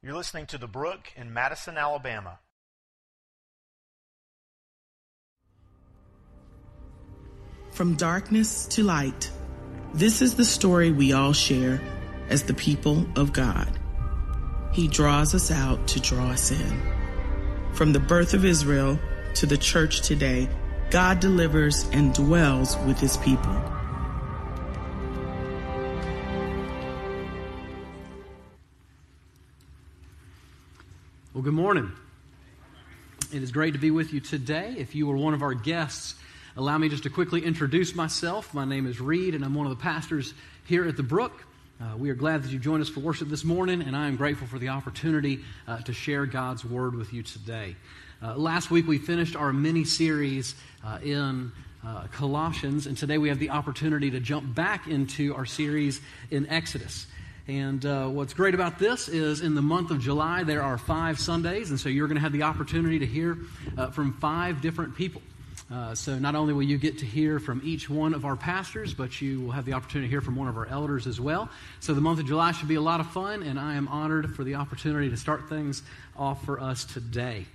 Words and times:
You're 0.00 0.14
listening 0.14 0.46
to 0.46 0.58
The 0.58 0.68
Brook 0.68 1.12
in 1.16 1.34
Madison, 1.34 1.76
Alabama. 1.76 2.38
From 7.72 7.96
darkness 7.96 8.66
to 8.68 8.84
light, 8.84 9.28
this 9.94 10.22
is 10.22 10.36
the 10.36 10.44
story 10.44 10.92
we 10.92 11.12
all 11.12 11.32
share 11.32 11.80
as 12.28 12.44
the 12.44 12.54
people 12.54 13.08
of 13.16 13.32
God. 13.32 13.76
He 14.72 14.86
draws 14.86 15.34
us 15.34 15.50
out 15.50 15.88
to 15.88 16.00
draw 16.00 16.28
us 16.30 16.52
in. 16.52 17.72
From 17.72 17.92
the 17.92 17.98
birth 17.98 18.34
of 18.34 18.44
Israel 18.44 19.00
to 19.34 19.46
the 19.46 19.58
church 19.58 20.02
today, 20.02 20.48
God 20.90 21.18
delivers 21.18 21.88
and 21.92 22.14
dwells 22.14 22.76
with 22.86 23.00
his 23.00 23.16
people. 23.16 23.77
Well, 31.38 31.44
good 31.44 31.54
morning. 31.54 31.92
It 33.32 33.44
is 33.44 33.52
great 33.52 33.74
to 33.74 33.78
be 33.78 33.92
with 33.92 34.12
you 34.12 34.18
today. 34.18 34.74
If 34.76 34.96
you 34.96 35.08
are 35.12 35.16
one 35.16 35.34
of 35.34 35.42
our 35.42 35.54
guests, 35.54 36.16
allow 36.56 36.76
me 36.78 36.88
just 36.88 37.04
to 37.04 37.10
quickly 37.10 37.44
introduce 37.44 37.94
myself. 37.94 38.52
My 38.52 38.64
name 38.64 38.88
is 38.88 39.00
Reed, 39.00 39.36
and 39.36 39.44
I'm 39.44 39.54
one 39.54 39.64
of 39.64 39.70
the 39.70 39.80
pastors 39.80 40.34
here 40.64 40.84
at 40.88 40.96
the 40.96 41.04
Brook. 41.04 41.46
Uh, 41.80 41.96
we 41.96 42.10
are 42.10 42.16
glad 42.16 42.42
that 42.42 42.50
you 42.50 42.58
joined 42.58 42.82
us 42.82 42.88
for 42.88 42.98
worship 42.98 43.28
this 43.28 43.44
morning, 43.44 43.82
and 43.82 43.94
I 43.94 44.08
am 44.08 44.16
grateful 44.16 44.48
for 44.48 44.58
the 44.58 44.70
opportunity 44.70 45.38
uh, 45.68 45.78
to 45.82 45.92
share 45.92 46.26
God's 46.26 46.64
Word 46.64 46.96
with 46.96 47.12
you 47.12 47.22
today. 47.22 47.76
Uh, 48.20 48.34
last 48.34 48.72
week 48.72 48.88
we 48.88 48.98
finished 48.98 49.36
our 49.36 49.52
mini 49.52 49.84
series 49.84 50.56
uh, 50.84 50.98
in 51.04 51.52
uh, 51.86 52.08
Colossians, 52.10 52.88
and 52.88 52.98
today 52.98 53.16
we 53.16 53.28
have 53.28 53.38
the 53.38 53.50
opportunity 53.50 54.10
to 54.10 54.18
jump 54.18 54.56
back 54.56 54.88
into 54.88 55.36
our 55.36 55.46
series 55.46 56.00
in 56.32 56.48
Exodus. 56.48 57.06
And 57.48 57.86
uh, 57.86 58.08
what's 58.08 58.34
great 58.34 58.52
about 58.52 58.78
this 58.78 59.08
is 59.08 59.40
in 59.40 59.54
the 59.54 59.62
month 59.62 59.90
of 59.90 60.00
July, 60.00 60.42
there 60.42 60.62
are 60.62 60.76
five 60.76 61.18
Sundays, 61.18 61.70
and 61.70 61.80
so 61.80 61.88
you're 61.88 62.06
going 62.06 62.16
to 62.16 62.20
have 62.20 62.32
the 62.32 62.42
opportunity 62.42 62.98
to 62.98 63.06
hear 63.06 63.38
uh, 63.78 63.86
from 63.86 64.12
five 64.12 64.60
different 64.60 64.94
people. 64.94 65.22
Uh, 65.72 65.94
so 65.94 66.18
not 66.18 66.34
only 66.34 66.52
will 66.52 66.62
you 66.62 66.76
get 66.76 66.98
to 66.98 67.06
hear 67.06 67.38
from 67.38 67.62
each 67.64 67.88
one 67.88 68.12
of 68.12 68.26
our 68.26 68.36
pastors, 68.36 68.92
but 68.92 69.22
you 69.22 69.40
will 69.40 69.50
have 69.50 69.64
the 69.64 69.72
opportunity 69.72 70.08
to 70.08 70.10
hear 70.10 70.20
from 70.20 70.36
one 70.36 70.48
of 70.48 70.58
our 70.58 70.66
elders 70.66 71.06
as 71.06 71.22
well. 71.22 71.48
So 71.80 71.94
the 71.94 72.02
month 72.02 72.20
of 72.20 72.26
July 72.26 72.52
should 72.52 72.68
be 72.68 72.74
a 72.74 72.82
lot 72.82 73.00
of 73.00 73.10
fun, 73.12 73.42
and 73.42 73.58
I 73.58 73.76
am 73.76 73.88
honored 73.88 74.36
for 74.36 74.44
the 74.44 74.56
opportunity 74.56 75.08
to 75.08 75.16
start 75.16 75.48
things 75.48 75.82
off 76.18 76.44
for 76.44 76.60
us 76.60 76.84
today. 76.84 77.46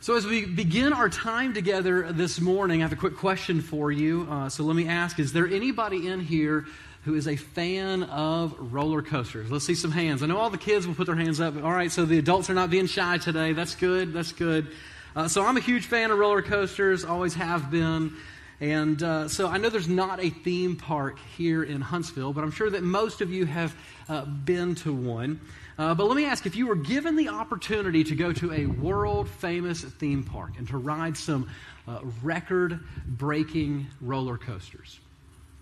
So, 0.00 0.14
as 0.14 0.24
we 0.24 0.46
begin 0.46 0.92
our 0.92 1.08
time 1.08 1.52
together 1.52 2.12
this 2.12 2.40
morning, 2.40 2.80
I 2.80 2.84
have 2.84 2.92
a 2.92 2.96
quick 2.96 3.16
question 3.16 3.60
for 3.60 3.90
you. 3.90 4.28
Uh, 4.30 4.48
so, 4.48 4.62
let 4.62 4.76
me 4.76 4.86
ask 4.86 5.18
Is 5.18 5.32
there 5.32 5.48
anybody 5.48 6.06
in 6.06 6.20
here 6.20 6.66
who 7.04 7.14
is 7.14 7.28
a 7.28 7.36
fan 7.36 8.02
of 8.04 8.54
roller 8.72 9.02
coasters? 9.02 9.50
Let's 9.50 9.64
see 9.64 9.74
some 9.74 9.90
hands. 9.90 10.22
I 10.22 10.26
know 10.26 10.38
all 10.38 10.50
the 10.50 10.58
kids 10.58 10.86
will 10.86 10.94
put 10.94 11.06
their 11.06 11.16
hands 11.16 11.40
up. 11.40 11.56
All 11.56 11.72
right, 11.72 11.90
so 11.90 12.04
the 12.04 12.18
adults 12.18 12.50
are 12.50 12.54
not 12.54 12.70
being 12.70 12.86
shy 12.86 13.18
today. 13.18 13.52
That's 13.52 13.74
good. 13.74 14.12
That's 14.12 14.32
good. 14.32 14.68
Uh, 15.16 15.26
so 15.26 15.44
I'm 15.44 15.56
a 15.56 15.60
huge 15.60 15.86
fan 15.86 16.10
of 16.10 16.18
roller 16.18 16.42
coasters, 16.42 17.04
always 17.04 17.34
have 17.34 17.70
been. 17.70 18.14
And 18.60 19.02
uh, 19.02 19.28
so 19.28 19.48
I 19.48 19.58
know 19.58 19.68
there's 19.68 19.88
not 19.88 20.22
a 20.22 20.30
theme 20.30 20.76
park 20.76 21.18
here 21.36 21.62
in 21.62 21.80
Huntsville, 21.80 22.32
but 22.32 22.42
I'm 22.42 22.50
sure 22.50 22.70
that 22.70 22.82
most 22.82 23.20
of 23.20 23.30
you 23.30 23.46
have 23.46 23.74
uh, 24.08 24.24
been 24.24 24.74
to 24.76 24.92
one. 24.92 25.40
Uh, 25.78 25.94
but 25.94 26.06
let 26.06 26.16
me 26.16 26.24
ask 26.24 26.44
if 26.44 26.56
you 26.56 26.66
were 26.66 26.74
given 26.74 27.14
the 27.14 27.28
opportunity 27.28 28.02
to 28.02 28.16
go 28.16 28.32
to 28.32 28.52
a 28.52 28.66
world 28.66 29.28
famous 29.28 29.82
theme 29.82 30.24
park 30.24 30.52
and 30.58 30.66
to 30.68 30.76
ride 30.76 31.16
some 31.16 31.48
uh, 31.86 32.00
record 32.22 32.80
breaking 33.06 33.86
roller 34.00 34.36
coasters, 34.36 34.98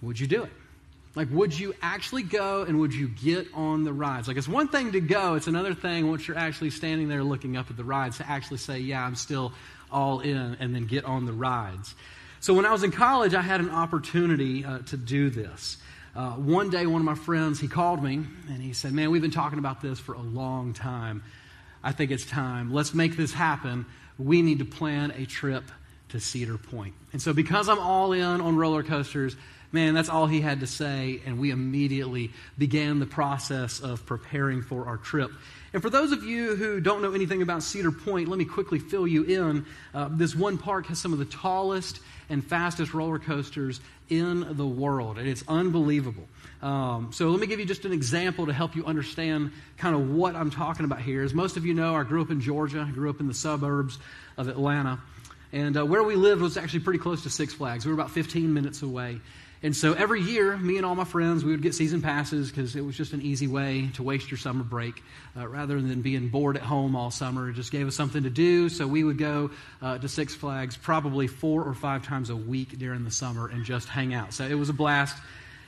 would 0.01 0.19
you 0.19 0.27
do 0.27 0.45
it? 0.45 0.51
Like, 1.17 1.29
would 1.31 1.59
you 1.59 1.75
actually 1.81 2.23
go 2.23 2.63
and 2.63 2.79
would 2.79 2.95
you 2.95 3.09
get 3.09 3.49
on 3.55 3.85
the 3.85 3.93
rides? 3.93 4.29
Like, 4.29 4.37
it's 4.37 4.47
one 4.47 4.69
thing 4.69 4.93
to 4.93 5.01
go, 5.01 5.35
it's 5.35 5.47
another 5.47 5.75
thing 5.75 6.09
once 6.09 6.29
you're 6.29 6.37
actually 6.37 6.71
standing 6.71 7.09
there 7.09 7.25
looking 7.25 7.57
up 7.57 7.71
at 7.71 7.77
the 7.79 7.85
rides 7.85 8.19
to 8.19 8.29
actually 8.29 8.59
say, 8.59 8.79
yeah, 8.79 9.05
I'm 9.05 9.17
still 9.17 9.53
all 9.91 10.21
in, 10.21 10.59
and 10.61 10.75
then 10.75 10.87
get 10.87 11.07
on 11.07 11.25
the 11.25 11.33
rides. 11.33 11.95
So, 12.41 12.53
when 12.53 12.67
I 12.67 12.71
was 12.71 12.85
in 12.85 12.93
college, 12.93 13.35
I 13.35 13.41
had 13.41 13.61
an 13.61 13.71
opportunity 13.71 14.63
uh, 14.65 14.81
to 14.81 14.97
do 14.99 15.31
this. 15.31 15.79
Uh, 16.15 16.33
one 16.33 16.69
day, 16.69 16.87
one 16.87 17.01
of 17.01 17.07
my 17.07 17.15
friends, 17.15 17.61
he 17.61 17.69
called 17.69 18.03
me 18.03 18.15
and 18.49 18.63
he 18.63 18.73
said, 18.73 18.93
Man, 18.93 19.11
we've 19.11 19.23
been 19.23 19.31
talking 19.31 19.59
about 19.59 19.81
this 19.81 19.99
for 19.99 20.15
a 20.15 20.23
long 20.23 20.75
time. 20.75 21.23
I 21.83 21.93
think 21.93 22.11
it's 22.11 22.27
time. 22.27 22.73
Let's 22.73 22.95
make 22.95 23.17
this 23.17 23.33
happen. 23.33 23.87
We 24.19 24.43
need 24.43 24.59
to 24.59 24.65
plan 24.65 25.13
a 25.13 25.25
trip 25.27 25.65
to 26.11 26.21
Cedar 26.21 26.59
Point. 26.59 26.95
And 27.13 27.21
so, 27.23 27.33
because 27.33 27.69
I'm 27.69 27.79
all 27.79 28.13
in 28.13 28.23
on 28.23 28.57
roller 28.57 28.83
coasters, 28.83 29.37
Man, 29.73 29.95
that's 29.95 30.09
all 30.09 30.27
he 30.27 30.41
had 30.41 30.61
to 30.61 30.67
say, 30.67 31.21
and 31.27 31.39
we 31.39 31.51
immediately 31.51 32.33
began 32.57 32.99
the 32.99 33.07
process 33.07 33.81
of 33.81 34.07
preparing 34.07 34.63
for 34.63 34.87
our 34.87 34.97
trip. 34.97 35.31
And 35.73 35.83
for 35.83 35.91
those 35.91 36.13
of 36.13 36.25
you 36.25 36.57
who 36.57 36.81
don't 36.81 37.03
know 37.03 37.13
anything 37.13 37.43
about 37.43 37.63
Cedar 37.63 37.93
Point, 37.93 38.29
let 38.29 38.39
me 38.39 38.45
quickly 38.45 38.79
fill 38.79 39.07
you 39.07 39.25
in. 39.25 39.67
Uh, 39.93 40.09
this 40.11 40.35
one 40.35 40.57
park 40.57 40.87
has 40.87 40.99
some 40.99 41.13
of 41.13 41.19
the 41.19 41.25
tallest 41.27 42.01
and 42.31 42.45
fastest 42.45 42.95
roller 42.95 43.19
coasters 43.19 43.81
in 44.09 44.57
the 44.57 44.67
world, 44.67 45.19
and 45.19 45.29
it's 45.29 45.45
unbelievable. 45.49 46.27
Um, 46.63 47.11
so 47.13 47.29
let 47.29 47.41
me 47.41 47.47
give 47.47 47.61
you 47.61 47.67
just 47.67 47.85
an 47.85 47.93
example 47.93 48.47
to 48.47 48.53
help 48.53 48.75
you 48.75 48.87
understand 48.87 49.53
kind 49.77 49.95
of 49.95 50.11
what 50.11 50.35
I'm 50.35 50.51
talking 50.51 50.85
about 50.85 51.01
here. 51.01 51.23
As 51.23 51.35
most 51.35 51.57
of 51.57 51.67
you 51.67 51.75
know, 51.75 51.95
I 51.95 52.05
grew 52.05 52.23
up 52.23 52.31
in 52.31 52.41
Georgia, 52.41 52.87
I 52.89 52.91
grew 52.91 53.11
up 53.11 53.21
in 53.21 53.29
the 53.29 53.35
suburbs 53.35 53.99
of 54.39 54.49
Atlanta. 54.49 55.01
And 55.53 55.77
uh, 55.77 55.85
where 55.85 56.03
we 56.03 56.17
lived 56.17 56.41
was 56.41 56.57
actually 56.57 56.81
pretty 56.81 56.99
close 56.99 57.23
to 57.25 57.31
Six 57.31 57.53
Flags. 57.53 57.85
We 57.85 57.93
were 57.93 58.01
about 58.01 58.11
15 58.11 58.53
minutes 58.53 58.83
away. 58.83 59.21
And 59.63 59.75
so 59.75 59.95
every 59.95 60.21
year, 60.21 60.57
me 60.57 60.77
and 60.77 60.85
all 60.85 60.95
my 60.95 61.05
friends, 61.05 61.45
we 61.45 61.51
would 61.51 61.63
get 61.63 61.75
season 61.75 62.03
passes 62.03 62.51
because 62.51 62.77
it 62.77 62.85
was 62.85 62.97
just 62.97 63.15
an 63.15 63.23
easy 63.23 63.47
way 63.47 63.91
to 63.95 64.03
waste 64.03 64.31
your 64.31 64.39
summer 64.39 64.63
break 64.63 65.03
uh, 65.37 65.49
rather 65.49 65.81
than 65.81 66.03
being 66.03 66.29
bored 66.29 66.57
at 66.57 66.63
home 66.63 66.95
all 66.95 67.11
summer. 67.11 67.49
It 67.49 67.55
just 67.55 67.73
gave 67.73 67.87
us 67.87 67.95
something 67.95 68.23
to 68.25 68.31
do. 68.31 68.69
So 68.69 68.87
we 68.87 69.03
would 69.03 69.19
go 69.19 69.51
uh, 69.81 69.99
to 69.99 70.09
Six 70.09 70.35
Flags 70.35 70.77
probably 70.77 71.27
four 71.27 71.65
or 71.65 71.73
five 71.73 72.05
times 72.05 72.29
a 72.29 72.37
week 72.37 72.79
during 72.79 73.05
the 73.05 73.11
summer 73.11 73.49
and 73.49 73.65
just 73.65 73.89
hang 73.89 74.13
out. 74.13 74.35
So 74.35 74.45
it 74.45 74.55
was 74.55 74.69
a 74.69 74.75
blast. 74.75 75.17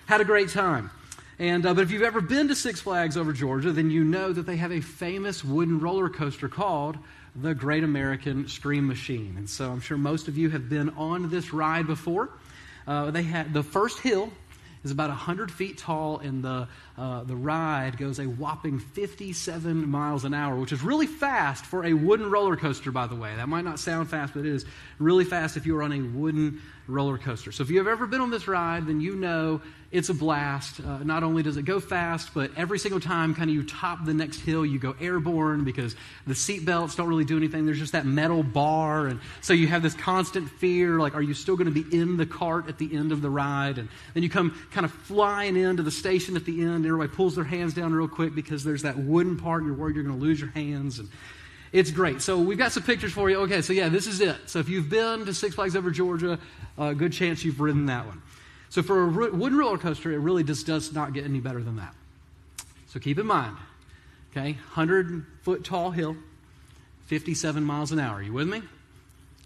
Had 0.07 0.21
a 0.21 0.25
great 0.25 0.51
time. 0.51 0.91
And, 1.39 1.65
uh, 1.65 1.73
but 1.73 1.83
if 1.83 1.91
you've 1.91 2.03
ever 2.03 2.21
been 2.21 2.49
to 2.49 2.55
Six 2.55 2.81
Flags 2.81 3.17
over 3.17 3.33
Georgia, 3.33 3.73
then 3.73 3.91
you 3.91 4.05
know 4.05 4.33
that 4.33 4.43
they 4.43 4.57
have 4.57 4.73
a 4.73 4.81
famous 4.81 5.45
wooden 5.45 5.81
roller 5.81 6.09
coaster 6.09 6.49
called 6.49 6.99
the 7.37 7.55
Great 7.55 7.85
American 7.85 8.49
Scream 8.49 8.87
Machine. 8.87 9.35
And 9.39 9.49
so 9.49 9.71
I'm 9.71 9.81
sure 9.81 9.97
most 9.97 10.29
of 10.29 10.37
you 10.37 10.51
have 10.51 10.69
been 10.69 10.91
on 10.91 11.31
this 11.31 11.53
ride 11.53 11.87
before. 11.87 12.31
Uh, 12.89 13.11
they 13.11 13.23
had 13.23 13.53
the 13.53 13.63
first 13.63 14.01
hill 14.01 14.33
is 14.83 14.91
about 14.91 15.11
100 15.11 15.53
feet 15.53 15.77
tall, 15.77 16.19
and 16.19 16.43
the, 16.43 16.67
uh, 16.99 17.23
the 17.23 17.37
ride 17.37 17.97
goes 17.97 18.19
a 18.19 18.25
whopping 18.25 18.81
57 18.81 19.89
miles 19.89 20.25
an 20.25 20.35
hour, 20.35 20.57
which 20.57 20.73
is 20.73 20.83
really 20.83 21.07
fast 21.07 21.65
for 21.65 21.85
a 21.85 21.93
wooden 21.93 22.29
roller 22.29 22.57
coaster, 22.57 22.91
by 22.91 23.07
the 23.07 23.15
way. 23.15 23.37
That 23.37 23.49
might 23.49 23.65
not 23.65 23.79
sound 23.79 24.11
fast, 24.11 24.35
but 24.35 24.41
it 24.41 24.47
is 24.47 24.67
really 24.99 25.25
fast 25.25 25.57
if 25.57 25.65
you 25.65 25.77
are 25.77 25.83
on 25.85 25.93
a 25.93 26.01
wooden 26.01 26.61
roller 26.89 27.17
coaster. 27.17 27.53
So 27.53 27.63
if 27.63 27.71
you've 27.71 27.87
ever 27.87 28.07
been 28.07 28.21
on 28.21 28.31
this 28.31 28.49
ride, 28.49 28.87
then 28.87 29.01
you 29.01 29.15
know 29.15 29.61
it's 29.91 30.11
a 30.11 30.15
blast. 30.15 30.81
Uh, 30.81 30.99
not 30.99 31.23
only 31.23 31.43
does 31.43 31.57
it 31.57 31.63
go 31.63 31.81
fast, 31.81 32.35
but 32.35 32.51
every 32.57 32.79
single 32.79 33.01
time 33.01 33.35
kind 33.35 33.49
of 33.49 33.55
you 33.55 33.63
top 33.63 34.05
the 34.05 34.13
next 34.13 34.41
hill, 34.41 34.65
you 34.65 34.79
go 34.79 34.95
airborne 35.01 35.65
because 35.65 35.97
the 36.27 36.35
seat 36.35 36.65
belts 36.67 36.95
don't 36.95 37.09
really 37.09 37.25
do 37.25 37.37
anything. 37.39 37.65
There's 37.65 37.79
just 37.79 37.93
that 37.93 38.05
metal 38.05 38.43
bar. 38.43 39.07
And 39.07 39.21
so 39.41 39.55
you 39.55 39.67
have 39.69 39.83
this 39.83 39.95
constant 39.95 40.51
fear, 40.51 40.99
like, 40.99 41.15
are 41.15 41.23
you 41.23 41.33
still 41.33 41.57
going 41.57 41.73
to 41.73 41.83
be 41.83 41.97
in 41.97 42.19
the 42.19 42.27
cart 42.27 42.69
at 42.69 42.77
the 42.77 42.95
end 42.95 43.13
of 43.13 43.23
the 43.23 43.31
ride? 43.31 43.79
And 43.79 43.89
then 44.13 44.23
you 44.23 44.29
come 44.29 44.59
kind 44.73 44.85
of 44.85 44.93
flying 44.93 45.57
into 45.57 45.83
the 45.83 45.91
station 45.91 46.37
at 46.37 46.45
the 46.45 46.63
end. 46.63 46.85
Everybody 46.89 47.15
pulls 47.15 47.35
their 47.35 47.45
hands 47.45 47.75
down 47.75 47.93
real 47.93 48.09
quick 48.09 48.35
because 48.35 48.65
there's 48.65 48.83
that 48.83 48.99
wooden 48.99 49.37
part 49.37 49.65
you're 49.65 49.75
worried 49.75 49.97
you're 49.97 50.05
going 50.05 50.19
to 50.19 50.25
lose 50.25 50.41
your 50.41 50.51
hands. 50.51 50.99
And 50.99 51.09
it's 51.73 51.91
great. 51.91 52.23
So 52.23 52.39
we've 52.39 52.59
got 52.59 52.73
some 52.73 52.83
pictures 52.83 53.13
for 53.13 53.29
you. 53.29 53.39
Okay, 53.41 53.63
so 53.63 53.73
yeah, 53.73 53.89
this 53.89 54.07
is 54.07 54.21
it. 54.21 54.37
So 54.47 54.59
if 54.59 54.69
you've 54.69 54.89
been 54.89 55.27
to 55.27 55.35
Six 55.35 55.55
Flags 55.55 55.77
over 55.77 55.91
Georgia, 55.91 56.39
uh, 56.77 56.93
good 56.93 57.13
chance 57.13 57.45
you've 57.45 57.61
ridden 57.61 57.87
that 57.87 58.07
one. 58.07 58.23
So 58.71 58.83
for 58.83 59.05
a 59.05 59.31
wooden 59.31 59.59
roller 59.59 59.79
coaster, 59.79 60.13
it 60.13 60.19
really 60.19 60.45
just 60.45 60.67
does 60.67 60.93
not 60.93 61.13
get 61.13 61.25
any 61.25 61.41
better 61.41 61.63
than 61.63 61.77
that. 61.77 61.95
So 62.89 63.01
keep 63.01 63.19
in 63.19 63.27
mind, 63.27 63.57
okay, 64.31 64.53
100 64.53 65.27
foot 65.43 65.65
tall 65.65 65.91
hill, 65.91 66.17
57 67.07 67.63
miles 67.63 67.93
an 67.93 67.99
hour. 67.99 68.17
Are 68.17 68.23
you 68.23 68.33
with 68.33 68.49
me? 68.49 68.63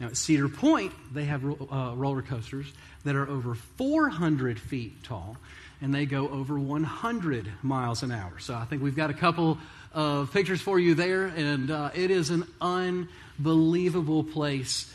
Now 0.01 0.07
at 0.07 0.17
Cedar 0.17 0.49
Point, 0.49 0.93
they 1.13 1.25
have 1.25 1.45
uh, 1.45 1.93
roller 1.95 2.23
coasters 2.23 2.73
that 3.05 3.15
are 3.15 3.29
over 3.29 3.55
400 3.55 4.59
feet 4.59 5.03
tall, 5.03 5.37
and 5.83 5.93
they 5.93 6.07
go 6.07 6.29
over 6.29 6.59
100 6.59 7.53
miles 7.63 8.03
an 8.03 8.13
hour. 8.13 8.39
So 8.39 8.55
I 8.55 8.65
think 8.65 8.83
we've 8.83 8.97
got 8.97 9.11
a 9.11 9.15
couple 9.15 9.59
of 9.93 10.33
pictures 10.33 10.63
for 10.63 10.79
you 10.79 10.95
there, 10.95 11.27
and 11.27 11.71
uh, 11.71 11.91
it 11.95 12.11
is 12.11 12.31
an 12.31 12.47
unbelievable 12.61 14.25
place 14.25 14.91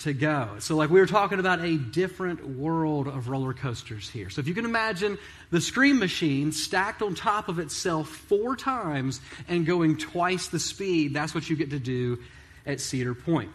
to 0.00 0.12
go. 0.12 0.56
So, 0.58 0.76
like 0.76 0.90
we 0.90 0.98
were 0.98 1.06
talking 1.06 1.38
about 1.38 1.60
a 1.60 1.78
different 1.78 2.46
world 2.58 3.06
of 3.06 3.28
roller 3.28 3.54
coasters 3.54 4.10
here. 4.10 4.28
So, 4.28 4.40
if 4.40 4.48
you 4.48 4.54
can 4.54 4.64
imagine 4.64 5.18
the 5.50 5.60
Scream 5.60 6.00
Machine 6.00 6.50
stacked 6.50 7.00
on 7.00 7.14
top 7.14 7.48
of 7.48 7.60
itself 7.60 8.08
four 8.08 8.56
times 8.56 9.20
and 9.48 9.64
going 9.64 9.96
twice 9.96 10.48
the 10.48 10.58
speed, 10.58 11.14
that's 11.14 11.34
what 11.34 11.48
you 11.48 11.54
get 11.54 11.70
to 11.70 11.78
do 11.78 12.18
at 12.66 12.80
Cedar 12.80 13.14
Point. 13.14 13.50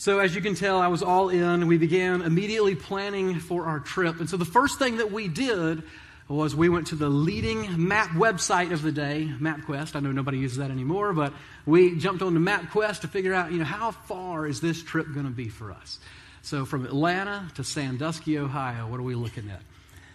So, 0.00 0.18
as 0.18 0.34
you 0.34 0.40
can 0.40 0.54
tell, 0.54 0.80
I 0.80 0.86
was 0.86 1.02
all 1.02 1.28
in. 1.28 1.66
We 1.66 1.76
began 1.76 2.22
immediately 2.22 2.74
planning 2.74 3.38
for 3.38 3.66
our 3.66 3.80
trip. 3.80 4.18
And 4.18 4.30
so, 4.30 4.38
the 4.38 4.46
first 4.46 4.78
thing 4.78 4.96
that 4.96 5.12
we 5.12 5.28
did 5.28 5.82
was 6.26 6.56
we 6.56 6.70
went 6.70 6.86
to 6.86 6.94
the 6.94 7.10
leading 7.10 7.86
map 7.86 8.08
website 8.12 8.72
of 8.72 8.80
the 8.80 8.92
day, 8.92 9.30
MapQuest. 9.38 9.96
I 9.96 10.00
know 10.00 10.10
nobody 10.10 10.38
uses 10.38 10.56
that 10.56 10.70
anymore, 10.70 11.12
but 11.12 11.34
we 11.66 11.98
jumped 11.98 12.22
on 12.22 12.32
to 12.32 12.40
MapQuest 12.40 13.02
to 13.02 13.08
figure 13.08 13.34
out, 13.34 13.52
you 13.52 13.58
know, 13.58 13.66
how 13.66 13.90
far 13.90 14.46
is 14.46 14.62
this 14.62 14.82
trip 14.82 15.06
going 15.12 15.26
to 15.26 15.32
be 15.32 15.50
for 15.50 15.70
us? 15.70 15.98
So 16.40 16.64
from 16.64 16.86
Atlanta 16.86 17.50
to 17.56 17.62
Sandusky, 17.62 18.38
Ohio, 18.38 18.86
what 18.86 19.00
are 19.00 19.02
we 19.02 19.14
looking 19.14 19.50
at? 19.50 19.60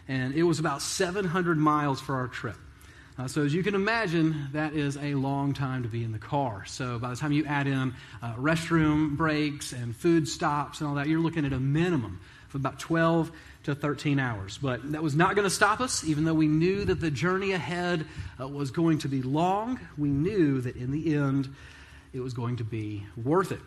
And 0.07 0.33
it 0.33 0.41
was 0.41 0.57
about 0.57 0.81
700 0.81 1.59
miles 1.59 2.01
for 2.01 2.15
our 2.15 2.27
trip. 2.27 2.57
Uh, 3.17 3.29
so, 3.29 3.45
as 3.45 3.53
you 3.53 3.63
can 3.63 3.75
imagine, 3.75 4.49
that 4.51 4.73
is 4.73 4.97
a 4.97 5.15
long 5.15 5.53
time 5.53 5.83
to 5.83 5.87
be 5.87 6.03
in 6.03 6.11
the 6.11 6.19
car. 6.19 6.65
So, 6.65 6.99
by 6.99 7.09
the 7.11 7.15
time 7.15 7.31
you 7.31 7.45
add 7.45 7.65
in 7.65 7.93
uh, 8.21 8.33
restroom 8.33 9.15
breaks 9.15 9.71
and 9.71 9.95
food 9.95 10.27
stops 10.27 10.81
and 10.81 10.89
all 10.89 10.95
that, 10.95 11.07
you're 11.07 11.21
looking 11.21 11.45
at 11.45 11.53
a 11.53 11.59
minimum 11.59 12.19
of 12.49 12.55
about 12.55 12.77
12 12.77 13.31
to 13.63 13.75
13 13.75 14.19
hours. 14.19 14.57
But 14.57 14.91
that 14.91 15.01
was 15.01 15.15
not 15.15 15.35
going 15.35 15.45
to 15.45 15.53
stop 15.53 15.79
us, 15.79 16.03
even 16.03 16.25
though 16.25 16.33
we 16.33 16.49
knew 16.49 16.83
that 16.83 16.99
the 16.99 17.09
journey 17.09 17.53
ahead 17.53 18.05
uh, 18.37 18.49
was 18.49 18.71
going 18.71 18.97
to 18.99 19.07
be 19.07 19.21
long. 19.21 19.79
We 19.97 20.09
knew 20.09 20.59
that 20.59 20.75
in 20.75 20.91
the 20.91 21.15
end, 21.15 21.47
it 22.11 22.19
was 22.19 22.33
going 22.33 22.57
to 22.57 22.65
be 22.65 23.05
worth 23.15 23.53
it. 23.53 23.61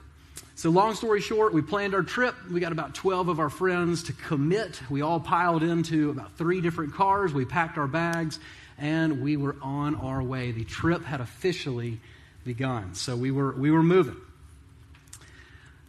So, 0.56 0.69
long 0.69 0.95
story 0.95 1.23
short, 1.23 1.55
we 1.55 1.62
planned 1.62 1.95
our 1.95 2.03
trip. 2.03 2.35
We 2.50 2.61
got 2.61 2.73
about 2.73 2.95
12 2.95 3.29
of 3.29 3.41
our 3.41 3.49
friends 3.49 4.03
to 4.05 4.12
commit. 4.12 4.79
We 4.91 5.00
all 5.00 5.21
piled 5.21 5.62
into 5.62 6.11
about 6.11 6.37
three 6.37 6.61
different 6.61 6.93
cars. 6.93 7.33
We 7.33 7.47
packed 7.47 7.79
our 7.79 7.87
bags 7.87 8.39
and 8.78 9.20
we 9.20 9.36
were 9.36 9.56
on 9.62 9.94
our 9.96 10.22
way. 10.22 10.52
The 10.52 10.64
trip 10.64 11.04
had 11.04 11.20
officially 11.20 12.00
begun. 12.44 12.94
So, 12.94 13.16
we 13.16 13.30
were, 13.30 13.52
we 13.52 13.70
were 13.70 13.82
moving. 13.82 14.16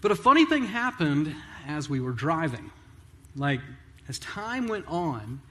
But 0.02 0.12
a 0.12 0.16
funny 0.16 0.46
thing 0.46 0.66
happened 0.66 1.36
as 1.68 1.90
we 1.90 2.00
were 2.00 2.12
driving. 2.14 2.72
Like, 3.36 3.60
as 4.08 4.18
time 4.20 4.68
went 4.68 4.88
on, 4.88 5.42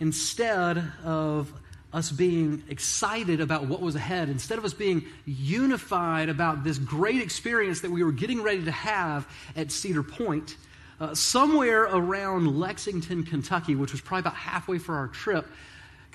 instead 0.00 0.82
of 1.04 1.52
us 1.92 2.10
being 2.10 2.62
excited 2.68 3.40
about 3.40 3.66
what 3.66 3.80
was 3.80 3.94
ahead, 3.94 4.28
instead 4.28 4.58
of 4.58 4.64
us 4.64 4.74
being 4.74 5.06
unified 5.24 6.28
about 6.28 6.62
this 6.62 6.78
great 6.78 7.22
experience 7.22 7.80
that 7.80 7.90
we 7.90 8.04
were 8.04 8.12
getting 8.12 8.42
ready 8.42 8.64
to 8.64 8.70
have 8.70 9.26
at 9.56 9.72
Cedar 9.72 10.02
Point, 10.02 10.56
uh, 11.00 11.14
somewhere 11.14 11.84
around 11.84 12.58
Lexington, 12.58 13.24
Kentucky, 13.24 13.74
which 13.74 13.92
was 13.92 14.00
probably 14.00 14.20
about 14.20 14.34
halfway 14.34 14.78
for 14.78 14.94
our 14.96 15.08
trip, 15.08 15.46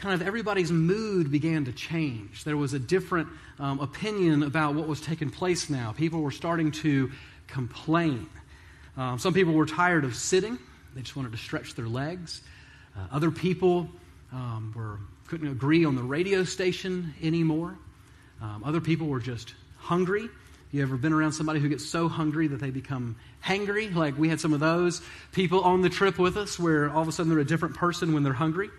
kind 0.01 0.19
of 0.19 0.27
everybody's 0.27 0.71
mood 0.71 1.31
began 1.31 1.65
to 1.65 1.71
change. 1.71 2.43
There 2.43 2.57
was 2.57 2.73
a 2.73 2.79
different 2.79 3.29
um, 3.59 3.79
opinion 3.79 4.41
about 4.41 4.73
what 4.73 4.87
was 4.87 4.99
taking 4.99 5.29
place 5.29 5.69
now. 5.69 5.91
People 5.91 6.21
were 6.21 6.31
starting 6.31 6.71
to 6.71 7.11
complain. 7.47 8.27
Um, 8.97 9.19
some 9.19 9.33
people 9.33 9.53
were 9.53 9.67
tired 9.67 10.03
of 10.03 10.15
sitting, 10.15 10.57
they 10.95 11.01
just 11.01 11.15
wanted 11.15 11.31
to 11.33 11.37
stretch 11.37 11.75
their 11.75 11.87
legs. 11.87 12.41
Uh, 12.97 13.07
other 13.11 13.31
people 13.31 13.87
um, 14.33 14.73
were 14.75 14.99
couldn't 15.27 15.47
agree 15.47 15.85
on 15.85 15.95
the 15.95 16.03
radio 16.03 16.43
station 16.43 17.13
anymore. 17.21 17.77
Um, 18.41 18.63
other 18.65 18.81
people 18.81 19.07
were 19.07 19.21
just 19.21 19.53
hungry. 19.77 20.27
You 20.71 20.81
ever 20.81 20.97
been 20.97 21.13
around 21.13 21.31
somebody 21.33 21.61
who 21.61 21.69
gets 21.69 21.85
so 21.85 22.09
hungry 22.09 22.47
that 22.47 22.59
they 22.59 22.69
become 22.69 23.15
hangry? 23.41 23.93
Like 23.93 24.17
we 24.17 24.27
had 24.27 24.41
some 24.41 24.53
of 24.53 24.59
those 24.59 25.01
people 25.31 25.61
on 25.61 25.81
the 25.81 25.89
trip 25.89 26.17
with 26.17 26.35
us 26.35 26.59
where 26.59 26.89
all 26.89 27.01
of 27.01 27.07
a 27.07 27.11
sudden 27.13 27.29
they're 27.29 27.39
a 27.39 27.45
different 27.45 27.75
person 27.75 28.13
when 28.13 28.23
they're 28.23 28.33
hungry. 28.33 28.69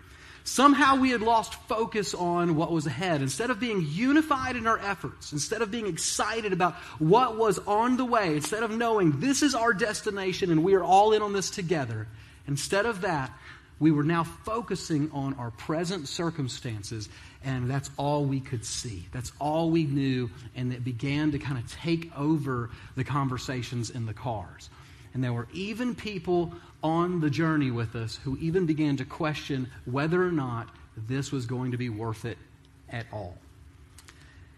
Somehow 0.45 0.97
we 0.97 1.11
had 1.11 1.21
lost 1.21 1.53
focus 1.67 2.13
on 2.13 2.55
what 2.55 2.71
was 2.71 2.85
ahead. 2.85 3.21
Instead 3.21 3.49
of 3.49 3.59
being 3.59 3.85
unified 3.89 4.55
in 4.55 4.67
our 4.67 4.77
efforts, 4.77 5.31
instead 5.31 5.61
of 5.61 5.71
being 5.71 5.87
excited 5.87 6.51
about 6.51 6.75
what 6.99 7.37
was 7.37 7.59
on 7.59 7.95
the 7.95 8.03
way, 8.03 8.35
instead 8.35 8.63
of 8.63 8.71
knowing 8.71 9.19
this 9.21 9.41
is 9.41 9.55
our 9.55 9.73
destination 9.73 10.51
and 10.51 10.63
we 10.63 10.73
are 10.73 10.83
all 10.83 11.13
in 11.13 11.21
on 11.21 11.31
this 11.31 11.49
together, 11.49 12.07
instead 12.45 12.85
of 12.85 13.01
that, 13.01 13.31
we 13.79 13.91
were 13.91 14.03
now 14.03 14.23
focusing 14.23 15.09
on 15.11 15.33
our 15.35 15.51
present 15.51 16.07
circumstances, 16.07 17.09
and 17.43 17.69
that's 17.69 17.89
all 17.97 18.25
we 18.25 18.39
could 18.39 18.65
see. 18.65 19.07
That's 19.11 19.31
all 19.39 19.71
we 19.71 19.85
knew, 19.85 20.29
and 20.55 20.71
it 20.71 20.83
began 20.83 21.31
to 21.31 21.39
kind 21.39 21.57
of 21.57 21.71
take 21.71 22.11
over 22.17 22.69
the 22.95 23.03
conversations 23.03 23.89
in 23.89 24.05
the 24.05 24.13
cars. 24.13 24.69
And 25.13 25.23
there 25.23 25.33
were 25.33 25.47
even 25.53 25.95
people 25.95 26.53
on 26.83 27.21
the 27.21 27.29
journey 27.29 27.71
with 27.71 27.95
us 27.95 28.17
who 28.23 28.37
even 28.37 28.65
began 28.65 28.97
to 28.97 29.05
question 29.05 29.69
whether 29.85 30.25
or 30.25 30.31
not 30.31 30.69
this 30.95 31.31
was 31.31 31.45
going 31.45 31.71
to 31.71 31.77
be 31.77 31.89
worth 31.89 32.25
it 32.25 32.37
at 32.89 33.05
all. 33.11 33.37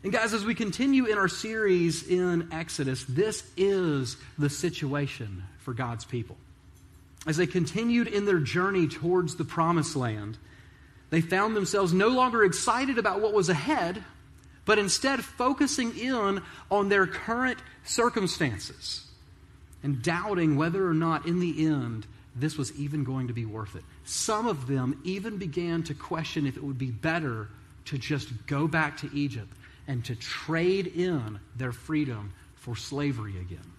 And, 0.04 0.13
guys, 0.13 0.34
as 0.34 0.46
we 0.46 0.54
continue 0.54 1.06
in 1.06 1.18
our 1.18 1.28
series 1.28 2.07
in 2.07 2.50
Exodus, 2.52 3.04
this 3.06 3.44
is 3.57 4.18
the 4.38 4.50
situation 4.50 5.44
for 5.60 5.74
God's 5.74 6.06
people 6.06 6.38
as 7.25 7.38
they 7.38 7.48
continued 7.48 8.07
in 8.07 8.25
their 8.25 8.40
journey 8.40 8.88
towards 8.88 9.36
the 9.36 9.46
promised 9.46 9.96
land, 9.96 10.38
they 11.10 11.22
found 11.22 11.56
themselves 11.56 11.94
no 11.94 12.10
longer 12.10 12.44
excited 12.44 12.98
about 12.98 13.22
what 13.22 13.34
was 13.34 13.50
ahead, 13.50 14.04
but 14.66 14.78
instead 14.78 15.24
focusing 15.24 15.98
in 15.98 16.42
on 16.69 16.90
their 16.90 17.07
current 17.07 17.60
circumstances 17.84 19.05
and 19.85 20.01
doubting 20.01 20.55
whether 20.55 20.85
or 20.85 20.95
not 20.95 21.27
in 21.27 21.39
the 21.39 21.67
end 21.67 22.07
this 22.35 22.57
was 22.57 22.75
even 22.77 23.03
going 23.03 23.27
to 23.27 23.33
be 23.33 23.45
worth 23.45 23.75
it. 23.75 23.83
Some 24.03 24.47
of 24.47 24.65
them 24.65 24.99
even 25.03 25.37
began 25.37 25.83
to 25.83 25.93
question 25.93 26.47
if 26.47 26.57
it 26.57 26.63
would 26.63 26.79
be 26.79 26.89
better 26.89 27.49
to 27.85 27.97
just 27.99 28.29
go 28.47 28.67
back 28.67 28.97
to 28.97 29.09
Egypt 29.13 29.55
and 29.87 30.03
to 30.05 30.15
trade 30.15 30.87
in 30.87 31.39
their 31.55 31.71
freedom 31.71 32.33
for 32.55 32.75
slavery 32.75 33.39
again. 33.39 33.75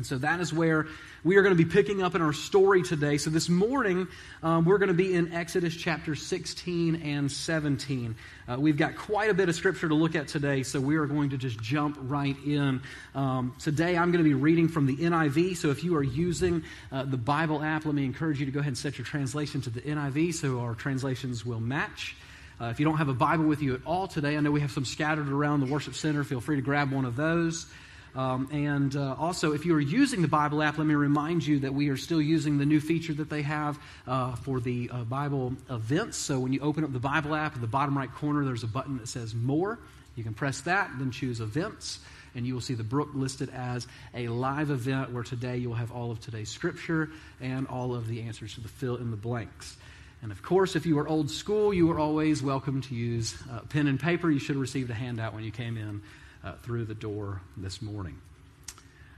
And 0.00 0.06
so 0.06 0.16
that 0.16 0.40
is 0.40 0.50
where 0.50 0.86
we 1.24 1.36
are 1.36 1.42
going 1.42 1.54
to 1.54 1.62
be 1.62 1.70
picking 1.70 2.02
up 2.02 2.14
in 2.14 2.22
our 2.22 2.32
story 2.32 2.82
today. 2.82 3.18
So 3.18 3.28
this 3.28 3.50
morning, 3.50 4.08
um, 4.42 4.64
we're 4.64 4.78
going 4.78 4.88
to 4.88 4.94
be 4.94 5.12
in 5.12 5.34
Exodus 5.34 5.76
chapter 5.76 6.14
16 6.14 7.02
and 7.02 7.30
17. 7.30 8.16
Uh, 8.48 8.56
we've 8.58 8.78
got 8.78 8.96
quite 8.96 9.28
a 9.28 9.34
bit 9.34 9.50
of 9.50 9.54
scripture 9.54 9.90
to 9.90 9.94
look 9.94 10.14
at 10.14 10.26
today, 10.26 10.62
so 10.62 10.80
we 10.80 10.96
are 10.96 11.04
going 11.04 11.28
to 11.28 11.36
just 11.36 11.60
jump 11.60 11.98
right 12.00 12.34
in. 12.46 12.80
Um, 13.14 13.54
today, 13.58 13.98
I'm 13.98 14.10
going 14.10 14.24
to 14.24 14.28
be 14.28 14.32
reading 14.32 14.68
from 14.68 14.86
the 14.86 14.96
NIV. 14.96 15.58
So 15.58 15.68
if 15.68 15.84
you 15.84 15.94
are 15.96 16.02
using 16.02 16.64
uh, 16.90 17.04
the 17.04 17.18
Bible 17.18 17.62
app, 17.62 17.84
let 17.84 17.94
me 17.94 18.06
encourage 18.06 18.40
you 18.40 18.46
to 18.46 18.52
go 18.52 18.60
ahead 18.60 18.68
and 18.68 18.78
set 18.78 18.96
your 18.96 19.04
translation 19.04 19.60
to 19.60 19.68
the 19.68 19.82
NIV 19.82 20.32
so 20.32 20.60
our 20.60 20.74
translations 20.74 21.44
will 21.44 21.60
match. 21.60 22.16
Uh, 22.58 22.68
if 22.68 22.80
you 22.80 22.86
don't 22.86 22.96
have 22.96 23.10
a 23.10 23.14
Bible 23.14 23.44
with 23.44 23.60
you 23.60 23.74
at 23.74 23.82
all 23.84 24.08
today, 24.08 24.38
I 24.38 24.40
know 24.40 24.50
we 24.50 24.62
have 24.62 24.72
some 24.72 24.86
scattered 24.86 25.28
around 25.28 25.60
the 25.60 25.70
worship 25.70 25.94
center. 25.94 26.24
Feel 26.24 26.40
free 26.40 26.56
to 26.56 26.62
grab 26.62 26.90
one 26.90 27.04
of 27.04 27.16
those. 27.16 27.66
Um, 28.14 28.48
and 28.52 28.96
uh, 28.96 29.14
also, 29.18 29.52
if 29.52 29.64
you 29.64 29.74
are 29.74 29.80
using 29.80 30.22
the 30.22 30.28
Bible 30.28 30.62
app, 30.62 30.78
let 30.78 30.86
me 30.86 30.94
remind 30.94 31.46
you 31.46 31.60
that 31.60 31.72
we 31.72 31.88
are 31.90 31.96
still 31.96 32.20
using 32.20 32.58
the 32.58 32.66
new 32.66 32.80
feature 32.80 33.14
that 33.14 33.30
they 33.30 33.42
have 33.42 33.78
uh, 34.06 34.34
for 34.36 34.60
the 34.60 34.90
uh, 34.92 35.04
Bible 35.04 35.54
events. 35.70 36.16
So 36.16 36.40
when 36.40 36.52
you 36.52 36.60
open 36.60 36.84
up 36.84 36.92
the 36.92 36.98
Bible 36.98 37.34
app, 37.34 37.54
in 37.54 37.60
the 37.60 37.66
bottom 37.66 37.96
right 37.96 38.12
corner, 38.12 38.44
there's 38.44 38.64
a 38.64 38.68
button 38.68 38.98
that 38.98 39.08
says 39.08 39.34
More. 39.34 39.78
You 40.16 40.24
can 40.24 40.34
press 40.34 40.60
that, 40.62 40.90
then 40.98 41.12
choose 41.12 41.40
Events, 41.40 42.00
and 42.34 42.44
you 42.44 42.54
will 42.54 42.60
see 42.60 42.74
the 42.74 42.82
Brook 42.82 43.10
listed 43.14 43.48
as 43.50 43.86
a 44.14 44.28
live 44.28 44.70
event 44.70 45.12
where 45.12 45.22
today 45.22 45.56
you 45.56 45.68
will 45.68 45.76
have 45.76 45.92
all 45.92 46.10
of 46.10 46.20
today's 46.20 46.48
scripture 46.48 47.10
and 47.40 47.66
all 47.68 47.94
of 47.94 48.08
the 48.08 48.22
answers 48.22 48.54
to 48.54 48.60
the 48.60 48.68
fill 48.68 48.96
in 48.96 49.10
the 49.10 49.16
blanks. 49.16 49.76
And 50.22 50.32
of 50.32 50.42
course, 50.42 50.76
if 50.76 50.84
you 50.84 50.98
are 50.98 51.08
old 51.08 51.30
school, 51.30 51.72
you 51.72 51.90
are 51.92 51.98
always 51.98 52.42
welcome 52.42 52.82
to 52.82 52.94
use 52.94 53.34
uh, 53.50 53.60
pen 53.60 53.86
and 53.86 53.98
paper. 53.98 54.30
You 54.30 54.38
should 54.38 54.56
have 54.56 54.60
received 54.60 54.90
a 54.90 54.94
handout 54.94 55.32
when 55.32 55.44
you 55.44 55.52
came 55.52 55.78
in 55.78 56.02
uh, 56.44 56.52
through 56.62 56.84
the 56.84 56.94
door 56.94 57.40
this 57.56 57.82
morning. 57.82 58.18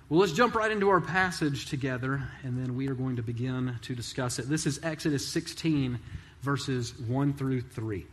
Well, 0.09 0.21
let's 0.21 0.33
jump 0.33 0.55
right 0.55 0.71
into 0.71 0.91
our 0.91 1.01
passage 1.01 1.67
together, 1.67 2.23
and 2.43 2.59
then 2.59 2.77
we 2.77 2.89
are 2.89 2.95
going 2.95 3.17
to 3.17 3.23
begin 3.23 3.77
to 3.83 3.95
discuss 3.95 4.39
it. 4.39 4.49
This 4.49 4.67
is 4.67 4.79
Exodus 4.83 5.27
16, 5.27 5.99
verses 6.43 6.99
1 6.99 7.33
through 7.35 7.63
3. 7.63 8.07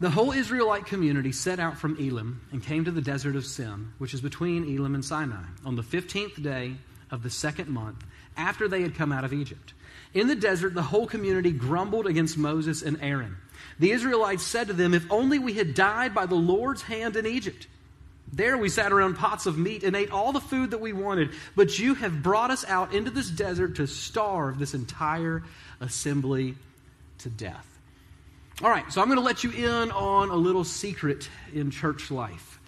The 0.00 0.10
whole 0.10 0.32
Israelite 0.32 0.86
community 0.86 1.30
set 1.30 1.60
out 1.60 1.78
from 1.78 1.96
Elim 1.98 2.40
and 2.50 2.62
came 2.62 2.86
to 2.86 2.90
the 2.90 3.00
desert 3.00 3.36
of 3.36 3.46
Sin, 3.46 3.92
which 3.98 4.14
is 4.14 4.20
between 4.20 4.64
Elim 4.64 4.94
and 4.94 5.04
Sinai, 5.04 5.44
on 5.64 5.76
the 5.76 5.82
15th 5.82 6.42
day 6.42 6.74
of 7.10 7.22
the 7.22 7.30
second 7.30 7.68
month 7.68 8.04
after 8.36 8.66
they 8.66 8.82
had 8.82 8.94
come 8.94 9.12
out 9.12 9.24
of 9.24 9.32
Egypt. 9.32 9.74
In 10.14 10.26
the 10.26 10.34
desert, 10.34 10.74
the 10.74 10.82
whole 10.82 11.06
community 11.06 11.52
grumbled 11.52 12.06
against 12.06 12.36
Moses 12.36 12.82
and 12.82 12.98
Aaron. 13.00 13.36
The 13.78 13.92
Israelites 13.92 14.42
said 14.42 14.68
to 14.68 14.72
them, 14.72 14.94
If 14.94 15.10
only 15.10 15.38
we 15.38 15.54
had 15.54 15.74
died 15.74 16.14
by 16.14 16.26
the 16.26 16.34
Lord's 16.34 16.82
hand 16.82 17.16
in 17.16 17.26
Egypt. 17.26 17.66
There 18.32 18.56
we 18.56 18.70
sat 18.70 18.92
around 18.92 19.16
pots 19.16 19.44
of 19.44 19.58
meat 19.58 19.84
and 19.84 19.94
ate 19.94 20.10
all 20.10 20.32
the 20.32 20.40
food 20.40 20.70
that 20.70 20.80
we 20.80 20.94
wanted, 20.94 21.30
but 21.54 21.78
you 21.78 21.94
have 21.94 22.22
brought 22.22 22.50
us 22.50 22.64
out 22.64 22.94
into 22.94 23.10
this 23.10 23.28
desert 23.28 23.76
to 23.76 23.86
starve 23.86 24.58
this 24.58 24.72
entire 24.72 25.42
assembly 25.80 26.54
to 27.18 27.28
death. 27.28 27.66
All 28.62 28.70
right, 28.70 28.90
so 28.90 29.02
I'm 29.02 29.08
going 29.08 29.18
to 29.18 29.24
let 29.24 29.44
you 29.44 29.50
in 29.50 29.90
on 29.90 30.30
a 30.30 30.34
little 30.34 30.64
secret 30.64 31.28
in 31.52 31.70
church 31.70 32.10
life. 32.10 32.58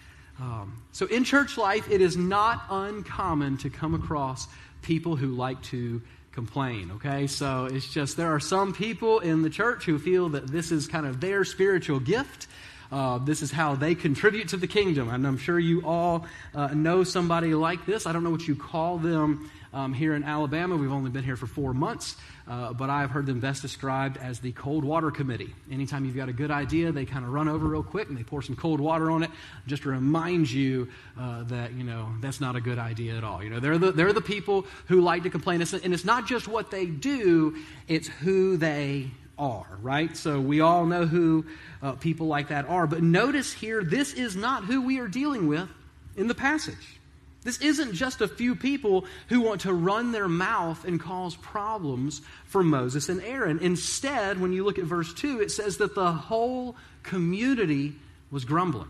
Um, 0.40 0.82
so, 0.92 1.06
in 1.06 1.24
church 1.24 1.56
life, 1.56 1.88
it 1.90 2.00
is 2.00 2.16
not 2.16 2.64
uncommon 2.68 3.56
to 3.58 3.70
come 3.70 3.94
across 3.94 4.48
people 4.82 5.16
who 5.16 5.28
like 5.28 5.62
to 5.62 6.02
complain, 6.34 6.90
okay? 6.96 7.26
So 7.26 7.66
it's 7.66 7.88
just 7.88 8.16
there 8.16 8.34
are 8.34 8.40
some 8.40 8.74
people 8.74 9.20
in 9.20 9.42
the 9.42 9.50
church 9.50 9.84
who 9.84 9.98
feel 9.98 10.28
that 10.30 10.48
this 10.48 10.72
is 10.72 10.86
kind 10.86 11.06
of 11.06 11.20
their 11.20 11.44
spiritual 11.44 12.00
gift. 12.00 12.48
Uh, 12.92 13.18
this 13.18 13.42
is 13.42 13.50
how 13.50 13.74
they 13.74 13.94
contribute 13.94 14.48
to 14.48 14.56
the 14.56 14.66
kingdom. 14.66 15.08
And 15.08 15.26
I'm 15.26 15.38
sure 15.38 15.58
you 15.58 15.82
all 15.84 16.26
uh, 16.54 16.68
know 16.68 17.04
somebody 17.04 17.54
like 17.54 17.86
this. 17.86 18.06
I 18.06 18.12
don't 18.12 18.24
know 18.24 18.30
what 18.30 18.46
you 18.46 18.56
call 18.56 18.98
them 18.98 19.50
um, 19.74 19.92
here 19.92 20.14
in 20.14 20.22
Alabama. 20.22 20.76
We've 20.76 20.92
only 20.92 21.10
been 21.10 21.24
here 21.24 21.36
for 21.36 21.46
four 21.46 21.74
months, 21.74 22.16
uh, 22.46 22.72
but 22.72 22.90
I've 22.90 23.10
heard 23.10 23.26
them 23.26 23.40
best 23.40 23.60
described 23.60 24.16
as 24.16 24.38
the 24.38 24.52
cold 24.52 24.84
water 24.84 25.10
committee. 25.10 25.52
Anytime 25.70 26.04
you've 26.04 26.16
got 26.16 26.28
a 26.28 26.32
good 26.32 26.50
idea, 26.50 26.92
they 26.92 27.04
kind 27.04 27.24
of 27.24 27.32
run 27.32 27.48
over 27.48 27.66
real 27.66 27.82
quick 27.82 28.08
and 28.08 28.16
they 28.16 28.22
pour 28.22 28.40
some 28.40 28.54
cold 28.54 28.80
water 28.80 29.10
on 29.10 29.24
it 29.24 29.30
just 29.66 29.82
to 29.82 29.88
remind 29.90 30.50
you 30.50 30.88
uh, 31.18 31.42
that, 31.44 31.72
you 31.72 31.82
know, 31.82 32.08
that's 32.20 32.40
not 32.40 32.54
a 32.54 32.60
good 32.60 32.78
idea 32.78 33.16
at 33.16 33.24
all. 33.24 33.42
You 33.42 33.50
know, 33.50 33.60
they're 33.60 33.78
the, 33.78 33.90
they're 33.90 34.12
the 34.12 34.20
people 34.20 34.66
who 34.86 35.00
like 35.00 35.24
to 35.24 35.30
complain. 35.30 35.60
And 35.60 35.92
it's 35.92 36.04
not 36.04 36.26
just 36.26 36.46
what 36.46 36.70
they 36.70 36.86
do, 36.86 37.56
it's 37.88 38.06
who 38.06 38.56
they 38.56 39.10
are, 39.38 39.78
right? 39.82 40.16
So 40.16 40.40
we 40.40 40.60
all 40.60 40.86
know 40.86 41.06
who 41.06 41.44
uh, 41.82 41.92
people 41.92 42.26
like 42.26 42.48
that 42.48 42.68
are. 42.68 42.86
But 42.86 43.02
notice 43.02 43.52
here, 43.52 43.82
this 43.82 44.12
is 44.12 44.36
not 44.36 44.64
who 44.64 44.82
we 44.82 45.00
are 45.00 45.08
dealing 45.08 45.48
with 45.48 45.68
in 46.16 46.28
the 46.28 46.34
passage. 46.34 47.00
This 47.42 47.60
isn't 47.60 47.92
just 47.92 48.22
a 48.22 48.28
few 48.28 48.54
people 48.54 49.04
who 49.28 49.42
want 49.42 49.62
to 49.62 49.72
run 49.72 50.12
their 50.12 50.28
mouth 50.28 50.86
and 50.86 50.98
cause 50.98 51.36
problems 51.36 52.22
for 52.46 52.64
Moses 52.64 53.10
and 53.10 53.22
Aaron. 53.22 53.58
Instead, 53.58 54.40
when 54.40 54.52
you 54.52 54.64
look 54.64 54.78
at 54.78 54.84
verse 54.84 55.12
2, 55.12 55.42
it 55.42 55.50
says 55.50 55.76
that 55.76 55.94
the 55.94 56.10
whole 56.10 56.74
community 57.02 57.94
was 58.30 58.46
grumbling. 58.46 58.88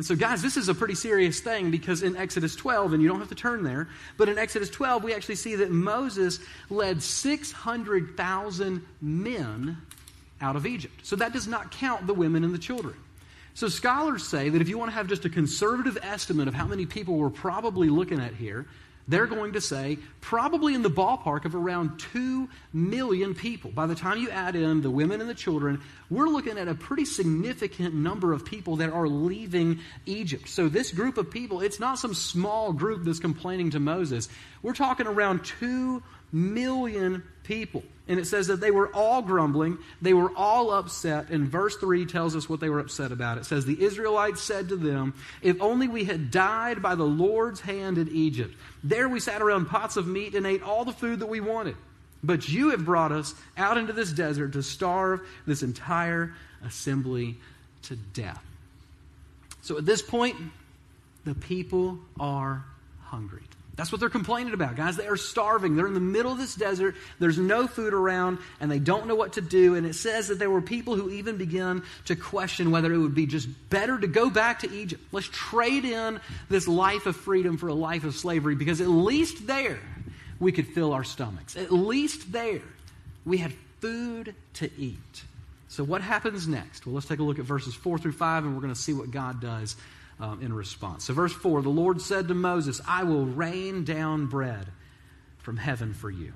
And 0.00 0.06
so, 0.06 0.16
guys, 0.16 0.40
this 0.40 0.56
is 0.56 0.70
a 0.70 0.74
pretty 0.74 0.94
serious 0.94 1.40
thing 1.40 1.70
because 1.70 2.02
in 2.02 2.16
Exodus 2.16 2.56
12, 2.56 2.94
and 2.94 3.02
you 3.02 3.08
don't 3.10 3.18
have 3.18 3.28
to 3.28 3.34
turn 3.34 3.62
there, 3.62 3.86
but 4.16 4.30
in 4.30 4.38
Exodus 4.38 4.70
12, 4.70 5.04
we 5.04 5.12
actually 5.12 5.34
see 5.34 5.56
that 5.56 5.70
Moses 5.70 6.40
led 6.70 7.02
600,000 7.02 8.86
men 9.02 9.76
out 10.40 10.56
of 10.56 10.64
Egypt. 10.64 11.04
So 11.04 11.16
that 11.16 11.34
does 11.34 11.46
not 11.46 11.70
count 11.70 12.06
the 12.06 12.14
women 12.14 12.44
and 12.44 12.54
the 12.54 12.58
children. 12.58 12.94
So 13.52 13.68
scholars 13.68 14.26
say 14.26 14.48
that 14.48 14.62
if 14.62 14.70
you 14.70 14.78
want 14.78 14.90
to 14.90 14.94
have 14.94 15.06
just 15.06 15.26
a 15.26 15.28
conservative 15.28 15.98
estimate 16.00 16.48
of 16.48 16.54
how 16.54 16.66
many 16.66 16.86
people 16.86 17.16
we're 17.16 17.28
probably 17.28 17.90
looking 17.90 18.20
at 18.20 18.32
here, 18.32 18.64
they're 19.10 19.26
going 19.26 19.54
to 19.54 19.60
say 19.60 19.98
probably 20.20 20.74
in 20.74 20.82
the 20.82 20.90
ballpark 20.90 21.44
of 21.44 21.54
around 21.54 21.98
2 22.12 22.48
million 22.72 23.34
people. 23.34 23.70
By 23.72 23.86
the 23.86 23.94
time 23.96 24.18
you 24.18 24.30
add 24.30 24.54
in 24.54 24.82
the 24.82 24.90
women 24.90 25.20
and 25.20 25.28
the 25.28 25.34
children, 25.34 25.82
we're 26.08 26.28
looking 26.28 26.58
at 26.58 26.68
a 26.68 26.74
pretty 26.74 27.04
significant 27.04 27.92
number 27.92 28.32
of 28.32 28.44
people 28.44 28.76
that 28.76 28.90
are 28.90 29.08
leaving 29.08 29.80
Egypt. 30.06 30.48
So, 30.48 30.68
this 30.68 30.92
group 30.92 31.18
of 31.18 31.30
people, 31.30 31.60
it's 31.60 31.80
not 31.80 31.98
some 31.98 32.14
small 32.14 32.72
group 32.72 33.04
that's 33.04 33.18
complaining 33.18 33.70
to 33.70 33.80
Moses. 33.80 34.28
We're 34.62 34.74
talking 34.74 35.06
around 35.08 35.44
2 35.44 36.02
million 36.32 37.22
people. 37.44 37.82
And 38.08 38.18
it 38.18 38.26
says 38.26 38.48
that 38.48 38.60
they 38.60 38.72
were 38.72 38.92
all 38.92 39.22
grumbling, 39.22 39.78
they 40.02 40.14
were 40.14 40.32
all 40.36 40.72
upset. 40.72 41.30
And 41.30 41.46
verse 41.46 41.76
3 41.76 42.06
tells 42.06 42.34
us 42.34 42.48
what 42.48 42.58
they 42.58 42.68
were 42.68 42.80
upset 42.80 43.12
about. 43.12 43.38
It 43.38 43.46
says, 43.46 43.64
The 43.64 43.80
Israelites 43.80 44.42
said 44.42 44.68
to 44.70 44.76
them, 44.76 45.14
If 45.42 45.62
only 45.62 45.86
we 45.86 46.04
had 46.04 46.30
died 46.30 46.82
by 46.82 46.96
the 46.96 47.04
Lord's 47.04 47.60
hand 47.60 47.98
in 47.98 48.08
Egypt. 48.08 48.56
There 48.82 49.08
we 49.08 49.20
sat 49.20 49.42
around 49.42 49.66
pots 49.66 49.96
of 49.96 50.08
meat 50.08 50.34
and 50.34 50.44
ate 50.44 50.62
all 50.62 50.84
the 50.84 50.92
food 50.92 51.20
that 51.20 51.28
we 51.28 51.40
wanted. 51.40 51.76
But 52.22 52.48
you 52.48 52.70
have 52.70 52.84
brought 52.84 53.12
us 53.12 53.34
out 53.56 53.78
into 53.78 53.92
this 53.92 54.12
desert 54.12 54.52
to 54.54 54.62
starve 54.62 55.20
this 55.46 55.62
entire 55.62 56.34
assembly 56.64 57.36
to 57.82 57.96
death. 57.96 58.42
So 59.62 59.78
at 59.78 59.86
this 59.86 60.02
point, 60.02 60.36
the 61.24 61.34
people 61.34 61.98
are 62.18 62.64
hungry. 63.02 63.42
That's 63.80 63.90
what 63.90 63.98
they're 63.98 64.10
complaining 64.10 64.52
about, 64.52 64.76
guys. 64.76 64.98
They 64.98 65.06
are 65.06 65.16
starving. 65.16 65.74
They're 65.74 65.86
in 65.86 65.94
the 65.94 66.00
middle 66.00 66.30
of 66.30 66.36
this 66.36 66.54
desert. 66.54 66.96
There's 67.18 67.38
no 67.38 67.66
food 67.66 67.94
around, 67.94 68.36
and 68.60 68.70
they 68.70 68.78
don't 68.78 69.06
know 69.06 69.14
what 69.14 69.32
to 69.32 69.40
do. 69.40 69.74
And 69.74 69.86
it 69.86 69.94
says 69.94 70.28
that 70.28 70.38
there 70.38 70.50
were 70.50 70.60
people 70.60 70.96
who 70.96 71.08
even 71.08 71.38
began 71.38 71.82
to 72.04 72.14
question 72.14 72.72
whether 72.72 72.92
it 72.92 72.98
would 72.98 73.14
be 73.14 73.24
just 73.24 73.48
better 73.70 73.98
to 73.98 74.06
go 74.06 74.28
back 74.28 74.58
to 74.58 74.70
Egypt. 74.70 75.02
Let's 75.12 75.30
trade 75.32 75.86
in 75.86 76.20
this 76.50 76.68
life 76.68 77.06
of 77.06 77.16
freedom 77.16 77.56
for 77.56 77.68
a 77.68 77.74
life 77.74 78.04
of 78.04 78.14
slavery, 78.14 78.54
because 78.54 78.82
at 78.82 78.88
least 78.88 79.46
there 79.46 79.80
we 80.38 80.52
could 80.52 80.68
fill 80.68 80.92
our 80.92 81.02
stomachs. 81.02 81.56
At 81.56 81.72
least 81.72 82.32
there 82.32 82.60
we 83.24 83.38
had 83.38 83.54
food 83.80 84.34
to 84.56 84.70
eat. 84.76 85.22
So, 85.68 85.84
what 85.84 86.02
happens 86.02 86.46
next? 86.46 86.84
Well, 86.84 86.96
let's 86.96 87.06
take 87.06 87.20
a 87.20 87.22
look 87.22 87.38
at 87.38 87.46
verses 87.46 87.74
4 87.74 87.96
through 87.96 88.12
5, 88.12 88.44
and 88.44 88.54
we're 88.54 88.60
going 88.60 88.74
to 88.74 88.78
see 88.78 88.92
what 88.92 89.10
God 89.10 89.40
does 89.40 89.74
um, 90.20 90.42
in 90.42 90.52
response. 90.52 91.04
So, 91.04 91.14
verse 91.14 91.32
4 91.32 91.62
the 91.62 91.68
Lord 91.68 92.00
said 92.00 92.28
to 92.28 92.34
Moses, 92.34 92.80
I 92.86 93.04
will 93.04 93.24
rain 93.24 93.84
down 93.84 94.26
bread 94.26 94.66
from 95.38 95.56
heaven 95.56 95.94
for 95.94 96.10
you. 96.10 96.32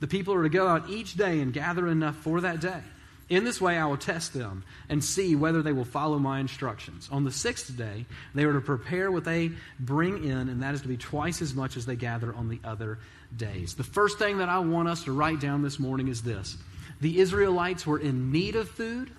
The 0.00 0.06
people 0.06 0.32
are 0.34 0.42
to 0.42 0.48
go 0.48 0.66
out 0.66 0.88
each 0.88 1.14
day 1.14 1.40
and 1.40 1.52
gather 1.52 1.86
enough 1.86 2.16
for 2.16 2.40
that 2.40 2.60
day. 2.60 2.80
In 3.28 3.44
this 3.44 3.60
way, 3.60 3.78
I 3.78 3.86
will 3.86 3.96
test 3.96 4.32
them 4.32 4.64
and 4.88 5.04
see 5.04 5.36
whether 5.36 5.62
they 5.62 5.72
will 5.72 5.84
follow 5.84 6.18
my 6.18 6.40
instructions. 6.40 7.08
On 7.12 7.22
the 7.22 7.30
sixth 7.30 7.76
day, 7.76 8.06
they 8.34 8.42
are 8.42 8.52
to 8.52 8.60
prepare 8.60 9.12
what 9.12 9.24
they 9.24 9.52
bring 9.78 10.24
in, 10.24 10.48
and 10.48 10.62
that 10.62 10.74
is 10.74 10.82
to 10.82 10.88
be 10.88 10.96
twice 10.96 11.40
as 11.40 11.54
much 11.54 11.76
as 11.76 11.86
they 11.86 11.94
gather 11.94 12.34
on 12.34 12.48
the 12.48 12.58
other 12.64 12.98
days. 13.36 13.74
The 13.74 13.84
first 13.84 14.18
thing 14.18 14.38
that 14.38 14.48
I 14.48 14.58
want 14.58 14.88
us 14.88 15.04
to 15.04 15.12
write 15.12 15.38
down 15.38 15.62
this 15.62 15.78
morning 15.78 16.08
is 16.08 16.22
this 16.22 16.56
the 17.00 17.20
Israelites 17.20 17.86
were 17.86 18.00
in 18.00 18.32
need 18.32 18.56
of 18.56 18.68
food, 18.68 19.12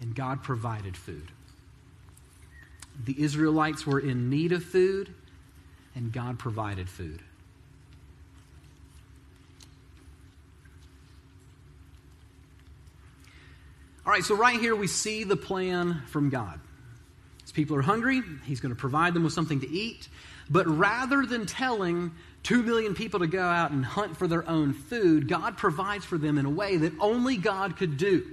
and 0.00 0.14
God 0.14 0.42
provided 0.42 0.96
food. 0.96 1.30
The 3.02 3.20
Israelites 3.22 3.86
were 3.86 3.98
in 3.98 4.30
need 4.30 4.52
of 4.52 4.62
food, 4.62 5.12
and 5.94 6.12
God 6.12 6.38
provided 6.38 6.88
food. 6.88 7.22
All 14.06 14.12
right, 14.12 14.22
so 14.22 14.36
right 14.36 14.60
here 14.60 14.76
we 14.76 14.86
see 14.86 15.24
the 15.24 15.36
plan 15.36 16.02
from 16.08 16.28
God. 16.28 16.60
As 17.42 17.52
people 17.52 17.76
are 17.76 17.82
hungry, 17.82 18.22
He's 18.44 18.60
going 18.60 18.74
to 18.74 18.78
provide 18.78 19.14
them 19.14 19.24
with 19.24 19.32
something 19.32 19.60
to 19.60 19.70
eat. 19.70 20.08
But 20.50 20.66
rather 20.66 21.24
than 21.24 21.46
telling 21.46 22.12
two 22.42 22.62
million 22.62 22.94
people 22.94 23.20
to 23.20 23.26
go 23.26 23.42
out 23.42 23.70
and 23.70 23.84
hunt 23.84 24.18
for 24.18 24.28
their 24.28 24.46
own 24.48 24.74
food, 24.74 25.26
God 25.26 25.56
provides 25.56 26.04
for 26.04 26.18
them 26.18 26.36
in 26.36 26.44
a 26.44 26.50
way 26.50 26.76
that 26.76 26.92
only 27.00 27.38
God 27.38 27.76
could 27.76 27.96
do. 27.96 28.26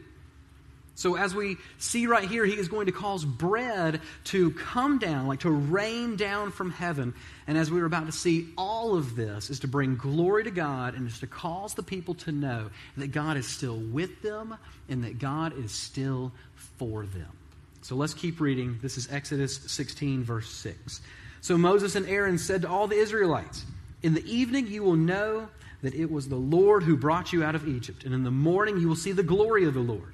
So, 1.02 1.16
as 1.16 1.34
we 1.34 1.58
see 1.80 2.06
right 2.06 2.30
here, 2.30 2.46
he 2.46 2.54
is 2.54 2.68
going 2.68 2.86
to 2.86 2.92
cause 2.92 3.26
bread 3.26 4.02
to 4.26 4.52
come 4.52 5.00
down, 5.00 5.26
like 5.26 5.40
to 5.40 5.50
rain 5.50 6.16
down 6.16 6.52
from 6.52 6.70
heaven. 6.70 7.16
And 7.48 7.58
as 7.58 7.72
we 7.72 7.82
are 7.82 7.86
about 7.86 8.06
to 8.06 8.12
see, 8.12 8.50
all 8.56 8.96
of 8.96 9.16
this 9.16 9.50
is 9.50 9.62
to 9.62 9.68
bring 9.68 9.96
glory 9.96 10.44
to 10.44 10.52
God 10.52 10.94
and 10.94 11.08
is 11.08 11.20
to 11.22 11.26
cause 11.26 11.74
the 11.74 11.82
people 11.82 12.14
to 12.14 12.32
know 12.32 12.70
that 12.98 13.08
God 13.08 13.36
is 13.36 13.48
still 13.48 13.78
with 13.78 14.22
them 14.22 14.56
and 14.90 15.04
that 15.04 15.18
God 15.18 15.58
is 15.58 15.72
still 15.72 16.34
for 16.78 17.08
them. 17.08 17.32
So, 17.82 17.96
let's 17.96 18.14
keep 18.14 18.40
reading. 18.40 18.78
This 18.84 19.00
is 19.00 19.12
Exodus 19.12 19.58
16, 19.58 20.24
verse 20.24 20.52
6. 20.52 21.02
So, 21.42 21.58
Moses 21.58 21.96
and 21.96 22.08
Aaron 22.08 22.38
said 22.38 22.62
to 22.62 22.70
all 22.70 22.86
the 22.86 22.98
Israelites, 22.98 23.66
In 24.04 24.14
the 24.14 24.32
evening 24.32 24.68
you 24.68 24.84
will 24.84 24.98
know 24.98 25.50
that 25.82 25.96
it 25.96 26.12
was 26.12 26.30
the 26.30 26.36
Lord 26.36 26.84
who 26.84 26.96
brought 26.96 27.34
you 27.34 27.44
out 27.44 27.56
of 27.56 27.68
Egypt, 27.68 28.04
and 28.04 28.14
in 28.14 28.24
the 28.24 28.30
morning 28.30 28.78
you 28.78 28.88
will 28.88 28.96
see 28.96 29.14
the 29.14 29.24
glory 29.24 29.66
of 29.66 29.74
the 29.74 29.80
Lord 29.80 30.14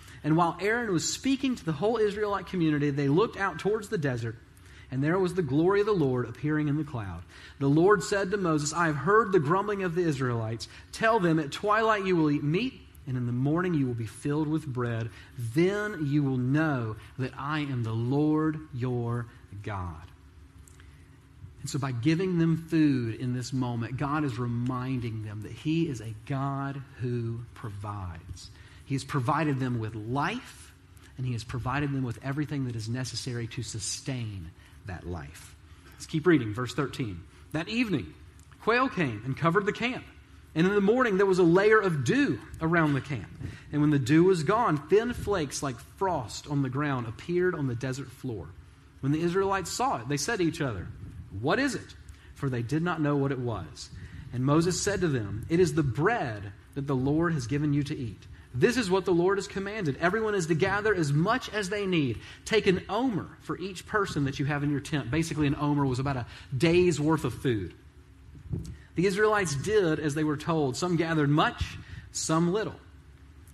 And 0.23 0.37
while 0.37 0.57
Aaron 0.61 0.91
was 0.93 1.11
speaking 1.11 1.55
to 1.55 1.65
the 1.65 1.71
whole 1.71 1.97
Israelite 1.97 2.47
community, 2.47 2.91
they 2.91 3.07
looked 3.07 3.37
out 3.37 3.59
towards 3.59 3.89
the 3.89 3.97
desert, 3.97 4.35
and 4.91 5.03
there 5.03 5.17
was 5.17 5.33
the 5.33 5.41
glory 5.41 5.79
of 5.79 5.87
the 5.87 5.93
Lord 5.93 6.27
appearing 6.27 6.67
in 6.67 6.77
the 6.77 6.83
cloud. 6.83 7.23
The 7.59 7.67
Lord 7.67 8.03
said 8.03 8.31
to 8.31 8.37
Moses, 8.37 8.73
I 8.73 8.87
have 8.87 8.97
heard 8.97 9.31
the 9.31 9.39
grumbling 9.39 9.83
of 9.83 9.95
the 9.95 10.03
Israelites. 10.03 10.67
Tell 10.91 11.19
them, 11.19 11.39
at 11.39 11.51
twilight 11.51 12.05
you 12.05 12.15
will 12.15 12.29
eat 12.29 12.43
meat, 12.43 12.81
and 13.07 13.17
in 13.17 13.25
the 13.25 13.31
morning 13.31 13.73
you 13.73 13.87
will 13.87 13.93
be 13.93 14.05
filled 14.05 14.47
with 14.47 14.65
bread. 14.65 15.09
Then 15.55 16.05
you 16.05 16.23
will 16.23 16.37
know 16.37 16.97
that 17.17 17.33
I 17.37 17.61
am 17.61 17.83
the 17.83 17.93
Lord 17.93 18.59
your 18.73 19.25
God. 19.63 19.95
And 21.61 21.69
so, 21.69 21.77
by 21.77 21.91
giving 21.91 22.39
them 22.39 22.57
food 22.57 23.15
in 23.15 23.33
this 23.33 23.53
moment, 23.53 23.97
God 23.97 24.23
is 24.23 24.39
reminding 24.39 25.23
them 25.23 25.43
that 25.43 25.51
He 25.51 25.87
is 25.87 26.01
a 26.01 26.13
God 26.25 26.81
who 26.99 27.41
provides. 27.53 28.49
He 28.91 28.95
has 28.95 29.05
provided 29.05 29.57
them 29.57 29.79
with 29.79 29.95
life, 29.95 30.73
and 31.15 31.25
He 31.25 31.31
has 31.31 31.45
provided 31.45 31.93
them 31.93 32.03
with 32.03 32.19
everything 32.25 32.65
that 32.65 32.75
is 32.75 32.89
necessary 32.89 33.47
to 33.47 33.63
sustain 33.63 34.51
that 34.85 35.07
life. 35.07 35.55
Let's 35.93 36.05
keep 36.05 36.27
reading, 36.27 36.53
verse 36.53 36.73
13. 36.73 37.23
That 37.53 37.69
evening, 37.69 38.13
quail 38.63 38.89
came 38.89 39.21
and 39.23 39.37
covered 39.37 39.65
the 39.65 39.71
camp. 39.71 40.03
And 40.55 40.67
in 40.67 40.75
the 40.75 40.81
morning, 40.81 41.15
there 41.15 41.25
was 41.25 41.39
a 41.39 41.43
layer 41.43 41.79
of 41.79 42.03
dew 42.03 42.37
around 42.59 42.91
the 42.91 42.99
camp. 42.99 43.29
And 43.71 43.79
when 43.79 43.91
the 43.91 43.97
dew 43.97 44.25
was 44.25 44.43
gone, 44.43 44.75
thin 44.89 45.13
flakes 45.13 45.63
like 45.63 45.79
frost 45.95 46.49
on 46.49 46.61
the 46.61 46.69
ground 46.69 47.07
appeared 47.07 47.55
on 47.55 47.67
the 47.67 47.75
desert 47.75 48.11
floor. 48.11 48.49
When 48.99 49.13
the 49.13 49.21
Israelites 49.21 49.71
saw 49.71 50.01
it, 50.01 50.09
they 50.09 50.17
said 50.17 50.39
to 50.39 50.45
each 50.45 50.59
other, 50.59 50.89
What 51.39 51.59
is 51.59 51.75
it? 51.75 51.95
For 52.35 52.49
they 52.49 52.61
did 52.61 52.83
not 52.83 52.99
know 52.99 53.15
what 53.15 53.31
it 53.31 53.39
was. 53.39 53.89
And 54.33 54.43
Moses 54.43 54.81
said 54.81 54.99
to 54.99 55.07
them, 55.07 55.45
It 55.47 55.61
is 55.61 55.75
the 55.75 55.81
bread 55.81 56.51
that 56.75 56.87
the 56.87 56.93
Lord 56.93 57.31
has 57.31 57.47
given 57.47 57.71
you 57.71 57.83
to 57.83 57.97
eat. 57.97 58.27
This 58.53 58.75
is 58.75 58.89
what 58.89 59.05
the 59.05 59.13
Lord 59.13 59.37
has 59.37 59.47
commanded. 59.47 59.97
Everyone 60.01 60.35
is 60.35 60.47
to 60.47 60.55
gather 60.55 60.93
as 60.93 61.13
much 61.13 61.49
as 61.53 61.69
they 61.69 61.85
need. 61.85 62.19
Take 62.43 62.67
an 62.67 62.83
omer 62.89 63.27
for 63.41 63.57
each 63.57 63.87
person 63.87 64.25
that 64.25 64.39
you 64.39 64.45
have 64.45 64.63
in 64.63 64.71
your 64.71 64.81
tent. 64.81 65.09
Basically, 65.09 65.47
an 65.47 65.55
omer 65.55 65.85
was 65.85 65.99
about 65.99 66.17
a 66.17 66.25
day's 66.55 66.99
worth 66.99 67.23
of 67.23 67.33
food. 67.33 67.73
The 68.95 69.05
Israelites 69.05 69.55
did 69.55 69.99
as 69.99 70.15
they 70.15 70.25
were 70.25 70.35
told. 70.35 70.75
Some 70.75 70.97
gathered 70.97 71.29
much, 71.29 71.77
some 72.11 72.51
little. 72.51 72.75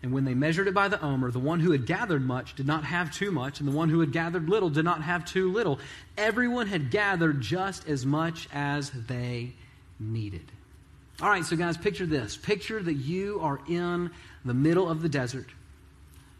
And 0.01 0.13
when 0.13 0.25
they 0.25 0.33
measured 0.33 0.67
it 0.67 0.73
by 0.73 0.87
the 0.87 1.01
omer, 1.03 1.31
the 1.31 1.39
one 1.39 1.59
who 1.59 1.71
had 1.71 1.85
gathered 1.85 2.23
much 2.23 2.55
did 2.55 2.65
not 2.67 2.83
have 2.83 3.13
too 3.13 3.31
much, 3.31 3.59
and 3.59 3.67
the 3.67 3.75
one 3.75 3.89
who 3.89 3.99
had 3.99 4.11
gathered 4.11 4.49
little 4.49 4.69
did 4.69 4.85
not 4.85 5.01
have 5.01 5.25
too 5.25 5.51
little. 5.51 5.79
Everyone 6.17 6.67
had 6.67 6.91
gathered 6.91 7.41
just 7.41 7.87
as 7.87 8.05
much 8.05 8.47
as 8.53 8.91
they 8.91 9.53
needed. 9.99 10.51
All 11.19 11.29
right, 11.29 11.43
so 11.43 11.55
guys, 11.55 11.77
picture 11.77 12.05
this. 12.05 12.37
Picture 12.37 12.81
that 12.81 12.93
you 12.93 13.39
are 13.41 13.59
in 13.67 14.11
the 14.47 14.53
middle 14.53 14.89
of 14.89 15.01
the 15.01 15.09
desert. 15.09 15.47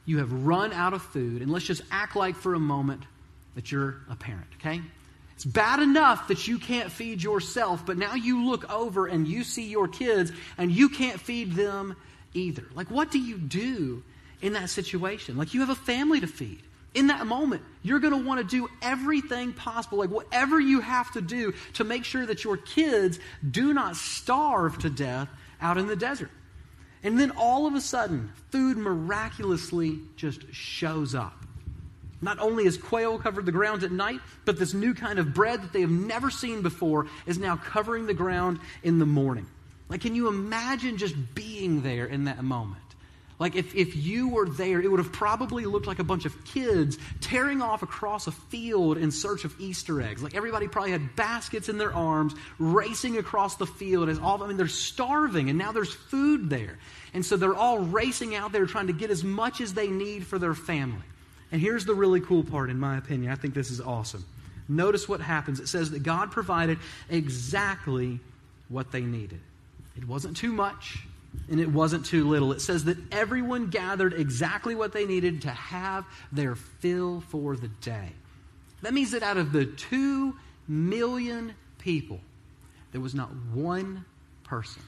You 0.06 0.20
have 0.20 0.32
run 0.32 0.74
out 0.74 0.94
of 0.94 1.02
food, 1.02 1.42
and 1.42 1.52
let's 1.52 1.66
just 1.66 1.82
act 1.92 2.16
like 2.16 2.36
for 2.36 2.54
a 2.54 2.60
moment 2.60 3.04
that 3.56 3.72
you're 3.72 3.98
a 4.10 4.16
parent, 4.16 4.48
okay? 4.60 4.82
It's 5.36 5.46
bad 5.46 5.80
enough 5.80 6.30
that 6.30 6.48
you 6.48 6.58
can't 6.58 6.92
feed 6.92 7.22
yourself, 7.22 7.86
but 7.86 7.98
now 7.98 8.16
you 8.16 8.46
look 8.46 8.74
over 8.74 9.06
and 9.06 9.28
you 9.28 9.44
see 9.44 9.68
your 9.68 9.88
kids 9.88 10.32
and 10.58 10.72
you 10.72 10.90
can't 10.90 11.20
feed 11.20 11.54
them 11.54 11.96
either. 12.34 12.64
Like, 12.74 12.90
what 12.90 13.12
do 13.12 13.20
you 13.20 13.38
do 13.38 14.04
in 14.42 14.54
that 14.54 14.70
situation? 14.70 15.38
Like, 15.38 15.54
you 15.54 15.60
have 15.60 15.70
a 15.70 15.76
family 15.76 16.20
to 16.22 16.28
feed. 16.28 16.64
In 16.96 17.08
that 17.08 17.28
moment, 17.28 17.62
you're 17.84 18.00
going 18.00 18.14
to 18.14 18.28
want 18.28 18.40
to 18.40 18.44
do 18.48 18.68
everything 18.82 19.54
possible, 19.54 20.00
like 20.00 20.10
whatever 20.10 20.60
you 20.60 20.80
have 20.82 21.12
to 21.12 21.22
do 21.22 21.54
to 21.74 21.84
make 21.84 22.04
sure 22.04 22.26
that 22.26 22.44
your 22.44 22.58
kids 22.58 23.20
do 23.48 23.74
not 23.74 23.96
starve 23.96 24.80
to 24.80 24.90
death 24.90 25.30
out 25.62 25.78
in 25.78 25.86
the 25.86 25.96
desert. 25.96 26.32
And 27.08 27.18
then 27.18 27.32
all 27.38 27.66
of 27.66 27.74
a 27.74 27.80
sudden, 27.80 28.34
food 28.52 28.76
miraculously 28.76 30.00
just 30.18 30.54
shows 30.54 31.16
up. 31.16 31.42
Not 32.22 32.38
only 32.40 32.66
has 32.66 32.78
quail 32.78 33.18
covered 33.18 33.46
the 33.46 33.52
ground 33.54 33.84
at 33.84 33.94
night, 33.94 34.20
but 34.44 34.60
this 34.60 34.74
new 34.74 34.94
kind 34.94 35.18
of 35.18 35.34
bread 35.34 35.62
that 35.62 35.72
they 35.72 35.80
have 35.80 35.90
never 35.90 36.30
seen 36.30 36.64
before 36.64 37.08
is 37.26 37.38
now 37.38 37.56
covering 37.56 38.08
the 38.08 38.14
ground 38.14 38.60
in 38.84 39.00
the 39.00 39.06
morning. 39.06 39.48
Like, 39.88 40.02
can 40.02 40.16
you 40.16 40.28
imagine 40.28 40.98
just 40.98 41.16
being 41.34 41.82
there 41.82 42.08
in 42.08 42.26
that 42.26 42.44
moment? 42.44 42.84
Like, 43.40 43.56
if, 43.56 43.74
if 43.74 43.96
you 43.96 44.28
were 44.28 44.50
there, 44.50 44.82
it 44.82 44.92
would 44.92 45.00
have 45.00 45.14
probably 45.14 45.66
looked 45.66 45.88
like 45.88 46.00
a 46.00 46.04
bunch 46.04 46.26
of 46.26 46.44
kids 46.44 46.98
tearing 47.22 47.62
off 47.62 47.84
across 47.84 48.28
a 48.28 48.32
field 48.32 48.98
in 48.98 49.12
search 49.12 49.46
of 49.46 49.58
Easter 49.62 50.02
eggs. 50.02 50.22
Like, 50.22 50.36
everybody 50.36 50.68
probably 50.68 50.92
had 50.92 51.16
baskets 51.16 51.70
in 51.70 51.78
their 51.78 51.94
arms, 51.94 52.34
racing 52.60 53.18
across 53.18 53.56
the 53.56 53.68
field 53.68 54.10
as 54.10 54.20
all, 54.20 54.44
I 54.44 54.48
mean, 54.48 54.58
they're 54.58 54.68
starving, 54.68 55.50
and 55.50 55.58
now 55.58 55.72
there's 55.72 55.94
food 55.94 56.50
there. 56.50 56.80
And 57.14 57.26
so 57.26 57.38
they're 57.38 57.56
all 57.56 57.80
racing 57.80 58.36
out 58.36 58.52
there 58.52 58.66
trying 58.66 58.88
to 58.88 58.94
get 58.94 59.10
as 59.10 59.24
much 59.24 59.62
as 59.62 59.74
they 59.74 59.88
need 59.88 60.26
for 60.26 60.38
their 60.38 60.54
family. 60.54 61.06
And 61.52 61.62
here's 61.62 61.86
the 61.86 61.96
really 61.96 62.20
cool 62.20 62.44
part, 62.44 62.70
in 62.70 62.80
my 62.80 62.98
opinion. 62.98 63.32
I 63.32 63.36
think 63.36 63.54
this 63.54 63.72
is 63.72 63.80
awesome. 63.80 64.26
Notice 64.68 65.08
what 65.08 65.22
happens. 65.22 65.60
It 65.60 65.68
says 65.68 65.92
that 65.92 66.04
God 66.04 66.32
provided 66.32 66.78
exactly 67.10 68.20
what 68.70 68.92
they 68.92 69.02
needed. 69.02 69.40
It 69.96 70.08
wasn't 70.08 70.36
too 70.38 70.52
much 70.52 71.00
and 71.50 71.60
it 71.60 71.70
wasn't 71.70 72.06
too 72.06 72.28
little. 72.28 72.52
It 72.52 72.62
says 72.62 72.86
that 72.86 72.98
everyone 73.12 73.68
gathered 73.68 74.14
exactly 74.14 74.76
what 74.76 74.92
they 74.92 75.06
needed 75.06 75.44
to 75.44 75.50
have 75.50 76.06
their 76.32 76.56
fill 76.56 77.22
for 77.22 77.56
the 77.56 77.68
day. 77.68 78.10
That 78.82 78.94
means 78.94 79.12
that 79.12 79.24
out 79.24 79.38
of 79.38 79.52
the 79.52 79.66
two 79.66 80.36
million 80.68 81.54
people, 81.80 82.20
there 82.92 83.02
was 83.02 83.16
not 83.16 83.30
one 83.54 84.06
person 84.44 84.82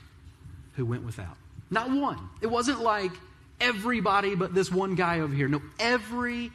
who 0.76 0.86
went 0.86 1.04
without. 1.04 1.38
Not 1.70 1.92
one. 1.92 2.18
It 2.42 2.48
wasn't 2.48 2.82
like 2.82 3.12
everybody 3.62 4.36
but 4.36 4.54
this 4.54 4.72
one 4.72 4.96
guy 4.96 5.20
over 5.20 5.34
here. 5.34 5.48
No, 5.48 5.62
everybody 5.80 6.52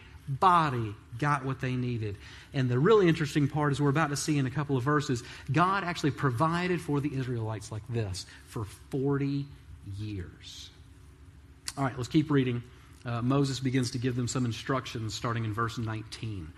got 1.18 1.44
what 1.44 1.61
they 1.61 1.75
needed. 1.76 2.16
And 2.52 2.68
the 2.68 2.78
really 2.78 3.09
interesting 3.09 3.49
part 3.49 3.73
is 3.73 3.80
we're 3.80 3.90
about 3.90 4.11
to 4.11 4.16
see 4.16 4.38
in 4.38 4.47
a 4.47 4.50
couple 4.50 4.76
of 4.76 4.83
verses, 4.83 5.23
God 5.50 5.85
actually 5.85 6.11
provided 6.12 6.80
for 6.80 7.00
the 7.00 7.14
Israelites 7.14 7.71
like 7.71 7.83
this 7.88 8.26
for 8.47 8.64
40 8.90 9.46
years. 9.98 10.70
All 11.77 11.85
right, 11.85 11.96
let's 11.96 12.09
keep 12.09 12.31
reading. 12.31 12.62
Uh, 13.05 13.20
Moses 13.20 13.61
begins 13.61 13.90
to 13.92 13.98
give 13.98 14.16
them 14.16 14.29
some 14.29 14.44
instructions 14.44 15.14
starting 15.14 15.44
in 15.44 15.53
verse 15.53 15.77
19. 15.77 16.53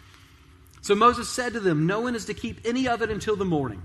So 0.82 0.94
Moses 0.94 1.28
said 1.28 1.54
to 1.54 1.60
them, 1.60 1.86
No 1.86 2.00
one 2.00 2.14
is 2.14 2.26
to 2.26 2.34
keep 2.34 2.60
any 2.64 2.86
of 2.86 3.02
it 3.02 3.10
until 3.10 3.34
the 3.34 3.44
morning. 3.44 3.82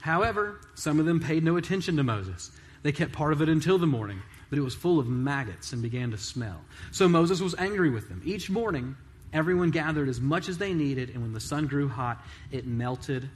However, 0.00 0.60
some 0.74 1.00
of 1.00 1.06
them 1.06 1.20
paid 1.20 1.42
no 1.42 1.56
attention 1.56 1.96
to 1.96 2.02
Moses. 2.02 2.50
They 2.82 2.92
kept 2.92 3.12
part 3.12 3.32
of 3.32 3.42
it 3.42 3.48
until 3.48 3.78
the 3.78 3.86
morning, 3.86 4.22
but 4.50 4.58
it 4.58 4.62
was 4.62 4.74
full 4.74 4.98
of 4.98 5.08
maggots 5.08 5.72
and 5.72 5.82
began 5.82 6.10
to 6.12 6.18
smell. 6.18 6.60
So 6.92 7.08
Moses 7.08 7.40
was 7.40 7.54
angry 7.56 7.90
with 7.90 8.08
them. 8.08 8.22
Each 8.24 8.48
morning, 8.48 8.96
everyone 9.32 9.70
gathered 9.70 10.08
as 10.08 10.20
much 10.20 10.48
as 10.48 10.58
they 10.58 10.72
needed, 10.72 11.10
and 11.10 11.22
when 11.22 11.32
the 11.32 11.40
sun 11.40 11.66
grew 11.66 11.88
hot, 11.88 12.22
it 12.50 12.66
melted 12.66 13.28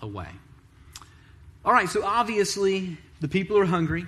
away. 0.00 0.28
All 1.64 1.72
right, 1.72 1.88
so 1.88 2.04
obviously, 2.04 2.96
the 3.20 3.28
people 3.28 3.58
are 3.58 3.64
hungry. 3.64 4.06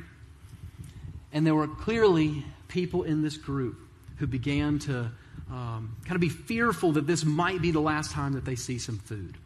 And 1.32 1.46
there 1.46 1.54
were 1.54 1.68
clearly 1.68 2.44
people 2.68 3.02
in 3.02 3.22
this 3.22 3.36
group 3.36 3.78
who 4.16 4.26
began 4.26 4.78
to 4.80 5.10
um, 5.50 5.96
kind 6.04 6.14
of 6.14 6.20
be 6.20 6.28
fearful 6.28 6.92
that 6.92 7.06
this 7.06 7.24
might 7.24 7.60
be 7.60 7.70
the 7.70 7.80
last 7.80 8.12
time 8.12 8.32
that 8.34 8.44
they 8.44 8.54
see 8.54 8.78
some 8.78 8.98
food. 8.98 9.36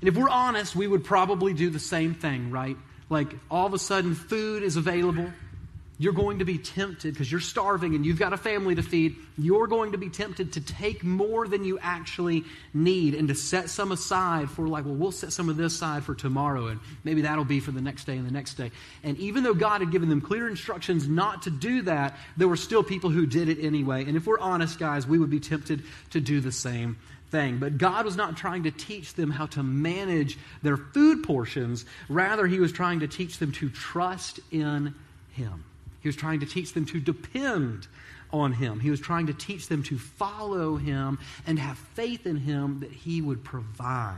And 0.00 0.08
if 0.08 0.16
we're 0.16 0.28
honest, 0.28 0.74
we 0.74 0.86
would 0.86 1.04
probably 1.04 1.52
do 1.52 1.70
the 1.70 1.78
same 1.78 2.14
thing, 2.14 2.50
right? 2.50 2.76
Like 3.10 3.34
all 3.50 3.66
of 3.66 3.74
a 3.74 3.78
sudden, 3.78 4.14
food 4.14 4.62
is 4.62 4.76
available 4.76 5.30
you're 6.00 6.14
going 6.14 6.38
to 6.38 6.46
be 6.46 6.56
tempted 6.56 7.12
because 7.12 7.30
you're 7.30 7.42
starving 7.42 7.94
and 7.94 8.06
you've 8.06 8.18
got 8.18 8.32
a 8.32 8.38
family 8.38 8.74
to 8.74 8.82
feed. 8.82 9.16
You're 9.36 9.66
going 9.66 9.92
to 9.92 9.98
be 9.98 10.08
tempted 10.08 10.54
to 10.54 10.62
take 10.62 11.04
more 11.04 11.46
than 11.46 11.62
you 11.62 11.78
actually 11.78 12.44
need 12.72 13.14
and 13.14 13.28
to 13.28 13.34
set 13.34 13.68
some 13.68 13.92
aside 13.92 14.48
for, 14.48 14.66
like, 14.66 14.86
well, 14.86 14.94
we'll 14.94 15.12
set 15.12 15.30
some 15.30 15.50
of 15.50 15.58
this 15.58 15.74
aside 15.74 16.04
for 16.04 16.14
tomorrow 16.14 16.68
and 16.68 16.80
maybe 17.04 17.20
that'll 17.20 17.44
be 17.44 17.60
for 17.60 17.70
the 17.70 17.82
next 17.82 18.04
day 18.04 18.16
and 18.16 18.26
the 18.26 18.32
next 18.32 18.54
day. 18.54 18.70
And 19.04 19.18
even 19.18 19.42
though 19.42 19.52
God 19.52 19.82
had 19.82 19.90
given 19.90 20.08
them 20.08 20.22
clear 20.22 20.48
instructions 20.48 21.06
not 21.06 21.42
to 21.42 21.50
do 21.50 21.82
that, 21.82 22.16
there 22.38 22.48
were 22.48 22.56
still 22.56 22.82
people 22.82 23.10
who 23.10 23.26
did 23.26 23.50
it 23.50 23.62
anyway. 23.62 24.06
And 24.06 24.16
if 24.16 24.26
we're 24.26 24.40
honest, 24.40 24.78
guys, 24.78 25.06
we 25.06 25.18
would 25.18 25.28
be 25.28 25.40
tempted 25.40 25.82
to 26.12 26.20
do 26.20 26.40
the 26.40 26.50
same 26.50 26.96
thing. 27.30 27.58
But 27.58 27.78
God 27.78 28.04
was 28.04 28.16
not 28.16 28.36
trying 28.36 28.64
to 28.64 28.70
teach 28.70 29.14
them 29.14 29.30
how 29.30 29.46
to 29.46 29.62
manage 29.62 30.38
their 30.62 30.76
food 30.76 31.22
portions, 31.22 31.84
rather, 32.08 32.46
He 32.46 32.60
was 32.60 32.72
trying 32.72 33.00
to 33.00 33.08
teach 33.08 33.38
them 33.38 33.52
to 33.52 33.68
trust 33.70 34.40
in 34.50 34.94
Him. 35.32 35.64
He 36.00 36.08
was 36.08 36.16
trying 36.16 36.40
to 36.40 36.46
teach 36.46 36.72
them 36.72 36.86
to 36.86 37.00
depend 37.00 37.86
on 38.32 38.52
him. 38.52 38.80
He 38.80 38.90
was 38.90 39.00
trying 39.00 39.26
to 39.26 39.34
teach 39.34 39.68
them 39.68 39.82
to 39.84 39.98
follow 39.98 40.76
him 40.76 41.18
and 41.46 41.58
have 41.58 41.78
faith 41.78 42.26
in 42.26 42.36
him 42.36 42.80
that 42.80 42.92
he 42.92 43.20
would 43.20 43.44
provide. 43.44 44.16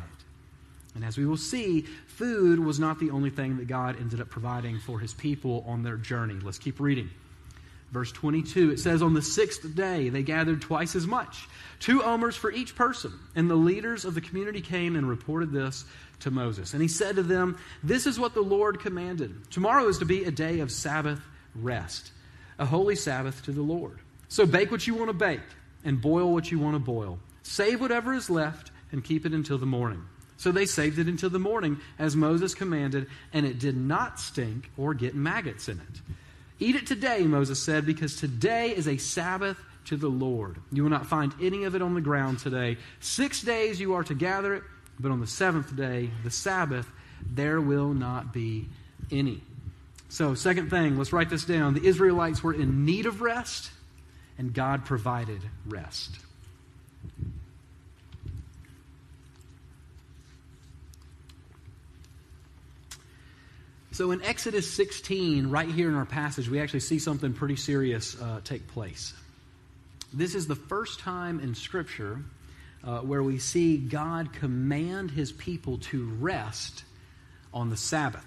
And 0.94 1.04
as 1.04 1.16
we 1.16 1.24
will 1.24 1.38
see, 1.38 1.82
food 2.06 2.60
was 2.60 2.78
not 2.78 3.00
the 3.00 3.10
only 3.10 3.30
thing 3.30 3.56
that 3.56 3.66
God 3.66 3.96
ended 3.98 4.20
up 4.20 4.28
providing 4.28 4.78
for 4.78 4.98
his 4.98 5.14
people 5.14 5.64
on 5.66 5.82
their 5.82 5.96
journey. 5.96 6.34
Let's 6.34 6.58
keep 6.58 6.78
reading. 6.78 7.08
Verse 7.92 8.10
22, 8.10 8.70
it 8.70 8.80
says, 8.80 9.02
On 9.02 9.12
the 9.12 9.22
sixth 9.22 9.74
day 9.74 10.08
they 10.08 10.22
gathered 10.22 10.62
twice 10.62 10.96
as 10.96 11.06
much, 11.06 11.46
two 11.78 12.02
omers 12.02 12.34
for 12.34 12.50
each 12.50 12.74
person. 12.74 13.12
And 13.36 13.50
the 13.50 13.54
leaders 13.54 14.06
of 14.06 14.14
the 14.14 14.22
community 14.22 14.62
came 14.62 14.96
and 14.96 15.06
reported 15.06 15.52
this 15.52 15.84
to 16.20 16.30
Moses. 16.30 16.72
And 16.72 16.80
he 16.80 16.88
said 16.88 17.16
to 17.16 17.22
them, 17.22 17.58
This 17.82 18.06
is 18.06 18.18
what 18.18 18.32
the 18.32 18.40
Lord 18.40 18.80
commanded. 18.80 19.50
Tomorrow 19.50 19.88
is 19.88 19.98
to 19.98 20.06
be 20.06 20.24
a 20.24 20.30
day 20.30 20.60
of 20.60 20.72
Sabbath 20.72 21.20
rest, 21.54 22.12
a 22.58 22.64
holy 22.64 22.96
Sabbath 22.96 23.44
to 23.44 23.52
the 23.52 23.62
Lord. 23.62 23.98
So 24.28 24.46
bake 24.46 24.70
what 24.70 24.86
you 24.86 24.94
want 24.94 25.08
to 25.08 25.14
bake 25.14 25.40
and 25.84 26.00
boil 26.00 26.32
what 26.32 26.50
you 26.50 26.58
want 26.58 26.74
to 26.74 26.80
boil. 26.80 27.18
Save 27.42 27.82
whatever 27.82 28.14
is 28.14 28.30
left 28.30 28.70
and 28.90 29.04
keep 29.04 29.26
it 29.26 29.32
until 29.32 29.58
the 29.58 29.66
morning. 29.66 30.02
So 30.38 30.50
they 30.50 30.64
saved 30.64 30.98
it 30.98 31.08
until 31.08 31.30
the 31.30 31.38
morning, 31.38 31.78
as 31.98 32.16
Moses 32.16 32.54
commanded, 32.54 33.06
and 33.32 33.44
it 33.46 33.58
did 33.58 33.76
not 33.76 34.18
stink 34.18 34.70
or 34.76 34.94
get 34.94 35.14
maggots 35.14 35.68
in 35.68 35.78
it. 35.78 36.14
Eat 36.62 36.76
it 36.76 36.86
today, 36.86 37.24
Moses 37.24 37.60
said, 37.60 37.84
because 37.84 38.14
today 38.14 38.70
is 38.70 38.86
a 38.86 38.96
Sabbath 38.96 39.58
to 39.86 39.96
the 39.96 40.06
Lord. 40.06 40.58
You 40.70 40.84
will 40.84 40.90
not 40.90 41.06
find 41.06 41.34
any 41.42 41.64
of 41.64 41.74
it 41.74 41.82
on 41.82 41.94
the 41.94 42.00
ground 42.00 42.38
today. 42.38 42.76
Six 43.00 43.42
days 43.42 43.80
you 43.80 43.94
are 43.94 44.04
to 44.04 44.14
gather 44.14 44.54
it, 44.54 44.62
but 45.00 45.10
on 45.10 45.18
the 45.18 45.26
seventh 45.26 45.74
day, 45.74 46.10
the 46.22 46.30
Sabbath, 46.30 46.88
there 47.28 47.60
will 47.60 47.92
not 47.92 48.32
be 48.32 48.68
any. 49.10 49.42
So, 50.08 50.36
second 50.36 50.70
thing, 50.70 50.96
let's 50.96 51.12
write 51.12 51.30
this 51.30 51.44
down. 51.44 51.74
The 51.74 51.84
Israelites 51.84 52.44
were 52.44 52.54
in 52.54 52.84
need 52.84 53.06
of 53.06 53.22
rest, 53.22 53.72
and 54.38 54.54
God 54.54 54.84
provided 54.84 55.40
rest. 55.66 56.16
So, 63.92 64.10
in 64.10 64.22
Exodus 64.22 64.72
16, 64.72 65.50
right 65.50 65.68
here 65.68 65.86
in 65.86 65.94
our 65.94 66.06
passage, 66.06 66.48
we 66.48 66.60
actually 66.60 66.80
see 66.80 66.98
something 66.98 67.34
pretty 67.34 67.56
serious 67.56 68.18
uh, 68.18 68.40
take 68.42 68.66
place. 68.68 69.12
This 70.14 70.34
is 70.34 70.46
the 70.46 70.56
first 70.56 71.00
time 71.00 71.40
in 71.40 71.54
Scripture 71.54 72.20
uh, 72.82 73.00
where 73.00 73.22
we 73.22 73.38
see 73.38 73.76
God 73.76 74.32
command 74.32 75.10
his 75.10 75.30
people 75.30 75.76
to 75.90 76.06
rest 76.20 76.84
on 77.52 77.68
the 77.68 77.76
Sabbath. 77.76 78.24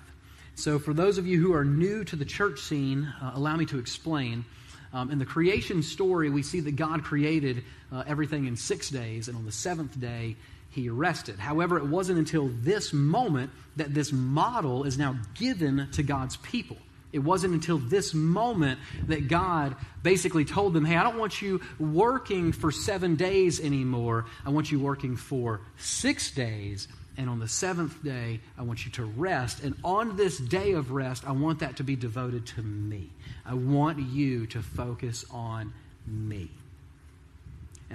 So, 0.53 0.77
for 0.77 0.93
those 0.93 1.17
of 1.17 1.25
you 1.25 1.41
who 1.41 1.55
are 1.55 1.65
new 1.65 2.03
to 2.03 2.15
the 2.15 2.25
church 2.25 2.59
scene, 2.59 3.11
uh, 3.19 3.31
allow 3.33 3.55
me 3.55 3.65
to 3.65 3.79
explain. 3.79 4.45
Um, 4.93 5.09
in 5.09 5.17
the 5.17 5.25
creation 5.25 5.81
story, 5.81 6.29
we 6.29 6.43
see 6.43 6.59
that 6.59 6.75
God 6.75 7.03
created 7.03 7.63
uh, 7.91 8.03
everything 8.05 8.45
in 8.45 8.55
six 8.55 8.91
days, 8.91 9.29
and 9.29 9.35
on 9.35 9.45
the 9.45 9.51
seventh 9.51 9.99
day, 9.99 10.35
he 10.75 10.89
rested. 10.89 11.39
However, 11.39 11.77
it 11.77 11.85
wasn't 11.85 12.19
until 12.19 12.49
this 12.49 12.91
moment 12.91 13.49
that 13.77 13.93
this 13.93 14.11
model 14.11 14.83
is 14.83 14.97
now 14.97 15.17
given 15.33 15.87
to 15.93 16.03
God's 16.03 16.35
people. 16.35 16.75
It 17.13 17.19
wasn't 17.19 17.53
until 17.53 17.77
this 17.77 18.13
moment 18.13 18.81
that 19.07 19.29
God 19.29 19.77
basically 20.03 20.43
told 20.43 20.73
them, 20.73 20.83
Hey, 20.83 20.97
I 20.97 21.03
don't 21.03 21.17
want 21.17 21.41
you 21.41 21.61
working 21.79 22.51
for 22.51 22.73
seven 22.73 23.15
days 23.15 23.61
anymore. 23.61 24.25
I 24.45 24.49
want 24.49 24.69
you 24.69 24.81
working 24.81 25.15
for 25.15 25.61
six 25.77 26.29
days. 26.31 26.89
And 27.15 27.29
on 27.29 27.39
the 27.39 27.47
seventh 27.47 28.03
day, 28.03 28.41
I 28.57 28.63
want 28.63 28.85
you 28.85 28.91
to 28.93 29.05
rest. 29.05 29.63
And 29.63 29.75
on 29.81 30.17
this 30.17 30.37
day 30.37 30.73
of 30.73 30.91
rest, 30.91 31.25
I 31.25 31.31
want 31.31 31.59
that 31.59 31.77
to 31.77 31.83
be 31.83 31.95
devoted 31.95 32.45
to 32.47 32.61
me. 32.61 33.09
I 33.45 33.53
want 33.53 33.97
you 33.99 34.47
to 34.47 34.61
focus 34.61 35.23
on 35.31 35.73
me. 36.05 36.51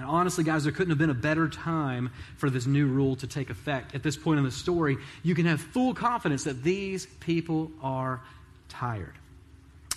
And 0.01 0.09
honestly, 0.09 0.45
guys, 0.45 0.65
there 0.65 0.73
couldn't 0.73 0.89
have 0.89 0.99
been 0.99 1.11
a 1.11 1.15
better 1.15 1.47
time 1.47 2.11
for 2.39 2.49
this 2.49 2.65
new 2.65 2.87
rule 2.87 3.17
to 3.17 3.27
take 3.27 3.51
effect. 3.51 3.95
At 3.95 4.03
this 4.03 4.17
point 4.17 4.39
in 4.39 4.47
the 4.47 4.51
story, 4.51 4.97
you 5.23 5.35
can 5.35 5.45
have 5.45 5.61
full 5.61 5.93
confidence 5.93 6.45
that 6.45 6.63
these 6.63 7.05
people 7.05 7.71
are 7.83 8.23
tired. 8.71 9.13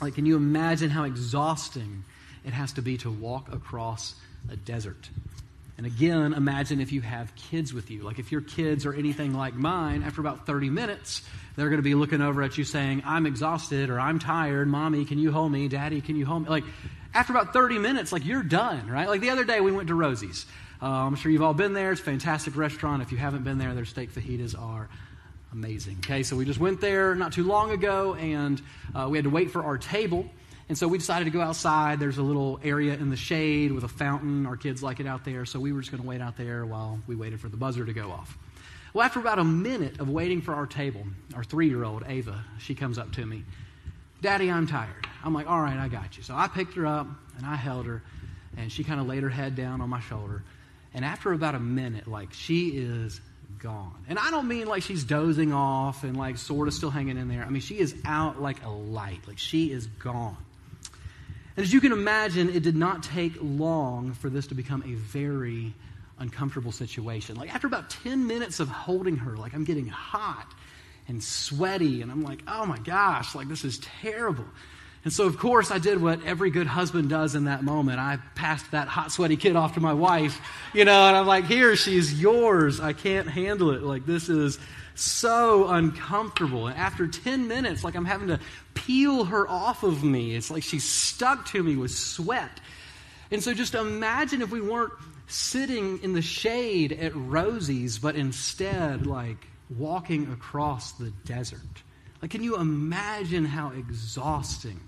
Like, 0.02 0.16
can 0.16 0.26
you 0.26 0.36
imagine 0.36 0.90
how 0.90 1.06
exhausting 1.06 2.04
it 2.44 2.52
has 2.52 2.74
to 2.74 2.82
be 2.82 2.98
to 2.98 3.10
walk 3.10 3.54
across 3.54 4.14
a 4.52 4.58
desert? 4.58 5.10
And 5.78 5.86
again, 5.86 6.34
imagine 6.34 6.82
if 6.82 6.92
you 6.92 7.00
have 7.00 7.34
kids 7.36 7.74
with 7.74 7.90
you. 7.90 8.02
Like, 8.04 8.20
if 8.20 8.30
your 8.30 8.42
kids 8.42 8.86
are 8.86 8.94
anything 8.94 9.34
like 9.34 9.54
mine, 9.54 10.04
after 10.04 10.20
about 10.20 10.46
30 10.46 10.70
minutes, 10.70 11.22
they're 11.56 11.70
going 11.70 11.78
to 11.78 11.82
be 11.82 11.96
looking 11.96 12.22
over 12.22 12.44
at 12.44 12.58
you 12.58 12.66
saying, 12.66 13.04
I'm 13.06 13.26
exhausted 13.26 13.90
or 13.90 14.02
I'm 14.02 14.20
tired. 14.20 14.68
Mommy, 14.68 15.06
can 15.06 15.18
you 15.18 15.32
hold 15.32 15.54
me? 15.54 15.70
Daddy, 15.70 16.02
can 16.02 16.18
you 16.18 16.26
hold 16.26 16.44
me? 16.44 16.50
Like, 16.50 16.66
after 17.14 17.34
about 17.34 17.54
30 17.54 17.80
minutes, 17.80 18.12
like, 18.12 18.26
you're 18.26 18.44
done, 18.44 18.88
right? 18.90 19.08
Like, 19.08 19.22
the 19.22 19.30
other 19.30 19.44
day 19.44 19.62
we 19.62 19.72
went 19.72 19.88
to 19.90 19.96
Rosie's. 19.96 20.46
Uh, 20.82 20.88
I'm 20.88 21.16
sure 21.16 21.32
you've 21.32 21.42
all 21.42 21.54
been 21.54 21.74
there. 21.74 21.92
It's 21.92 22.02
a 22.02 22.04
fantastic 22.04 22.58
restaurant. 22.58 23.02
If 23.02 23.12
you 23.12 23.18
haven't 23.18 23.44
been 23.44 23.58
there, 23.58 23.74
their 23.74 23.86
steak 23.86 24.12
fajitas 24.12 24.60
are 24.60 24.90
amazing. 25.54 25.98
Okay, 26.00 26.24
so 26.24 26.36
we 26.36 26.46
just 26.46 26.60
went 26.60 26.82
there 26.82 27.16
not 27.16 27.32
too 27.32 27.44
long 27.44 27.72
ago, 27.72 28.16
and 28.16 28.62
uh, 28.94 29.08
we 29.10 29.18
had 29.18 29.24
to 29.24 29.30
wait 29.30 29.52
for 29.52 29.64
our 29.64 29.78
table. 29.78 30.30
And 30.70 30.78
so 30.78 30.88
we 30.88 30.98
decided 30.98 31.26
to 31.26 31.32
go 31.32 31.42
outside. 31.42 32.00
There's 32.00 32.18
a 32.18 32.24
little 32.24 32.60
area 32.64 32.94
in 32.94 33.10
the 33.10 33.16
shade 33.16 33.72
with 33.72 33.84
a 33.84 33.88
fountain. 33.88 34.46
Our 34.46 34.58
kids 34.58 34.82
like 34.82 35.00
it 35.00 35.08
out 35.08 35.24
there, 35.24 35.46
so 35.46 35.60
we 35.60 35.72
were 35.72 35.82
just 35.82 35.92
going 35.92 36.02
to 36.02 36.08
wait 36.08 36.22
out 36.22 36.36
there 36.38 36.66
while 36.66 37.00
we 37.06 37.16
waited 37.16 37.40
for 37.40 37.50
the 37.50 37.58
buzzer 37.58 37.86
to 37.86 37.94
go 37.94 38.12
off. 38.12 38.38
Well, 38.94 39.06
after 39.06 39.20
about 39.20 39.40
a 39.40 39.44
minute 39.44 40.00
of 40.00 40.10
waiting 40.10 40.42
for 40.42 40.54
our 40.54 40.66
table, 40.66 41.04
our 41.36 41.44
three 41.44 41.68
year 41.68 41.84
old, 41.84 42.04
Ava, 42.08 42.44
she 42.60 42.76
comes 42.76 42.98
up 42.98 43.12
to 43.14 43.26
me. 43.26 43.44
Daddy, 44.22 44.52
I'm 44.52 44.68
tired. 44.68 45.08
I'm 45.24 45.34
like, 45.34 45.50
all 45.50 45.62
right, 45.62 45.78
I 45.78 45.88
got 45.88 46.18
you. 46.18 46.24
So 46.24 46.36
I 46.36 46.48
picked 46.48 46.76
her 46.76 46.86
up 46.86 47.08
and 47.38 47.46
I 47.46 47.56
held 47.56 47.86
her, 47.86 48.04
and 48.58 48.72
she 48.72 48.84
kind 48.84 49.00
of 49.00 49.08
laid 49.08 49.24
her 49.24 49.30
head 49.30 49.56
down 49.56 49.82
on 49.82 49.90
my 49.90 50.00
shoulder. 50.02 50.44
And 50.94 51.04
after 51.04 51.34
about 51.34 51.56
a 51.56 51.60
minute, 51.60 52.08
like, 52.08 52.34
she 52.34 52.70
is 52.70 53.20
gone. 53.64 53.96
And 54.08 54.20
I 54.20 54.30
don't 54.30 54.48
mean 54.48 54.68
like 54.68 54.84
she's 54.84 55.04
dozing 55.04 55.54
off 55.54 56.04
and 56.04 56.18
like 56.18 56.38
sort 56.38 56.68
of 56.68 56.74
still 56.74 56.90
hanging 56.90 57.18
in 57.18 57.30
there. 57.30 57.44
I 57.44 57.50
mean, 57.50 57.62
she 57.62 57.80
is 57.80 57.96
out 58.06 58.42
like 58.42 58.64
a 58.64 58.70
light. 58.70 59.22
Like 59.28 59.40
she 59.40 59.72
is 59.72 59.88
gone. 59.88 60.38
And 61.56 61.64
as 61.64 61.72
you 61.72 61.80
can 61.80 61.92
imagine, 61.92 62.50
it 62.50 62.64
did 62.64 62.76
not 62.76 63.04
take 63.04 63.34
long 63.42 64.14
for 64.14 64.30
this 64.30 64.48
to 64.48 64.56
become 64.56 64.84
a 64.86 64.94
very 64.94 65.74
uncomfortable 66.20 66.72
situation. 66.72 67.36
Like 67.36 67.54
after 67.54 67.68
about 67.68 67.90
10 67.90 68.28
minutes 68.28 68.60
of 68.60 68.68
holding 68.68 69.18
her, 69.18 69.38
like 69.38 69.54
I'm 69.54 69.64
getting 69.64 69.88
hot 69.88 70.48
and 71.08 71.22
sweaty, 71.24 72.02
and 72.02 72.12
I'm 72.12 72.24
like, 72.24 72.42
oh 72.48 72.66
my 72.66 72.78
gosh, 72.78 73.36
like 73.36 73.48
this 73.50 73.66
is 73.66 73.80
terrible. 73.80 74.46
And 75.04 75.12
so, 75.12 75.26
of 75.26 75.38
course, 75.38 75.70
I 75.70 75.80
did 75.80 76.02
what 76.02 76.24
every 76.24 76.50
good 76.50 76.68
husband 76.68 77.10
does 77.10 77.36
in 77.36 77.46
that 77.46 77.62
moment. 77.62 78.00
I 78.00 78.20
passed 78.36 78.72
that 78.72 78.88
hot, 78.88 79.12
sweaty 79.12 79.36
kid 79.36 79.58
off 79.58 79.74
to 79.74 79.82
my 79.82 79.94
wife, 79.94 80.40
you 80.74 80.86
know, 80.86 81.08
and 81.08 81.18
I'm 81.18 81.28
like, 81.28 81.46
here, 81.46 81.76
she's 81.76 82.22
yours. 82.22 82.80
I 82.80 82.94
can't 82.94 83.28
handle 83.28 83.72
it. 83.72 83.84
Like, 83.84 84.06
this 84.06 84.30
is 84.30 84.60
so 84.96 85.68
uncomfortable. 85.68 86.68
And 86.68 86.78
after 86.78 87.08
10 87.08 87.50
minutes, 87.50 87.84
like, 87.84 87.96
I'm 87.96 88.06
having 88.06 88.30
to 88.30 88.40
peel 88.76 89.26
her 89.26 89.46
off 89.46 89.84
of 89.84 90.06
me. 90.06 90.36
It's 90.36 90.50
like 90.50 90.64
she's 90.64 90.86
stuck 90.86 91.48
to 91.48 91.62
me 91.62 91.76
with 91.76 91.92
sweat. 91.92 92.62
And 93.30 93.44
so, 93.44 93.54
just 93.54 93.76
imagine 93.76 94.42
if 94.42 94.52
we 94.52 94.62
weren't 94.62 94.94
sitting 95.28 96.02
in 96.02 96.14
the 96.14 96.22
shade 96.22 96.94
at 96.94 97.14
Rosie's, 97.14 98.00
but 98.00 98.16
instead, 98.16 99.06
like, 99.06 99.48
walking 99.78 100.32
across 100.32 100.94
the 100.94 101.12
desert. 101.26 101.60
Like, 102.22 102.32
can 102.32 102.42
you 102.42 102.56
imagine 102.56 103.44
how 103.44 103.72
exhausting 103.72 104.80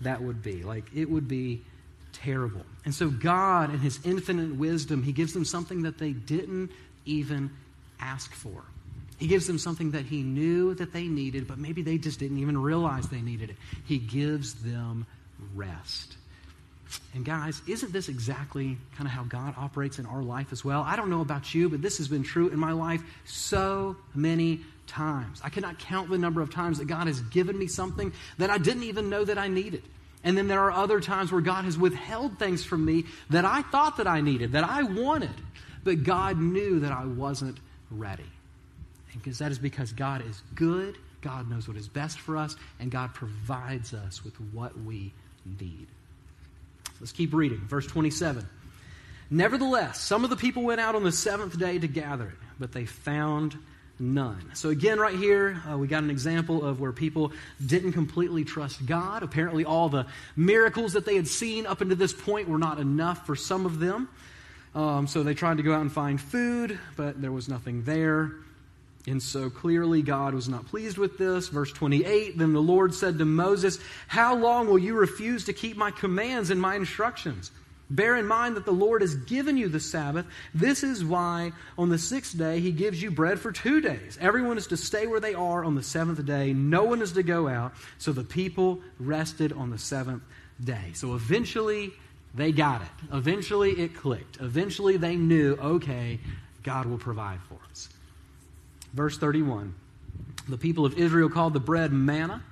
that 0.00 0.22
would 0.22 0.42
be. 0.42 0.62
Like, 0.62 0.84
it 0.94 1.10
would 1.10 1.28
be 1.28 1.62
terrible. 2.12 2.64
And 2.84 2.94
so, 2.94 3.10
God, 3.10 3.72
in 3.72 3.78
His 3.78 3.98
infinite 4.04 4.56
wisdom, 4.56 5.02
He 5.02 5.12
gives 5.12 5.32
them 5.32 5.44
something 5.44 5.82
that 5.82 5.98
they 5.98 6.12
didn't 6.12 6.70
even 7.04 7.50
ask 7.98 8.32
for. 8.32 8.62
He 9.18 9.26
gives 9.26 9.46
them 9.46 9.58
something 9.58 9.90
that 9.90 10.06
He 10.06 10.22
knew 10.22 10.74
that 10.74 10.92
they 10.92 11.04
needed, 11.04 11.46
but 11.46 11.58
maybe 11.58 11.82
they 11.82 11.98
just 11.98 12.18
didn't 12.18 12.38
even 12.38 12.60
realize 12.60 13.08
they 13.08 13.20
needed 13.20 13.50
it. 13.50 13.56
He 13.84 13.98
gives 13.98 14.54
them 14.54 15.06
rest. 15.54 16.16
And 17.14 17.24
guys, 17.24 17.62
isn't 17.68 17.92
this 17.92 18.08
exactly 18.08 18.76
kind 18.96 19.06
of 19.06 19.12
how 19.12 19.24
God 19.24 19.54
operates 19.56 19.98
in 19.98 20.06
our 20.06 20.22
life 20.22 20.52
as 20.52 20.64
well? 20.64 20.82
I 20.82 20.96
don't 20.96 21.10
know 21.10 21.20
about 21.20 21.54
you, 21.54 21.68
but 21.68 21.82
this 21.82 21.98
has 21.98 22.08
been 22.08 22.22
true 22.22 22.48
in 22.48 22.58
my 22.58 22.72
life 22.72 23.02
so 23.24 23.96
many 24.14 24.60
times. 24.90 25.40
I 25.42 25.48
cannot 25.48 25.78
count 25.78 26.10
the 26.10 26.18
number 26.18 26.42
of 26.42 26.52
times 26.52 26.78
that 26.78 26.86
God 26.86 27.06
has 27.06 27.20
given 27.22 27.58
me 27.58 27.66
something 27.66 28.12
that 28.38 28.50
I 28.50 28.58
didn't 28.58 28.82
even 28.82 29.08
know 29.08 29.24
that 29.24 29.38
I 29.38 29.48
needed. 29.48 29.82
And 30.22 30.36
then 30.36 30.48
there 30.48 30.60
are 30.60 30.72
other 30.72 31.00
times 31.00 31.32
where 31.32 31.40
God 31.40 31.64
has 31.64 31.78
withheld 31.78 32.38
things 32.38 32.64
from 32.64 32.84
me 32.84 33.04
that 33.30 33.44
I 33.44 33.62
thought 33.62 33.96
that 33.96 34.06
I 34.06 34.20
needed, 34.20 34.52
that 34.52 34.64
I 34.64 34.82
wanted, 34.82 35.30
but 35.82 36.04
God 36.04 36.38
knew 36.38 36.80
that 36.80 36.92
I 36.92 37.06
wasn't 37.06 37.58
ready. 37.90 38.30
And 39.12 39.22
because 39.22 39.38
that 39.38 39.50
is 39.50 39.58
because 39.58 39.92
God 39.92 40.22
is 40.28 40.42
good, 40.54 40.98
God 41.22 41.48
knows 41.48 41.66
what 41.66 41.76
is 41.76 41.88
best 41.88 42.20
for 42.20 42.36
us, 42.36 42.56
and 42.78 42.90
God 42.90 43.14
provides 43.14 43.94
us 43.94 44.24
with 44.24 44.38
what 44.52 44.78
we 44.80 45.12
need. 45.58 45.86
Let's 47.00 47.12
keep 47.12 47.32
reading. 47.32 47.58
Verse 47.66 47.86
27. 47.86 48.46
Nevertheless, 49.30 50.00
some 50.00 50.24
of 50.24 50.30
the 50.30 50.36
people 50.36 50.64
went 50.64 50.80
out 50.80 50.94
on 50.94 51.04
the 51.04 51.12
seventh 51.12 51.58
day 51.58 51.78
to 51.78 51.88
gather 51.88 52.26
it, 52.26 52.38
but 52.58 52.72
they 52.72 52.84
found 52.84 53.56
none. 54.00 54.50
So, 54.54 54.70
again, 54.70 54.98
right 54.98 55.14
here, 55.14 55.62
uh, 55.70 55.76
we 55.76 55.86
got 55.86 56.02
an 56.02 56.10
example 56.10 56.64
of 56.64 56.80
where 56.80 56.92
people 56.92 57.32
didn't 57.64 57.92
completely 57.92 58.44
trust 58.44 58.84
God. 58.86 59.22
Apparently, 59.22 59.64
all 59.64 59.88
the 59.88 60.06
miracles 60.36 60.94
that 60.94 61.04
they 61.04 61.16
had 61.16 61.28
seen 61.28 61.66
up 61.66 61.80
until 61.80 61.96
this 61.96 62.12
point 62.12 62.48
were 62.48 62.58
not 62.58 62.78
enough 62.78 63.26
for 63.26 63.36
some 63.36 63.66
of 63.66 63.78
them. 63.78 64.08
Um, 64.74 65.06
so, 65.06 65.22
they 65.22 65.34
tried 65.34 65.58
to 65.58 65.62
go 65.62 65.74
out 65.74 65.82
and 65.82 65.92
find 65.92 66.20
food, 66.20 66.78
but 66.96 67.20
there 67.20 67.32
was 67.32 67.48
nothing 67.48 67.84
there. 67.84 68.32
And 69.06 69.22
so 69.22 69.48
clearly 69.48 70.02
God 70.02 70.34
was 70.34 70.48
not 70.48 70.66
pleased 70.66 70.98
with 70.98 71.16
this. 71.16 71.48
Verse 71.48 71.72
28 71.72 72.36
Then 72.36 72.52
the 72.52 72.60
Lord 72.60 72.94
said 72.94 73.18
to 73.18 73.24
Moses, 73.24 73.78
How 74.06 74.36
long 74.36 74.66
will 74.66 74.78
you 74.78 74.94
refuse 74.94 75.46
to 75.46 75.52
keep 75.52 75.76
my 75.76 75.90
commands 75.90 76.50
and 76.50 76.60
my 76.60 76.76
instructions? 76.76 77.50
Bear 77.90 78.16
in 78.16 78.26
mind 78.26 78.56
that 78.56 78.64
the 78.64 78.72
Lord 78.72 79.02
has 79.02 79.16
given 79.16 79.56
you 79.56 79.68
the 79.68 79.80
Sabbath. 79.80 80.24
This 80.54 80.84
is 80.84 81.04
why 81.04 81.52
on 81.76 81.88
the 81.88 81.98
sixth 81.98 82.38
day 82.38 82.60
he 82.60 82.70
gives 82.70 83.02
you 83.02 83.10
bread 83.10 83.40
for 83.40 83.50
two 83.50 83.80
days. 83.80 84.16
Everyone 84.20 84.56
is 84.58 84.68
to 84.68 84.76
stay 84.76 85.08
where 85.08 85.18
they 85.18 85.34
are 85.34 85.64
on 85.64 85.74
the 85.74 85.82
seventh 85.82 86.24
day. 86.24 86.52
No 86.52 86.84
one 86.84 87.02
is 87.02 87.12
to 87.12 87.24
go 87.24 87.48
out. 87.48 87.72
So 87.98 88.12
the 88.12 88.22
people 88.22 88.80
rested 89.00 89.52
on 89.52 89.70
the 89.70 89.78
seventh 89.78 90.22
day. 90.62 90.92
So 90.94 91.16
eventually 91.16 91.92
they 92.32 92.52
got 92.52 92.82
it. 92.82 93.12
Eventually 93.12 93.72
it 93.72 93.96
clicked. 93.96 94.38
Eventually 94.40 94.96
they 94.96 95.16
knew, 95.16 95.56
okay, 95.56 96.20
God 96.62 96.86
will 96.86 96.98
provide 96.98 97.40
for 97.48 97.58
us. 97.70 97.88
Verse 98.92 99.18
31 99.18 99.74
The 100.48 100.58
people 100.58 100.86
of 100.86 100.96
Israel 100.96 101.28
called 101.28 101.54
the 101.54 101.60
bread 101.60 101.92
manna. 101.92 102.42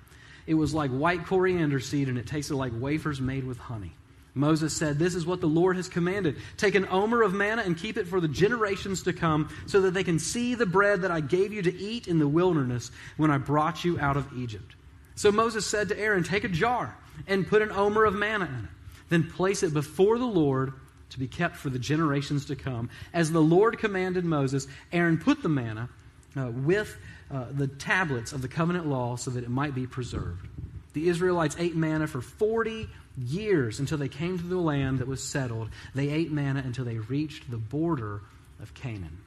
It 0.48 0.55
was 0.55 0.74
like 0.74 0.90
white 0.90 1.27
coriander 1.27 1.79
seed, 1.79 2.09
and 2.09 2.16
it 2.18 2.27
tasted 2.27 2.57
like 2.57 2.72
wafers 2.74 3.20
made 3.20 3.44
with 3.44 3.59
honey. 3.59 3.92
Moses 4.38 4.72
said, 4.72 4.98
This 4.98 5.14
is 5.14 5.27
what 5.27 5.40
the 5.40 5.48
Lord 5.48 5.77
has 5.77 5.88
commanded. 5.88 6.37
Take 6.57 6.77
an 6.77 6.87
omer 6.90 7.22
of 7.22 7.35
manna 7.35 7.62
and 7.62 7.77
keep 7.77 7.96
it 7.96 8.07
for 8.07 8.20
the 8.20 8.29
generations 8.29 9.03
to 9.03 9.12
come, 9.12 9.53
so 9.66 9.81
that 9.83 9.94
they 9.94 10.05
can 10.05 10.18
see 10.18 10.55
the 10.55 10.66
bread 10.66 11.03
that 11.03 11.11
I 11.11 11.20
gave 11.20 11.53
you 11.53 11.62
to 11.62 11.77
eat 11.77 12.07
in 12.07 12.18
the 12.18 12.29
wilderness 12.29 12.90
when 13.16 13.31
I 13.31 13.38
brought 13.38 13.85
you 13.85 13.98
out 13.98 14.16
of 14.16 14.33
Egypt. 14.37 14.77
So 15.16 15.33
Moses 15.33 15.66
said 15.66 15.88
to 15.88 15.98
Aaron, 15.98 16.22
Take 16.22 16.44
a 16.44 16.48
jar 16.48 16.96
and 17.27 17.46
put 17.46 17.62
an 17.62 17.72
omer 17.72 18.05
of 18.05 18.14
manna 18.14 18.46
in 18.46 18.64
it. 18.64 18.70
Then 19.09 19.31
place 19.31 19.62
it 19.62 19.74
before 19.74 20.18
the 20.18 20.24
Lord 20.24 20.72
to 21.11 21.18
be 21.18 21.27
kept 21.27 21.57
for 21.57 21.70
the 21.70 21.79
generations 21.79 22.44
to 22.46 22.57
come. 22.57 22.90
As 23.12 23.33
the 23.33 23.40
Lord 23.40 23.79
commanded 23.79 24.24
Moses, 24.24 24.68
Aaron 24.92 25.18
put 25.18 25.42
the 25.42 25.48
manna 25.48 25.88
uh, 26.37 26.51
with 26.51 26.96
uh, 27.31 27.46
the 27.51 27.66
tablets 27.66 28.33
of 28.33 28.42
the 28.42 28.48
covenant 28.48 28.87
law 28.87 29.16
so 29.16 29.31
that 29.31 29.42
it 29.42 29.51
might 29.51 29.74
be 29.74 29.87
preserved. 29.87 30.47
The 30.92 31.09
Israelites 31.09 31.57
ate 31.59 31.77
manna 31.77 32.07
for 32.07 32.20
40 32.20 32.88
years 33.16 33.81
until 33.81 33.98
they 33.98 34.09
came 34.09 34.38
to 34.38 34.44
the 34.44 34.57
land 34.57 34.98
that 34.98 35.09
was 35.09 35.22
settled. 35.22 35.68
They 35.94 36.09
ate 36.11 36.33
manna 36.33 36.62
until 36.64 36.85
they 36.85 36.98
reached 36.98 37.51
the 37.51 37.59
border 37.59 38.22
of 38.61 38.74
Canaan. 38.74 39.18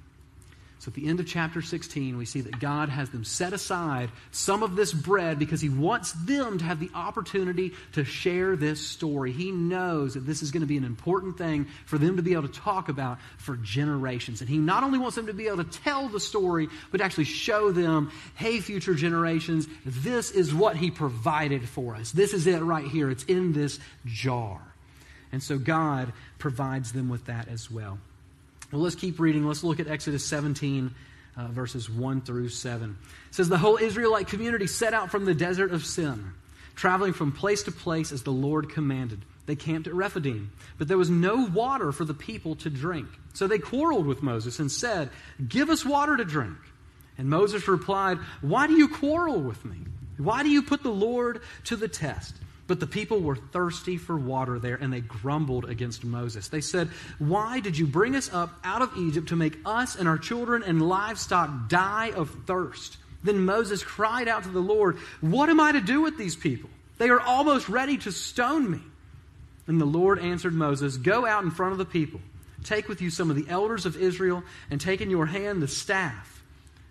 So 0.81 0.89
at 0.89 0.95
the 0.95 1.07
end 1.07 1.19
of 1.19 1.27
chapter 1.27 1.61
16, 1.61 2.17
we 2.17 2.25
see 2.25 2.41
that 2.41 2.59
God 2.59 2.89
has 2.89 3.11
them 3.11 3.23
set 3.23 3.53
aside 3.53 4.09
some 4.31 4.63
of 4.63 4.75
this 4.75 4.91
bread 4.91 5.37
because 5.37 5.61
He 5.61 5.69
wants 5.69 6.11
them 6.13 6.57
to 6.57 6.65
have 6.65 6.79
the 6.79 6.89
opportunity 6.95 7.73
to 7.91 8.03
share 8.03 8.55
this 8.55 8.83
story. 8.87 9.31
He 9.31 9.51
knows 9.51 10.15
that 10.15 10.21
this 10.21 10.41
is 10.41 10.49
going 10.49 10.61
to 10.61 10.67
be 10.67 10.77
an 10.77 10.83
important 10.83 11.37
thing 11.37 11.67
for 11.85 11.99
them 11.99 12.15
to 12.15 12.23
be 12.23 12.33
able 12.33 12.47
to 12.47 12.59
talk 12.59 12.89
about 12.89 13.19
for 13.37 13.57
generations. 13.57 14.41
And 14.41 14.49
He 14.49 14.57
not 14.57 14.83
only 14.83 14.97
wants 14.97 15.15
them 15.15 15.27
to 15.27 15.33
be 15.33 15.45
able 15.45 15.63
to 15.63 15.79
tell 15.81 16.09
the 16.09 16.19
story, 16.19 16.67
but 16.89 16.99
actually 16.99 17.25
show 17.25 17.71
them, 17.71 18.11
hey, 18.33 18.59
future 18.59 18.95
generations, 18.95 19.67
this 19.85 20.31
is 20.31 20.51
what 20.51 20.77
He 20.77 20.89
provided 20.89 21.69
for 21.69 21.93
us. 21.93 22.11
This 22.11 22.33
is 22.33 22.47
it 22.47 22.57
right 22.57 22.87
here. 22.87 23.11
It's 23.11 23.25
in 23.25 23.53
this 23.53 23.79
jar. 24.07 24.59
And 25.31 25.43
so 25.43 25.59
God 25.59 26.11
provides 26.39 26.91
them 26.91 27.07
with 27.07 27.25
that 27.25 27.49
as 27.49 27.69
well. 27.69 27.99
Well, 28.71 28.81
let's 28.81 28.95
keep 28.95 29.19
reading. 29.19 29.45
Let's 29.45 29.63
look 29.63 29.79
at 29.79 29.87
Exodus 29.87 30.25
17, 30.25 30.95
uh, 31.35 31.47
verses 31.47 31.89
1 31.89 32.21
through 32.21 32.49
7. 32.49 32.97
It 33.29 33.35
says, 33.35 33.49
The 33.49 33.57
whole 33.57 33.77
Israelite 33.77 34.27
community 34.27 34.67
set 34.67 34.93
out 34.93 35.11
from 35.11 35.25
the 35.25 35.33
desert 35.33 35.71
of 35.71 35.85
Sin, 35.85 36.31
traveling 36.75 37.13
from 37.13 37.33
place 37.33 37.63
to 37.63 37.71
place 37.71 38.11
as 38.11 38.23
the 38.23 38.31
Lord 38.31 38.69
commanded. 38.69 39.25
They 39.45 39.55
camped 39.57 39.87
at 39.87 39.93
Rephidim, 39.93 40.51
but 40.77 40.87
there 40.87 40.97
was 40.97 41.09
no 41.09 41.45
water 41.47 41.91
for 41.91 42.05
the 42.05 42.13
people 42.13 42.55
to 42.57 42.69
drink. 42.69 43.07
So 43.33 43.47
they 43.47 43.59
quarreled 43.59 44.05
with 44.05 44.23
Moses 44.23 44.59
and 44.59 44.71
said, 44.71 45.09
Give 45.45 45.69
us 45.69 45.85
water 45.85 46.15
to 46.15 46.23
drink. 46.23 46.57
And 47.17 47.29
Moses 47.29 47.67
replied, 47.67 48.19
Why 48.39 48.67
do 48.67 48.73
you 48.73 48.87
quarrel 48.87 49.41
with 49.41 49.65
me? 49.65 49.77
Why 50.17 50.43
do 50.43 50.49
you 50.49 50.61
put 50.61 50.83
the 50.83 50.91
Lord 50.91 51.41
to 51.65 51.75
the 51.75 51.87
test? 51.87 52.35
But 52.71 52.79
the 52.79 52.87
people 52.87 53.19
were 53.19 53.35
thirsty 53.35 53.97
for 53.97 54.15
water 54.15 54.57
there, 54.57 54.77
and 54.77 54.93
they 54.93 55.01
grumbled 55.01 55.65
against 55.65 56.05
Moses. 56.05 56.47
They 56.47 56.61
said, 56.61 56.87
Why 57.19 57.59
did 57.59 57.77
you 57.77 57.85
bring 57.85 58.15
us 58.15 58.33
up 58.33 58.53
out 58.63 58.81
of 58.81 58.95
Egypt 58.97 59.27
to 59.27 59.35
make 59.35 59.57
us 59.65 59.97
and 59.97 60.07
our 60.07 60.17
children 60.17 60.63
and 60.63 60.81
livestock 60.81 61.67
die 61.67 62.13
of 62.15 62.29
thirst? 62.47 62.95
Then 63.23 63.43
Moses 63.43 63.83
cried 63.83 64.29
out 64.29 64.43
to 64.43 64.49
the 64.49 64.61
Lord, 64.61 64.99
What 65.19 65.49
am 65.49 65.59
I 65.59 65.73
to 65.73 65.81
do 65.81 65.99
with 65.99 66.17
these 66.17 66.37
people? 66.37 66.69
They 66.97 67.09
are 67.09 67.19
almost 67.19 67.67
ready 67.67 67.97
to 67.97 68.11
stone 68.13 68.71
me. 68.71 68.79
And 69.67 69.81
the 69.81 69.83
Lord 69.83 70.19
answered 70.19 70.53
Moses, 70.53 70.95
Go 70.95 71.25
out 71.25 71.43
in 71.43 71.51
front 71.51 71.73
of 71.73 71.77
the 71.77 71.83
people. 71.83 72.21
Take 72.63 72.87
with 72.87 73.01
you 73.01 73.09
some 73.09 73.29
of 73.29 73.35
the 73.35 73.49
elders 73.49 73.85
of 73.85 73.97
Israel, 73.97 74.45
and 74.69 74.79
take 74.79 75.01
in 75.01 75.09
your 75.09 75.25
hand 75.25 75.61
the 75.61 75.67
staff 75.67 76.41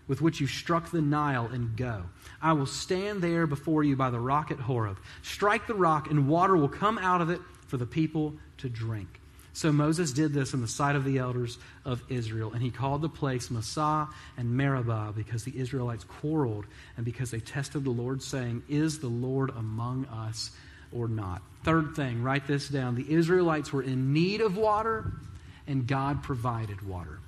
with 0.07 0.21
which 0.21 0.43
you 0.43 0.47
struck 0.47 0.91
the 0.91 1.01
Nile, 1.01 1.47
and 1.47 1.75
go. 1.75 2.03
I 2.43 2.55
will 2.55 2.67
stand 2.67 3.23
there 3.23 3.47
before 3.47 3.85
you 3.85 3.97
by 3.97 4.11
the 4.11 4.21
rock 4.21 4.51
at 4.51 4.59
Horeb. 4.59 4.99
Strike 5.23 5.67
the 5.67 5.75
rock, 5.75 6.11
and 6.11 6.29
water 6.29 6.57
will 6.57 6.69
come 6.69 6.99
out 6.99 7.21
of 7.21 7.31
it 7.31 7.41
for 7.67 7.77
the 7.77 7.87
people 7.87 8.35
to 8.59 8.69
drink. 8.69 9.21
So 9.53 9.73
Moses 9.73 10.13
did 10.13 10.33
this 10.33 10.55
in 10.55 10.61
the 10.61 10.69
sight 10.69 10.97
of 10.97 11.05
the 11.05 11.19
elders 11.19 11.59
of 11.85 12.03
Israel, 12.09 12.53
and 12.53 12.63
he 12.63 12.71
called 12.71 13.03
the 13.03 13.09
place 13.09 13.51
Massah 13.51 14.09
and 14.37 14.57
Meribah 14.57 15.13
because 15.15 15.45
the 15.45 15.59
Israelites 15.59 16.05
quarreled 16.05 16.65
and 16.97 17.05
because 17.05 17.31
they 17.31 17.41
tested 17.41 17.85
the 17.85 17.91
Lord, 17.91 18.23
saying, 18.23 18.63
Is 18.69 19.01
the 19.01 19.09
Lord 19.09 19.51
among 19.51 20.07
us 20.07 20.51
or 20.93 21.09
not? 21.09 21.43
Third 21.65 21.95
thing, 21.95 22.23
write 22.23 22.47
this 22.47 22.69
down. 22.69 22.95
The 22.95 23.13
Israelites 23.13 23.73
were 23.73 23.83
in 23.83 24.13
need 24.13 24.41
of 24.41 24.57
water, 24.57 25.13
and 25.67 25.87
God 25.87 26.23
provided 26.23 26.81
water. 26.83 27.20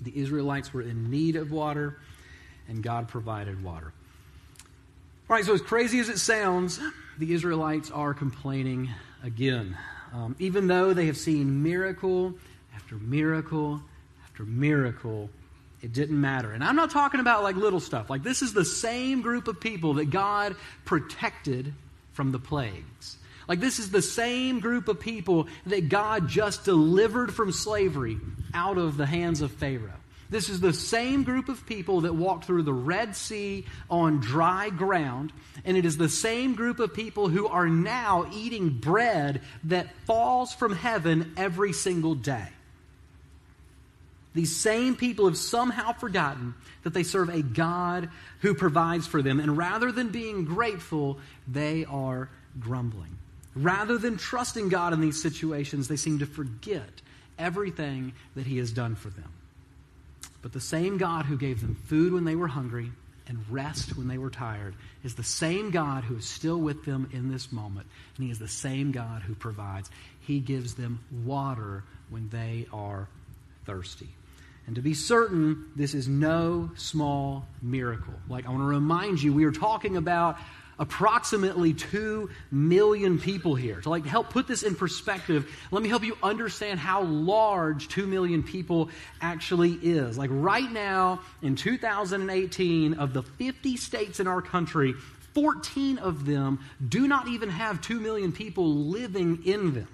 The 0.00 0.16
Israelites 0.18 0.72
were 0.72 0.82
in 0.82 1.10
need 1.10 1.36
of 1.36 1.50
water, 1.50 1.98
and 2.68 2.82
God 2.82 3.08
provided 3.08 3.62
water. 3.62 3.92
All 5.28 5.36
right, 5.36 5.44
so 5.44 5.54
as 5.54 5.60
crazy 5.60 5.98
as 5.98 6.08
it 6.08 6.18
sounds, 6.18 6.80
the 7.18 7.32
Israelites 7.32 7.90
are 7.90 8.14
complaining 8.14 8.90
again. 9.24 9.76
Um, 10.12 10.36
even 10.38 10.66
though 10.68 10.92
they 10.92 11.06
have 11.06 11.16
seen 11.16 11.62
miracle 11.62 12.34
after 12.74 12.96
miracle 12.96 13.80
after 14.24 14.44
miracle, 14.44 15.30
it 15.82 15.92
didn't 15.92 16.20
matter. 16.20 16.52
And 16.52 16.62
I'm 16.62 16.76
not 16.76 16.90
talking 16.90 17.20
about 17.20 17.42
like 17.42 17.56
little 17.56 17.80
stuff. 17.80 18.08
Like, 18.10 18.22
this 18.22 18.42
is 18.42 18.52
the 18.52 18.64
same 18.64 19.22
group 19.22 19.48
of 19.48 19.60
people 19.60 19.94
that 19.94 20.10
God 20.10 20.54
protected 20.84 21.72
from 22.12 22.32
the 22.32 22.38
plagues. 22.38 23.16
Like, 23.48 23.60
this 23.60 23.78
is 23.78 23.90
the 23.90 24.02
same 24.02 24.60
group 24.60 24.88
of 24.88 24.98
people 24.98 25.46
that 25.66 25.88
God 25.88 26.28
just 26.28 26.64
delivered 26.64 27.32
from 27.32 27.52
slavery 27.52 28.18
out 28.52 28.78
of 28.78 28.96
the 28.96 29.06
hands 29.06 29.40
of 29.40 29.52
Pharaoh. 29.52 29.92
This 30.28 30.48
is 30.48 30.60
the 30.60 30.72
same 30.72 31.22
group 31.22 31.48
of 31.48 31.66
people 31.66 32.00
that 32.00 32.16
walked 32.16 32.46
through 32.46 32.64
the 32.64 32.72
Red 32.72 33.14
Sea 33.14 33.64
on 33.88 34.18
dry 34.18 34.70
ground, 34.70 35.32
and 35.64 35.76
it 35.76 35.84
is 35.84 35.96
the 35.96 36.08
same 36.08 36.56
group 36.56 36.80
of 36.80 36.94
people 36.94 37.28
who 37.28 37.46
are 37.46 37.68
now 37.68 38.28
eating 38.32 38.70
bread 38.70 39.42
that 39.64 39.94
falls 40.04 40.52
from 40.52 40.74
heaven 40.74 41.32
every 41.36 41.72
single 41.72 42.16
day. 42.16 42.48
These 44.34 44.56
same 44.56 44.96
people 44.96 45.26
have 45.26 45.38
somehow 45.38 45.92
forgotten 45.92 46.54
that 46.82 46.92
they 46.92 47.04
serve 47.04 47.28
a 47.28 47.42
God 47.42 48.10
who 48.40 48.54
provides 48.54 49.06
for 49.06 49.22
them, 49.22 49.38
and 49.38 49.56
rather 49.56 49.92
than 49.92 50.08
being 50.08 50.44
grateful, 50.44 51.18
they 51.46 51.84
are 51.84 52.28
grumbling. 52.58 53.16
Rather 53.56 53.96
than 53.96 54.18
trusting 54.18 54.68
God 54.68 54.92
in 54.92 55.00
these 55.00 55.20
situations, 55.20 55.88
they 55.88 55.96
seem 55.96 56.18
to 56.18 56.26
forget 56.26 57.00
everything 57.38 58.12
that 58.34 58.46
He 58.46 58.58
has 58.58 58.70
done 58.70 58.94
for 58.94 59.08
them. 59.08 59.32
But 60.42 60.52
the 60.52 60.60
same 60.60 60.98
God 60.98 61.24
who 61.24 61.36
gave 61.36 61.60
them 61.60 61.74
food 61.86 62.12
when 62.12 62.24
they 62.24 62.36
were 62.36 62.48
hungry 62.48 62.92
and 63.28 63.38
rest 63.50 63.96
when 63.96 64.08
they 64.08 64.18
were 64.18 64.30
tired 64.30 64.74
is 65.02 65.14
the 65.14 65.24
same 65.24 65.70
God 65.70 66.04
who 66.04 66.16
is 66.16 66.26
still 66.26 66.58
with 66.58 66.84
them 66.84 67.08
in 67.12 67.32
this 67.32 67.50
moment. 67.50 67.86
And 68.16 68.26
He 68.26 68.30
is 68.30 68.38
the 68.38 68.46
same 68.46 68.92
God 68.92 69.22
who 69.22 69.34
provides. 69.34 69.90
He 70.20 70.38
gives 70.38 70.74
them 70.74 71.00
water 71.24 71.82
when 72.10 72.28
they 72.28 72.66
are 72.72 73.08
thirsty. 73.64 74.08
And 74.66 74.76
to 74.76 74.82
be 74.82 74.94
certain, 74.94 75.70
this 75.76 75.94
is 75.94 76.08
no 76.08 76.70
small 76.76 77.46
miracle. 77.62 78.14
Like, 78.28 78.46
I 78.46 78.50
want 78.50 78.60
to 78.60 78.66
remind 78.66 79.22
you, 79.22 79.32
we 79.32 79.44
are 79.44 79.52
talking 79.52 79.96
about 79.96 80.38
approximately 80.78 81.72
2 81.72 82.30
million 82.50 83.18
people 83.18 83.54
here. 83.54 83.80
To 83.80 83.90
like 83.90 84.04
help 84.04 84.30
put 84.30 84.46
this 84.46 84.62
in 84.62 84.74
perspective, 84.74 85.50
let 85.70 85.82
me 85.82 85.88
help 85.88 86.04
you 86.04 86.16
understand 86.22 86.78
how 86.78 87.02
large 87.02 87.88
2 87.88 88.06
million 88.06 88.42
people 88.42 88.90
actually 89.20 89.72
is. 89.72 90.18
Like 90.18 90.30
right 90.32 90.70
now 90.70 91.20
in 91.42 91.56
2018 91.56 92.94
of 92.94 93.12
the 93.12 93.22
50 93.22 93.76
states 93.76 94.20
in 94.20 94.26
our 94.26 94.42
country, 94.42 94.94
14 95.34 95.98
of 95.98 96.24
them 96.24 96.60
do 96.86 97.06
not 97.06 97.28
even 97.28 97.50
have 97.50 97.80
2 97.80 98.00
million 98.00 98.32
people 98.32 98.74
living 98.74 99.44
in 99.44 99.74
them. 99.74 99.88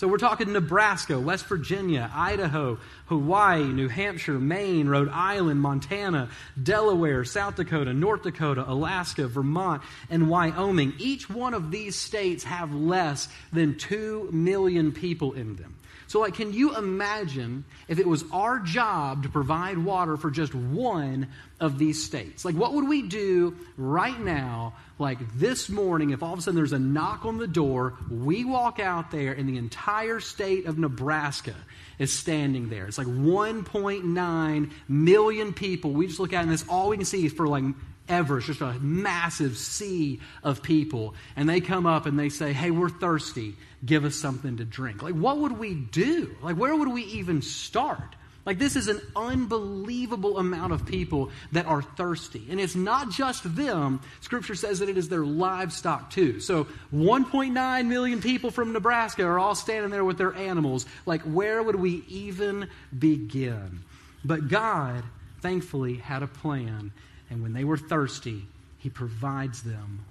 So 0.00 0.08
we're 0.08 0.16
talking 0.16 0.50
Nebraska, 0.50 1.20
West 1.20 1.44
Virginia, 1.44 2.10
Idaho, 2.14 2.78
Hawaii, 3.08 3.64
New 3.64 3.88
Hampshire, 3.88 4.38
Maine, 4.38 4.88
Rhode 4.88 5.10
Island, 5.10 5.60
Montana, 5.60 6.30
Delaware, 6.62 7.22
South 7.26 7.56
Dakota, 7.56 7.92
North 7.92 8.22
Dakota, 8.22 8.64
Alaska, 8.66 9.28
Vermont, 9.28 9.82
and 10.08 10.30
Wyoming. 10.30 10.94
Each 10.96 11.28
one 11.28 11.52
of 11.52 11.70
these 11.70 11.96
states 11.96 12.44
have 12.44 12.74
less 12.74 13.28
than 13.52 13.76
2 13.76 14.30
million 14.32 14.92
people 14.92 15.34
in 15.34 15.56
them. 15.56 15.76
So, 16.06 16.20
like, 16.20 16.34
can 16.34 16.54
you 16.54 16.76
imagine 16.76 17.64
if 17.86 17.98
it 17.98 18.06
was 18.06 18.24
our 18.32 18.58
job 18.58 19.24
to 19.24 19.28
provide 19.28 19.76
water 19.76 20.16
for 20.16 20.30
just 20.30 20.54
one 20.54 21.28
of 21.60 21.78
these 21.78 22.02
states? 22.02 22.42
Like, 22.44 22.56
what 22.56 22.72
would 22.72 22.88
we 22.88 23.02
do 23.02 23.54
right 23.76 24.18
now, 24.18 24.72
like 25.00 25.18
this 25.36 25.68
morning, 25.68 26.10
if 26.10 26.22
all 26.22 26.32
of 26.32 26.38
a 26.38 26.42
sudden 26.42 26.56
there's 26.56 26.72
a 26.72 26.78
knock 26.78 27.24
on 27.24 27.38
the 27.38 27.46
door, 27.46 27.94
we 28.10 28.44
walk 28.44 28.78
out 28.78 29.10
there, 29.10 29.32
and 29.32 29.48
the 29.48 29.56
entire 29.56 30.20
state 30.20 30.66
of 30.66 30.78
Nebraska 30.78 31.54
is 31.98 32.12
standing 32.12 32.68
there? 32.68 32.86
It's 32.86 32.98
like 32.98 33.06
1.9 33.06 34.70
million 34.88 35.52
people. 35.52 35.92
We 35.92 36.06
just 36.06 36.20
look 36.20 36.32
at 36.32 36.40
it, 36.40 36.42
and 36.42 36.52
this 36.52 36.64
all 36.68 36.90
we 36.90 36.96
can 36.96 37.06
see 37.06 37.28
for 37.28 37.46
like 37.46 37.64
ever. 38.08 38.38
It's 38.38 38.46
just 38.46 38.60
a 38.60 38.74
massive 38.74 39.56
sea 39.56 40.20
of 40.42 40.62
people. 40.62 41.14
And 41.36 41.48
they 41.48 41.60
come 41.60 41.86
up 41.86 42.06
and 42.06 42.18
they 42.18 42.28
say, 42.28 42.52
Hey, 42.52 42.70
we're 42.70 42.88
thirsty 42.88 43.56
give 43.84 44.04
us 44.04 44.14
something 44.14 44.58
to 44.58 44.64
drink. 44.64 45.02
Like, 45.02 45.14
what 45.14 45.38
would 45.38 45.58
we 45.58 45.74
do? 45.74 46.36
Like, 46.42 46.56
where 46.56 46.74
would 46.74 46.88
we 46.88 47.02
even 47.04 47.42
start? 47.42 48.16
Like, 48.46 48.58
this 48.58 48.74
is 48.74 48.88
an 48.88 49.00
unbelievable 49.14 50.38
amount 50.38 50.72
of 50.72 50.86
people 50.86 51.30
that 51.52 51.66
are 51.66 51.82
thirsty. 51.82 52.46
And 52.50 52.58
it's 52.58 52.74
not 52.74 53.10
just 53.10 53.54
them. 53.54 54.00
Scripture 54.22 54.54
says 54.54 54.78
that 54.78 54.88
it 54.88 54.96
is 54.96 55.10
their 55.10 55.24
livestock, 55.24 56.10
too. 56.10 56.40
So, 56.40 56.66
1.9 56.94 57.86
million 57.86 58.22
people 58.22 58.50
from 58.50 58.72
Nebraska 58.72 59.24
are 59.24 59.38
all 59.38 59.54
standing 59.54 59.90
there 59.90 60.04
with 60.04 60.16
their 60.16 60.34
animals. 60.34 60.86
Like, 61.04 61.22
where 61.22 61.62
would 61.62 61.76
we 61.76 62.02
even 62.08 62.68
begin? 62.98 63.80
But 64.24 64.48
God, 64.48 65.04
thankfully, 65.42 65.96
had 65.96 66.22
a 66.22 66.26
plan. 66.26 66.92
And 67.28 67.42
when 67.42 67.52
they 67.52 67.64
were 67.64 67.78
thirsty, 67.78 68.46
He 68.78 68.88
provides 68.88 69.62
them 69.62 70.04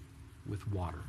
with 0.48 0.72
water. 0.72 1.00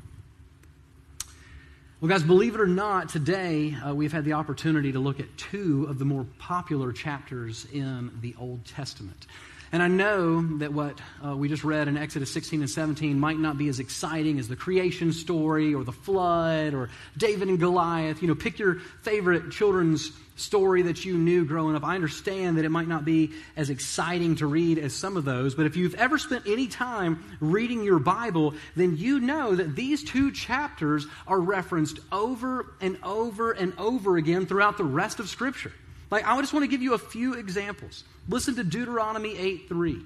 Well, 2.00 2.08
guys, 2.08 2.22
believe 2.22 2.54
it 2.54 2.62
or 2.62 2.66
not, 2.66 3.10
today 3.10 3.74
uh, 3.74 3.94
we've 3.94 4.10
had 4.10 4.24
the 4.24 4.32
opportunity 4.32 4.90
to 4.92 4.98
look 4.98 5.20
at 5.20 5.36
two 5.36 5.84
of 5.86 5.98
the 5.98 6.06
more 6.06 6.24
popular 6.38 6.94
chapters 6.94 7.66
in 7.74 8.10
the 8.22 8.34
Old 8.40 8.64
Testament. 8.64 9.26
And 9.70 9.82
I 9.82 9.88
know 9.88 10.40
that 10.60 10.72
what 10.72 10.98
uh, 11.22 11.36
we 11.36 11.50
just 11.50 11.62
read 11.62 11.88
in 11.88 11.98
Exodus 11.98 12.32
16 12.32 12.60
and 12.62 12.70
17 12.70 13.20
might 13.20 13.38
not 13.38 13.58
be 13.58 13.68
as 13.68 13.80
exciting 13.80 14.38
as 14.38 14.48
the 14.48 14.56
creation 14.56 15.12
story 15.12 15.74
or 15.74 15.84
the 15.84 15.92
flood 15.92 16.72
or 16.72 16.88
David 17.18 17.48
and 17.48 17.60
Goliath. 17.60 18.22
You 18.22 18.28
know, 18.28 18.34
pick 18.34 18.58
your 18.58 18.76
favorite 19.02 19.50
children's 19.50 20.10
story 20.40 20.82
that 20.82 21.04
you 21.04 21.16
knew 21.16 21.44
growing 21.44 21.76
up. 21.76 21.84
I 21.84 21.94
understand 21.94 22.58
that 22.58 22.64
it 22.64 22.70
might 22.70 22.88
not 22.88 23.04
be 23.04 23.32
as 23.56 23.70
exciting 23.70 24.36
to 24.36 24.46
read 24.46 24.78
as 24.78 24.94
some 24.94 25.16
of 25.16 25.24
those, 25.24 25.54
but 25.54 25.66
if 25.66 25.76
you've 25.76 25.94
ever 25.94 26.18
spent 26.18 26.46
any 26.46 26.66
time 26.66 27.22
reading 27.40 27.84
your 27.84 27.98
Bible, 27.98 28.54
then 28.76 28.96
you 28.96 29.20
know 29.20 29.54
that 29.54 29.76
these 29.76 30.02
two 30.02 30.32
chapters 30.32 31.06
are 31.26 31.40
referenced 31.40 32.00
over 32.10 32.74
and 32.80 32.98
over 33.02 33.52
and 33.52 33.72
over 33.78 34.16
again 34.16 34.46
throughout 34.46 34.76
the 34.76 34.84
rest 34.84 35.20
of 35.20 35.28
Scripture. 35.28 35.72
Like, 36.10 36.26
I 36.26 36.38
just 36.40 36.52
want 36.52 36.64
to 36.64 36.68
give 36.68 36.82
you 36.82 36.94
a 36.94 36.98
few 36.98 37.34
examples. 37.34 38.04
Listen 38.28 38.56
to 38.56 38.64
Deuteronomy 38.64 39.36
8 39.36 39.68
3. 39.68 40.02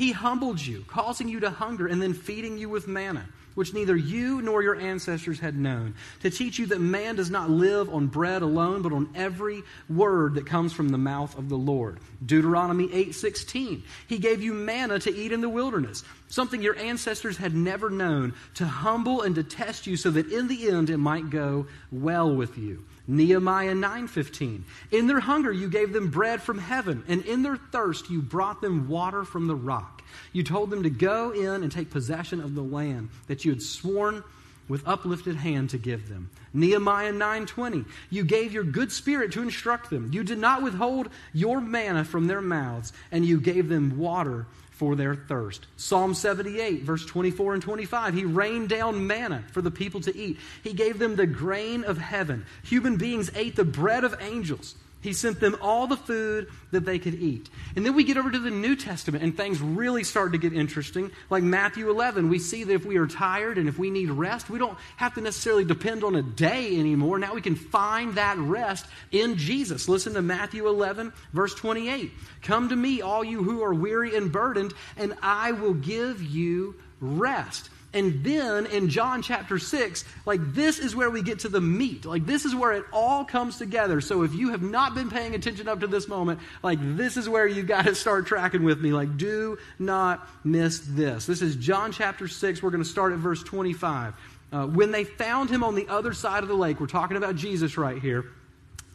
He 0.00 0.12
humbled 0.12 0.62
you, 0.62 0.82
causing 0.88 1.28
you 1.28 1.40
to 1.40 1.50
hunger, 1.50 1.86
and 1.86 2.00
then 2.00 2.14
feeding 2.14 2.56
you 2.56 2.70
with 2.70 2.88
manna, 2.88 3.26
which 3.54 3.74
neither 3.74 3.94
you 3.94 4.40
nor 4.40 4.62
your 4.62 4.74
ancestors 4.74 5.40
had 5.40 5.58
known, 5.58 5.94
to 6.22 6.30
teach 6.30 6.58
you 6.58 6.64
that 6.68 6.80
man 6.80 7.16
does 7.16 7.30
not 7.30 7.50
live 7.50 7.90
on 7.90 8.06
bread 8.06 8.40
alone, 8.40 8.80
but 8.80 8.94
on 8.94 9.10
every 9.14 9.62
word 9.90 10.36
that 10.36 10.46
comes 10.46 10.72
from 10.72 10.88
the 10.88 10.96
mouth 10.96 11.36
of 11.36 11.50
the 11.50 11.58
Lord. 11.58 11.98
Deuteronomy 12.24 12.88
8:16. 12.88 13.82
He 14.06 14.16
gave 14.16 14.40
you 14.40 14.54
manna 14.54 14.98
to 15.00 15.14
eat 15.14 15.32
in 15.32 15.42
the 15.42 15.50
wilderness, 15.50 16.02
something 16.28 16.62
your 16.62 16.78
ancestors 16.78 17.36
had 17.36 17.54
never 17.54 17.90
known, 17.90 18.32
to 18.54 18.64
humble 18.64 19.20
and 19.20 19.34
to 19.34 19.42
test 19.42 19.86
you 19.86 19.98
so 19.98 20.10
that 20.12 20.32
in 20.32 20.48
the 20.48 20.70
end 20.70 20.88
it 20.88 20.96
might 20.96 21.28
go 21.28 21.66
well 21.92 22.34
with 22.34 22.56
you. 22.56 22.86
Nehemiah 23.10 23.74
9:15 23.74 24.62
In 24.92 25.08
their 25.08 25.18
hunger 25.18 25.50
you 25.50 25.68
gave 25.68 25.92
them 25.92 26.10
bread 26.10 26.40
from 26.40 26.58
heaven 26.58 27.02
and 27.08 27.24
in 27.24 27.42
their 27.42 27.56
thirst 27.56 28.08
you 28.08 28.22
brought 28.22 28.60
them 28.60 28.88
water 28.88 29.24
from 29.24 29.48
the 29.48 29.54
rock. 29.56 30.02
You 30.32 30.44
told 30.44 30.70
them 30.70 30.84
to 30.84 30.90
go 30.90 31.32
in 31.32 31.62
and 31.62 31.72
take 31.72 31.90
possession 31.90 32.40
of 32.40 32.54
the 32.54 32.62
land 32.62 33.08
that 33.26 33.44
you 33.44 33.50
had 33.50 33.62
sworn 33.62 34.22
with 34.68 34.86
uplifted 34.86 35.34
hand 35.34 35.70
to 35.70 35.78
give 35.78 36.08
them. 36.08 36.30
Nehemiah 36.54 37.12
9:20 37.12 37.84
You 38.10 38.22
gave 38.22 38.52
your 38.52 38.62
good 38.62 38.92
spirit 38.92 39.32
to 39.32 39.42
instruct 39.42 39.90
them. 39.90 40.10
You 40.12 40.22
did 40.22 40.38
not 40.38 40.62
withhold 40.62 41.08
your 41.32 41.60
manna 41.60 42.04
from 42.04 42.28
their 42.28 42.40
mouths 42.40 42.92
and 43.10 43.26
you 43.26 43.40
gave 43.40 43.68
them 43.68 43.98
water 43.98 44.46
for 44.80 44.96
their 44.96 45.14
thirst. 45.14 45.66
Psalm 45.76 46.14
78, 46.14 46.84
verse 46.84 47.04
24 47.04 47.52
and 47.52 47.62
25. 47.62 48.14
He 48.14 48.24
rained 48.24 48.70
down 48.70 49.06
manna 49.06 49.44
for 49.52 49.60
the 49.60 49.70
people 49.70 50.00
to 50.00 50.16
eat. 50.16 50.38
He 50.64 50.72
gave 50.72 50.98
them 50.98 51.16
the 51.16 51.26
grain 51.26 51.84
of 51.84 51.98
heaven. 51.98 52.46
Human 52.62 52.96
beings 52.96 53.30
ate 53.34 53.56
the 53.56 53.64
bread 53.66 54.04
of 54.04 54.16
angels. 54.22 54.74
He 55.02 55.14
sent 55.14 55.40
them 55.40 55.56
all 55.62 55.86
the 55.86 55.96
food 55.96 56.48
that 56.72 56.84
they 56.84 56.98
could 56.98 57.14
eat. 57.14 57.48
And 57.74 57.86
then 57.86 57.94
we 57.94 58.04
get 58.04 58.18
over 58.18 58.30
to 58.30 58.38
the 58.38 58.50
New 58.50 58.76
Testament, 58.76 59.24
and 59.24 59.34
things 59.34 59.60
really 59.60 60.04
start 60.04 60.32
to 60.32 60.38
get 60.38 60.52
interesting. 60.52 61.10
Like 61.30 61.42
Matthew 61.42 61.88
11, 61.88 62.28
we 62.28 62.38
see 62.38 62.64
that 62.64 62.74
if 62.74 62.84
we 62.84 62.98
are 62.98 63.06
tired 63.06 63.56
and 63.56 63.68
if 63.68 63.78
we 63.78 63.90
need 63.90 64.10
rest, 64.10 64.50
we 64.50 64.58
don't 64.58 64.76
have 64.96 65.14
to 65.14 65.22
necessarily 65.22 65.64
depend 65.64 66.04
on 66.04 66.16
a 66.16 66.22
day 66.22 66.78
anymore. 66.78 67.18
Now 67.18 67.34
we 67.34 67.40
can 67.40 67.56
find 67.56 68.14
that 68.16 68.36
rest 68.38 68.86
in 69.10 69.36
Jesus. 69.36 69.88
Listen 69.88 70.12
to 70.14 70.22
Matthew 70.22 70.68
11, 70.68 71.12
verse 71.32 71.54
28. 71.54 72.12
Come 72.42 72.68
to 72.68 72.76
me, 72.76 73.00
all 73.00 73.24
you 73.24 73.42
who 73.42 73.62
are 73.62 73.74
weary 73.74 74.16
and 74.16 74.30
burdened, 74.30 74.74
and 74.98 75.14
I 75.22 75.52
will 75.52 75.74
give 75.74 76.22
you 76.22 76.74
rest. 77.00 77.70
And 77.92 78.22
then 78.22 78.66
in 78.66 78.88
John 78.88 79.20
chapter 79.20 79.58
6, 79.58 80.04
like 80.24 80.54
this 80.54 80.78
is 80.78 80.94
where 80.94 81.10
we 81.10 81.22
get 81.22 81.40
to 81.40 81.48
the 81.48 81.60
meat. 81.60 82.04
Like 82.04 82.24
this 82.24 82.44
is 82.44 82.54
where 82.54 82.72
it 82.72 82.84
all 82.92 83.24
comes 83.24 83.58
together. 83.58 84.00
So 84.00 84.22
if 84.22 84.32
you 84.32 84.50
have 84.50 84.62
not 84.62 84.94
been 84.94 85.10
paying 85.10 85.34
attention 85.34 85.66
up 85.66 85.80
to 85.80 85.88
this 85.88 86.06
moment, 86.06 86.38
like 86.62 86.78
this 86.96 87.16
is 87.16 87.28
where 87.28 87.48
you 87.48 87.64
got 87.64 87.86
to 87.86 87.94
start 87.96 88.26
tracking 88.26 88.62
with 88.62 88.80
me. 88.80 88.92
Like 88.92 89.16
do 89.16 89.58
not 89.78 90.28
miss 90.44 90.80
this. 90.80 91.26
This 91.26 91.42
is 91.42 91.56
John 91.56 91.90
chapter 91.90 92.28
6. 92.28 92.62
We're 92.62 92.70
going 92.70 92.84
to 92.84 92.88
start 92.88 93.12
at 93.12 93.18
verse 93.18 93.42
25. 93.42 94.14
Uh, 94.52 94.66
when 94.66 94.92
they 94.92 95.04
found 95.04 95.50
him 95.50 95.64
on 95.64 95.74
the 95.74 95.88
other 95.88 96.12
side 96.12 96.44
of 96.44 96.48
the 96.48 96.54
lake, 96.54 96.80
we're 96.80 96.86
talking 96.86 97.16
about 97.16 97.34
Jesus 97.34 97.76
right 97.76 98.00
here, 98.00 98.26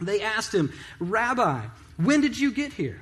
they 0.02 0.22
asked 0.22 0.54
him, 0.54 0.74
Rabbi, 1.00 1.66
when 1.98 2.22
did 2.22 2.38
you 2.38 2.52
get 2.52 2.74
here? 2.74 3.02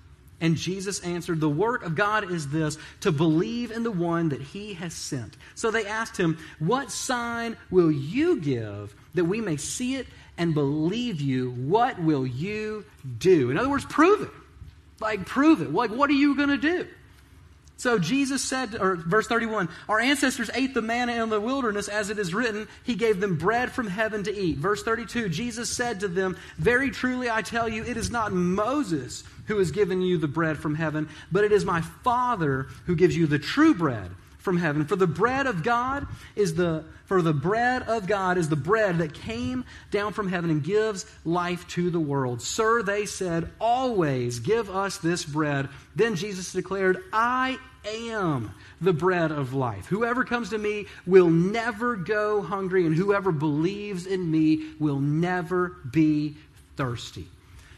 And 0.41 0.57
Jesus 0.57 0.99
answered, 1.01 1.39
The 1.39 1.47
work 1.47 1.83
of 1.83 1.95
God 1.95 2.29
is 2.31 2.49
this, 2.49 2.77
to 3.01 3.11
believe 3.11 3.71
in 3.71 3.83
the 3.83 3.91
one 3.91 4.29
that 4.29 4.41
he 4.41 4.73
has 4.73 4.93
sent. 4.93 5.37
So 5.53 5.69
they 5.69 5.85
asked 5.85 6.17
him, 6.17 6.39
What 6.59 6.91
sign 6.91 7.55
will 7.69 7.91
you 7.91 8.41
give 8.41 8.93
that 9.13 9.25
we 9.25 9.39
may 9.39 9.57
see 9.57 9.95
it 9.95 10.07
and 10.37 10.55
believe 10.55 11.21
you? 11.21 11.51
What 11.51 12.01
will 12.01 12.25
you 12.25 12.83
do? 13.19 13.51
In 13.51 13.57
other 13.57 13.69
words, 13.69 13.85
prove 13.85 14.23
it. 14.23 14.29
Like, 14.99 15.25
prove 15.25 15.61
it. 15.61 15.71
Like, 15.71 15.91
what 15.91 16.09
are 16.09 16.13
you 16.13 16.35
going 16.35 16.49
to 16.49 16.57
do? 16.57 16.87
So 17.81 17.97
Jesus 17.97 18.43
said, 18.43 18.75
or 18.79 18.95
verse 18.95 19.25
31, 19.25 19.67
our 19.89 19.99
ancestors 19.99 20.51
ate 20.53 20.75
the 20.75 20.83
manna 20.83 21.13
in 21.13 21.31
the 21.31 21.41
wilderness 21.41 21.87
as 21.87 22.11
it 22.11 22.19
is 22.19 22.31
written, 22.31 22.67
he 22.83 22.93
gave 22.93 23.19
them 23.19 23.39
bread 23.39 23.71
from 23.71 23.87
heaven 23.87 24.23
to 24.25 24.31
eat. 24.31 24.59
Verse 24.59 24.83
32, 24.83 25.29
Jesus 25.29 25.75
said 25.75 26.01
to 26.01 26.07
them, 26.07 26.37
Very 26.59 26.91
truly 26.91 27.27
I 27.27 27.41
tell 27.41 27.67
you, 27.67 27.83
it 27.83 27.97
is 27.97 28.11
not 28.11 28.33
Moses 28.33 29.23
who 29.47 29.57
has 29.57 29.71
given 29.71 30.03
you 30.03 30.19
the 30.19 30.27
bread 30.27 30.59
from 30.59 30.75
heaven, 30.75 31.09
but 31.31 31.43
it 31.43 31.51
is 31.51 31.65
my 31.65 31.81
Father 31.81 32.67
who 32.85 32.95
gives 32.95 33.17
you 33.17 33.25
the 33.25 33.39
true 33.39 33.73
bread 33.73 34.11
from 34.37 34.57
heaven. 34.57 34.85
For 34.85 34.95
the 34.95 35.07
bread 35.07 35.47
of 35.47 35.63
God 35.63 36.05
is 36.35 36.53
the 36.53 36.83
for 37.05 37.23
the 37.23 37.33
bread 37.33 37.81
of 37.89 38.07
God 38.07 38.37
is 38.37 38.47
the 38.47 38.55
bread 38.55 38.99
that 38.99 39.13
came 39.13 39.65
down 39.89 40.13
from 40.13 40.29
heaven 40.29 40.49
and 40.49 40.63
gives 40.63 41.05
life 41.25 41.67
to 41.69 41.89
the 41.89 41.99
world. 41.99 42.41
Sir, 42.41 42.83
they 42.83 43.05
said, 43.05 43.49
always 43.59 44.39
give 44.39 44.69
us 44.69 44.99
this 44.99 45.25
bread. 45.25 45.67
Then 45.93 46.15
Jesus 46.15 46.53
declared, 46.53 47.03
I 47.11 47.57
am 47.85 48.53
the 48.79 48.93
bread 48.93 49.31
of 49.31 49.53
life. 49.53 49.85
Whoever 49.87 50.23
comes 50.23 50.49
to 50.49 50.57
me 50.57 50.87
will 51.05 51.29
never 51.29 51.95
go 51.95 52.41
hungry, 52.41 52.85
and 52.85 52.95
whoever 52.95 53.31
believes 53.31 54.05
in 54.05 54.29
me 54.29 54.71
will 54.79 54.99
never 54.99 55.77
be 55.89 56.35
thirsty. 56.77 57.27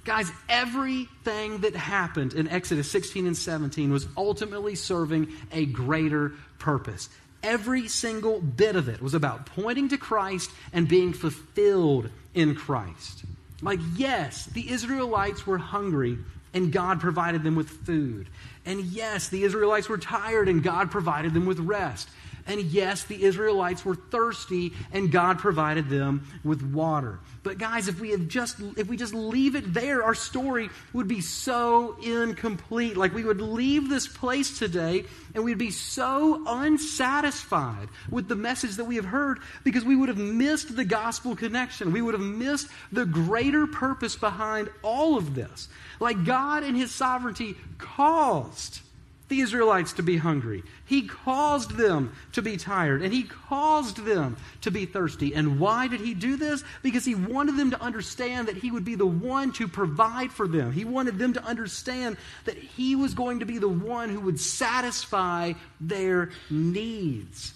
Guys, 0.05 0.29
everything 0.49 1.59
that 1.59 1.75
happened 1.75 2.33
in 2.33 2.49
Exodus 2.49 2.91
16 2.91 3.25
and 3.25 3.37
17 3.37 3.91
was 3.91 4.05
ultimately 4.17 4.75
serving 4.75 5.31
a 5.51 5.65
greater 5.65 6.33
purpose. 6.59 7.09
Every 7.41 7.87
single 7.87 8.41
bit 8.41 8.75
of 8.75 8.89
it 8.89 9.01
was 9.01 9.13
about 9.13 9.45
pointing 9.45 9.89
to 9.89 9.97
Christ 9.97 10.51
and 10.73 10.87
being 10.87 11.13
fulfilled 11.13 12.09
in 12.33 12.55
Christ. 12.55 13.23
Like, 13.61 13.79
yes, 13.95 14.45
the 14.47 14.69
Israelites 14.69 15.47
were 15.47 15.57
hungry 15.57 16.17
and 16.53 16.71
God 16.71 16.99
provided 16.99 17.43
them 17.43 17.55
with 17.55 17.69
food. 17.69 18.27
And 18.65 18.81
yes, 18.81 19.29
the 19.29 19.43
Israelites 19.43 19.89
were 19.89 19.97
tired 19.97 20.47
and 20.47 20.63
God 20.63 20.91
provided 20.91 21.33
them 21.33 21.45
with 21.45 21.59
rest. 21.59 22.09
And 22.45 22.61
yes, 22.61 23.03
the 23.03 23.23
Israelites 23.23 23.85
were 23.85 23.95
thirsty 23.95 24.73
and 24.91 25.11
God 25.11 25.39
provided 25.39 25.89
them 25.89 26.27
with 26.43 26.61
water. 26.61 27.19
But 27.43 27.57
guys, 27.57 27.87
if 27.87 27.99
we 27.99 28.11
have 28.11 28.27
just 28.27 28.59
if 28.77 28.87
we 28.87 28.97
just 28.97 29.13
leave 29.13 29.55
it 29.55 29.73
there, 29.73 30.03
our 30.03 30.15
story 30.15 30.69
would 30.93 31.07
be 31.07 31.21
so 31.21 31.97
incomplete. 32.01 32.97
Like 32.97 33.13
we 33.13 33.23
would 33.23 33.41
leave 33.41 33.89
this 33.89 34.07
place 34.07 34.57
today 34.57 35.05
and 35.33 35.43
we'd 35.43 35.57
be 35.57 35.71
so 35.71 36.43
unsatisfied 36.47 37.87
with 38.09 38.27
the 38.27 38.35
message 38.35 38.75
that 38.75 38.85
we 38.85 38.95
have 38.97 39.05
heard 39.05 39.39
because 39.63 39.83
we 39.83 39.95
would 39.95 40.09
have 40.09 40.17
missed 40.17 40.75
the 40.75 40.85
gospel 40.85 41.35
connection. 41.35 41.91
We 41.91 42.01
would 42.01 42.13
have 42.13 42.21
missed 42.21 42.67
the 42.91 43.05
greater 43.05 43.67
purpose 43.67 44.15
behind 44.15 44.69
all 44.81 45.17
of 45.17 45.35
this. 45.35 45.69
Like 45.99 46.25
God 46.25 46.63
in 46.63 46.75
his 46.75 46.93
sovereignty 46.93 47.55
caused 47.77 48.81
the 49.29 49.39
Israelites 49.39 49.93
to 49.93 50.03
be 50.03 50.17
hungry. 50.17 50.63
He 50.85 51.07
caused 51.07 51.71
them 51.71 52.15
to 52.33 52.41
be 52.41 52.57
tired, 52.57 53.01
and 53.01 53.13
He 53.13 53.23
caused 53.23 54.05
them 54.05 54.37
to 54.61 54.71
be 54.71 54.85
thirsty. 54.85 55.33
And 55.33 55.59
why 55.59 55.87
did 55.87 56.01
He 56.01 56.13
do 56.13 56.35
this? 56.35 56.63
Because 56.81 57.05
He 57.05 57.15
wanted 57.15 57.57
them 57.57 57.71
to 57.71 57.81
understand 57.81 58.47
that 58.47 58.57
He 58.57 58.71
would 58.71 58.85
be 58.85 58.95
the 58.95 59.05
one 59.05 59.51
to 59.53 59.67
provide 59.67 60.31
for 60.31 60.47
them. 60.47 60.71
He 60.71 60.85
wanted 60.85 61.17
them 61.17 61.33
to 61.33 61.43
understand 61.43 62.17
that 62.45 62.57
He 62.57 62.95
was 62.95 63.13
going 63.13 63.39
to 63.39 63.45
be 63.45 63.57
the 63.57 63.67
one 63.67 64.09
who 64.09 64.19
would 64.21 64.39
satisfy 64.39 65.53
their 65.79 66.31
needs. 66.49 67.53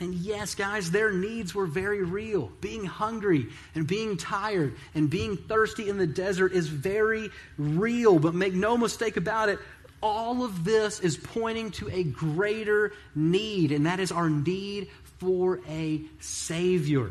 And 0.00 0.12
yes, 0.12 0.56
guys, 0.56 0.90
their 0.90 1.12
needs 1.12 1.54
were 1.54 1.66
very 1.66 2.02
real. 2.02 2.50
Being 2.60 2.84
hungry 2.84 3.46
and 3.74 3.86
being 3.86 4.16
tired 4.16 4.74
and 4.94 5.08
being 5.08 5.36
thirsty 5.36 5.88
in 5.88 5.98
the 5.98 6.06
desert 6.06 6.52
is 6.52 6.66
very 6.66 7.30
real. 7.56 8.18
But 8.18 8.34
make 8.34 8.54
no 8.54 8.76
mistake 8.76 9.16
about 9.16 9.50
it, 9.50 9.60
all 10.04 10.44
of 10.44 10.64
this 10.64 11.00
is 11.00 11.16
pointing 11.16 11.70
to 11.72 11.88
a 11.88 12.04
greater 12.04 12.92
need, 13.14 13.72
and 13.72 13.86
that 13.86 13.98
is 13.98 14.12
our 14.12 14.28
need 14.28 14.88
for 15.18 15.60
a 15.66 16.02
Savior. 16.20 17.10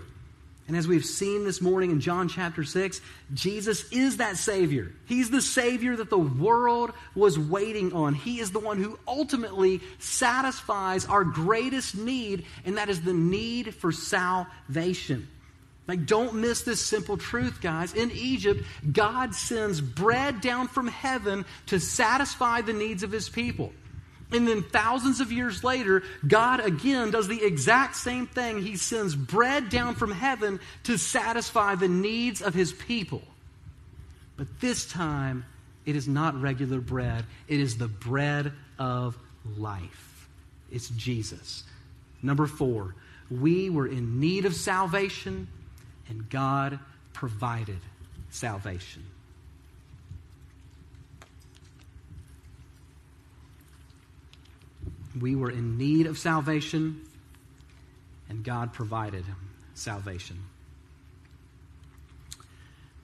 And 0.68 0.78
as 0.78 0.88
we've 0.88 1.04
seen 1.04 1.44
this 1.44 1.60
morning 1.60 1.92
in 1.92 2.00
John 2.00 2.30
chapter 2.30 2.64
6, 2.64 3.02
Jesus 3.34 3.92
is 3.92 4.18
that 4.18 4.38
Savior. 4.38 4.94
He's 5.08 5.30
the 5.30 5.42
Savior 5.42 5.96
that 5.96 6.10
the 6.10 6.18
world 6.18 6.94
was 7.16 7.38
waiting 7.38 7.94
on. 7.94 8.14
He 8.14 8.40
is 8.40 8.52
the 8.52 8.60
one 8.60 8.82
who 8.82 8.98
ultimately 9.06 9.82
satisfies 9.98 11.06
our 11.06 11.24
greatest 11.24 11.98
need, 11.98 12.46
and 12.64 12.78
that 12.78 12.90
is 12.90 13.02
the 13.02 13.14
need 13.14 13.74
for 13.74 13.92
salvation. 13.92 15.28
Like, 15.88 16.06
don't 16.06 16.36
miss 16.36 16.62
this 16.62 16.80
simple 16.80 17.18
truth, 17.18 17.60
guys. 17.62 17.94
In 17.94 18.12
Egypt, 18.12 18.64
God 18.90 19.36
sends 19.36 19.82
bread 19.82 20.40
down 20.40 20.70
from 20.70 20.88
heaven 20.88 21.46
to 21.68 21.80
satisfy 21.80 22.62
the 22.62 22.74
needs 22.74 23.04
of 23.04 23.12
his 23.12 23.28
people. 23.28 23.74
And 24.32 24.48
then 24.48 24.64
thousands 24.64 25.20
of 25.20 25.32
years 25.32 25.64
later, 25.64 26.04
God 26.28 26.60
again 26.60 27.12
does 27.12 27.28
the 27.28 27.44
exact 27.44 27.96
same 27.96 28.28
thing. 28.28 28.62
He 28.62 28.78
sends 28.78 29.16
bread 29.16 29.70
down 29.70 29.96
from 29.96 30.12
heaven 30.12 30.60
to 30.84 30.98
satisfy 30.98 31.76
the 31.76 31.88
needs 31.88 32.42
of 32.42 32.54
his 32.54 32.74
people. 32.74 33.22
But 34.38 34.48
this 34.60 34.86
time, 34.86 35.46
it 35.86 35.96
is 35.96 36.08
not 36.08 36.40
regular 36.42 36.80
bread, 36.80 37.26
it 37.48 37.60
is 37.60 37.78
the 37.78 37.88
bread 37.88 38.54
of 38.80 39.18
life. 39.58 40.28
It's 40.72 40.90
Jesus. 40.90 41.64
Number 42.24 42.48
four, 42.48 42.96
we 43.30 43.70
were 43.70 43.88
in 43.88 44.20
need 44.20 44.46
of 44.46 44.56
salvation, 44.56 45.48
and 46.14 46.30
God 46.30 46.80
provided 47.12 47.80
salvation. 48.30 49.04
We 55.20 55.36
were 55.36 55.50
in 55.50 55.78
need 55.78 56.06
of 56.06 56.20
salvation, 56.20 57.02
and 58.30 58.44
God 58.44 58.74
provided 58.74 59.26
salvation. 59.74 60.38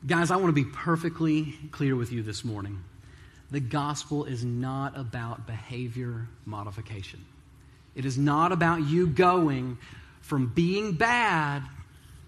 Guys, 0.05 0.29
I 0.29 0.35
want 0.35 0.47
to 0.55 0.63
be 0.63 0.69
perfectly 0.69 1.55
clear 1.71 1.95
with 1.95 2.11
you 2.11 2.21
this 2.21 2.45
morning. 2.45 2.83
The 3.49 3.59
gospel 3.59 4.25
is 4.25 4.45
not 4.45 4.97
about 4.97 5.47
behavior 5.47 6.27
modification. 6.45 7.25
It 7.95 8.05
is 8.05 8.19
not 8.19 8.51
about 8.51 8.81
you 8.81 9.07
going 9.07 9.79
from 10.21 10.47
being 10.47 10.93
bad 10.93 11.63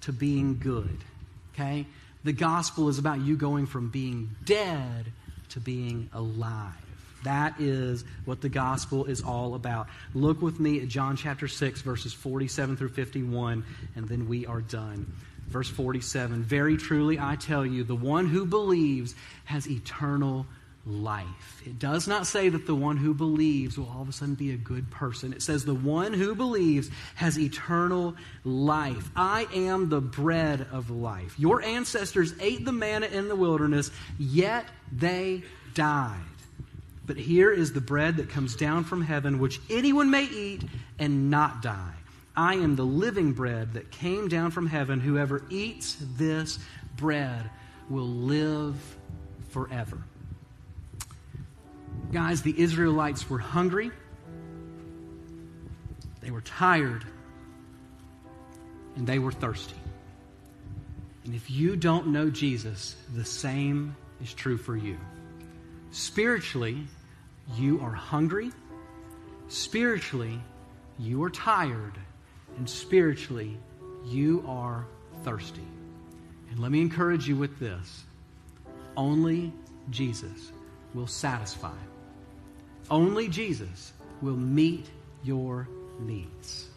to 0.02 0.14
being 0.14 0.58
good. 0.58 0.98
Okay? 1.54 1.86
The 2.24 2.34
gospel 2.34 2.90
is 2.90 3.00
about 3.00 3.22
you 3.22 3.36
going 3.36 3.66
from 3.66 3.90
being 3.90 4.30
dead 4.46 5.12
to 5.50 5.60
being 5.60 6.10
alive. 6.14 6.74
That 7.24 7.60
is 7.60 8.04
what 8.26 8.42
the 8.42 8.50
gospel 8.50 9.06
is 9.06 9.22
all 9.22 9.54
about. 9.56 9.88
Look 10.14 10.42
with 10.42 10.60
me 10.60 10.82
at 10.82 10.88
John 10.88 11.16
chapter 11.16 11.48
6, 11.48 11.82
verses 11.82 12.14
47 12.14 12.78
through 12.78 12.90
51, 12.90 13.64
and 13.96 14.08
then 14.08 14.28
we 14.28 14.46
are 14.46 14.62
done. 14.62 15.12
Verse 15.48 15.70
47 15.70 16.44
Very 16.44 16.78
truly 16.78 17.20
I 17.20 17.36
tell 17.36 17.66
you, 17.66 17.84
the 17.84 17.96
one 17.96 18.28
who 18.28 18.46
believes 18.46 19.14
has 19.46 19.70
eternal 19.70 20.46
life. 20.86 21.62
It 21.66 21.78
does 21.78 22.08
not 22.08 22.26
say 22.26 22.50
that 22.50 22.66
the 22.66 22.76
one 22.76 22.98
who 22.98 23.14
believes 23.14 23.78
will 23.78 23.90
all 23.90 24.02
of 24.02 24.10
a 24.10 24.14
sudden 24.14 24.36
be 24.36 24.52
a 24.52 24.58
good 24.58 24.90
person. 24.90 25.34
It 25.34 25.42
says 25.42 25.64
the 25.64 25.74
one 25.76 26.14
who 26.14 26.34
believes 26.34 26.90
has 27.16 27.38
eternal 27.38 28.16
life. 28.44 29.10
I 29.16 29.48
am 29.54 29.90
the 29.90 30.02
bread 30.02 30.66
of 30.72 30.90
life. 30.90 31.38
Your 31.38 31.62
ancestors 31.62 32.34
ate 32.40 32.66
the 32.66 32.72
manna 32.72 33.08
in 33.08 33.28
the 33.28 33.36
wilderness, 33.36 33.92
yet 34.18 34.66
they 34.92 35.44
died. 35.74 36.20
But 37.06 37.18
here 37.18 37.52
is 37.52 37.74
the 37.74 37.82
bread 37.82 38.18
that 38.18 38.30
comes 38.30 38.56
down 38.56 38.84
from 38.84 39.02
heaven, 39.02 39.40
which 39.40 39.60
anyone 39.70 40.10
may 40.10 40.24
eat 40.24 40.64
and 40.98 41.30
not 41.30 41.62
die. 41.62 41.94
I 42.36 42.56
am 42.56 42.76
the 42.76 42.86
living 42.86 43.34
bread 43.34 43.74
that 43.74 43.92
came 43.92 44.30
down 44.30 44.52
from 44.52 44.66
heaven. 44.66 45.00
Whoever 45.00 45.44
eats 45.50 45.98
this 46.16 46.58
bread 46.96 47.50
will 47.90 48.08
live 48.08 48.76
forever. 49.50 50.02
Guys, 52.12 52.42
the 52.42 52.60
Israelites 52.60 53.30
were 53.30 53.40
hungry, 53.40 53.92
they 56.22 56.32
were 56.32 56.42
tired, 56.42 57.06
and 58.96 59.08
they 59.08 59.20
were 59.20 59.32
thirsty. 59.32 59.76
And 61.24 61.36
if 61.36 61.50
you 61.50 61.76
don't 61.76 62.08
know 62.08 62.30
Jesus, 62.30 62.96
the 63.16 63.24
same 63.24 63.96
is 64.22 64.34
true 64.34 64.58
for 64.58 64.76
you. 64.76 64.98
Spiritually, 65.92 66.88
you 67.56 67.80
are 67.82 67.92
hungry. 67.92 68.52
Spiritually, 69.48 70.42
you 70.98 71.24
are 71.24 71.30
tired. 71.30 71.94
And 72.58 72.70
spiritually, 72.70 73.58
you 74.06 74.44
are 74.48 74.86
thirsty. 75.24 75.68
And 76.50 76.60
let 76.60 76.72
me 76.72 76.82
encourage 76.82 77.28
you 77.28 77.36
with 77.36 77.60
this 77.60 78.04
only 78.98 79.54
Jesus 79.90 80.52
will 80.94 81.08
satisfy, 81.08 81.78
only 82.90 83.28
Jesus 83.28 83.94
will 84.22 84.38
meet 84.38 84.88
your 85.24 85.68
needs. 86.00 86.68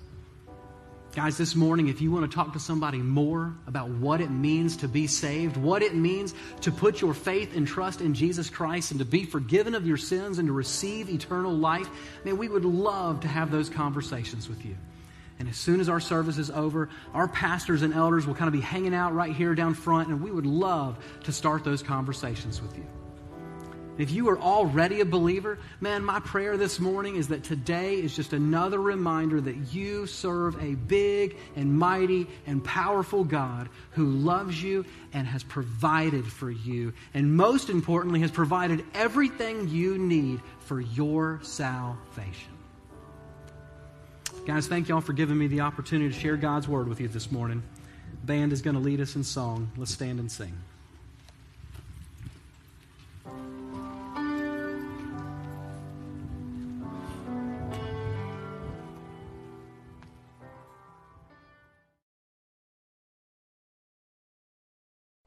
Guys, 1.14 1.38
this 1.38 1.54
morning, 1.54 1.86
if 1.86 2.00
you 2.00 2.10
want 2.10 2.28
to 2.28 2.34
talk 2.34 2.54
to 2.54 2.58
somebody 2.58 2.98
more 2.98 3.54
about 3.68 3.88
what 3.88 4.20
it 4.20 4.30
means 4.32 4.78
to 4.78 4.88
be 4.88 5.06
saved, 5.06 5.56
what 5.56 5.80
it 5.80 5.94
means 5.94 6.34
to 6.62 6.72
put 6.72 7.00
your 7.00 7.14
faith 7.14 7.56
and 7.56 7.68
trust 7.68 8.00
in 8.00 8.14
Jesus 8.14 8.50
Christ 8.50 8.90
and 8.90 8.98
to 8.98 9.06
be 9.06 9.24
forgiven 9.24 9.76
of 9.76 9.86
your 9.86 9.96
sins 9.96 10.40
and 10.40 10.48
to 10.48 10.52
receive 10.52 11.08
eternal 11.08 11.52
life, 11.52 11.88
man, 12.24 12.36
we 12.36 12.48
would 12.48 12.64
love 12.64 13.20
to 13.20 13.28
have 13.28 13.52
those 13.52 13.68
conversations 13.70 14.48
with 14.48 14.64
you. 14.64 14.76
And 15.38 15.48
as 15.48 15.56
soon 15.56 15.78
as 15.78 15.88
our 15.88 16.00
service 16.00 16.36
is 16.36 16.50
over, 16.50 16.88
our 17.12 17.28
pastors 17.28 17.82
and 17.82 17.94
elders 17.94 18.26
will 18.26 18.34
kind 18.34 18.48
of 18.48 18.52
be 18.52 18.60
hanging 18.60 18.94
out 18.94 19.14
right 19.14 19.34
here 19.34 19.54
down 19.54 19.74
front, 19.74 20.08
and 20.08 20.20
we 20.20 20.32
would 20.32 20.46
love 20.46 20.96
to 21.24 21.32
start 21.32 21.62
those 21.62 21.82
conversations 21.82 22.60
with 22.60 22.76
you. 22.76 22.86
If 23.96 24.10
you 24.10 24.28
are 24.30 24.38
already 24.38 25.00
a 25.00 25.04
believer, 25.04 25.58
man, 25.80 26.04
my 26.04 26.18
prayer 26.18 26.56
this 26.56 26.80
morning 26.80 27.14
is 27.14 27.28
that 27.28 27.44
today 27.44 27.94
is 27.94 28.14
just 28.14 28.32
another 28.32 28.80
reminder 28.80 29.40
that 29.40 29.72
you 29.72 30.06
serve 30.06 30.60
a 30.60 30.74
big 30.74 31.36
and 31.54 31.78
mighty 31.78 32.26
and 32.46 32.64
powerful 32.64 33.22
God 33.22 33.68
who 33.92 34.06
loves 34.06 34.60
you 34.60 34.84
and 35.12 35.28
has 35.28 35.44
provided 35.44 36.26
for 36.26 36.50
you, 36.50 36.92
and 37.14 37.36
most 37.36 37.70
importantly, 37.70 38.20
has 38.20 38.32
provided 38.32 38.84
everything 38.94 39.68
you 39.68 39.96
need 39.96 40.40
for 40.60 40.80
your 40.80 41.38
salvation. 41.42 42.50
Guys, 44.44 44.66
thank 44.66 44.88
y'all 44.88 45.00
for 45.00 45.12
giving 45.12 45.38
me 45.38 45.46
the 45.46 45.60
opportunity 45.60 46.12
to 46.12 46.18
share 46.18 46.36
God's 46.36 46.66
word 46.66 46.88
with 46.88 47.00
you 47.00 47.06
this 47.06 47.30
morning. 47.30 47.62
Band 48.24 48.52
is 48.52 48.60
going 48.60 48.74
to 48.74 48.82
lead 48.82 49.00
us 49.00 49.14
in 49.14 49.22
song. 49.22 49.70
Let's 49.76 49.92
stand 49.92 50.18
and 50.18 50.30
sing. 50.30 50.52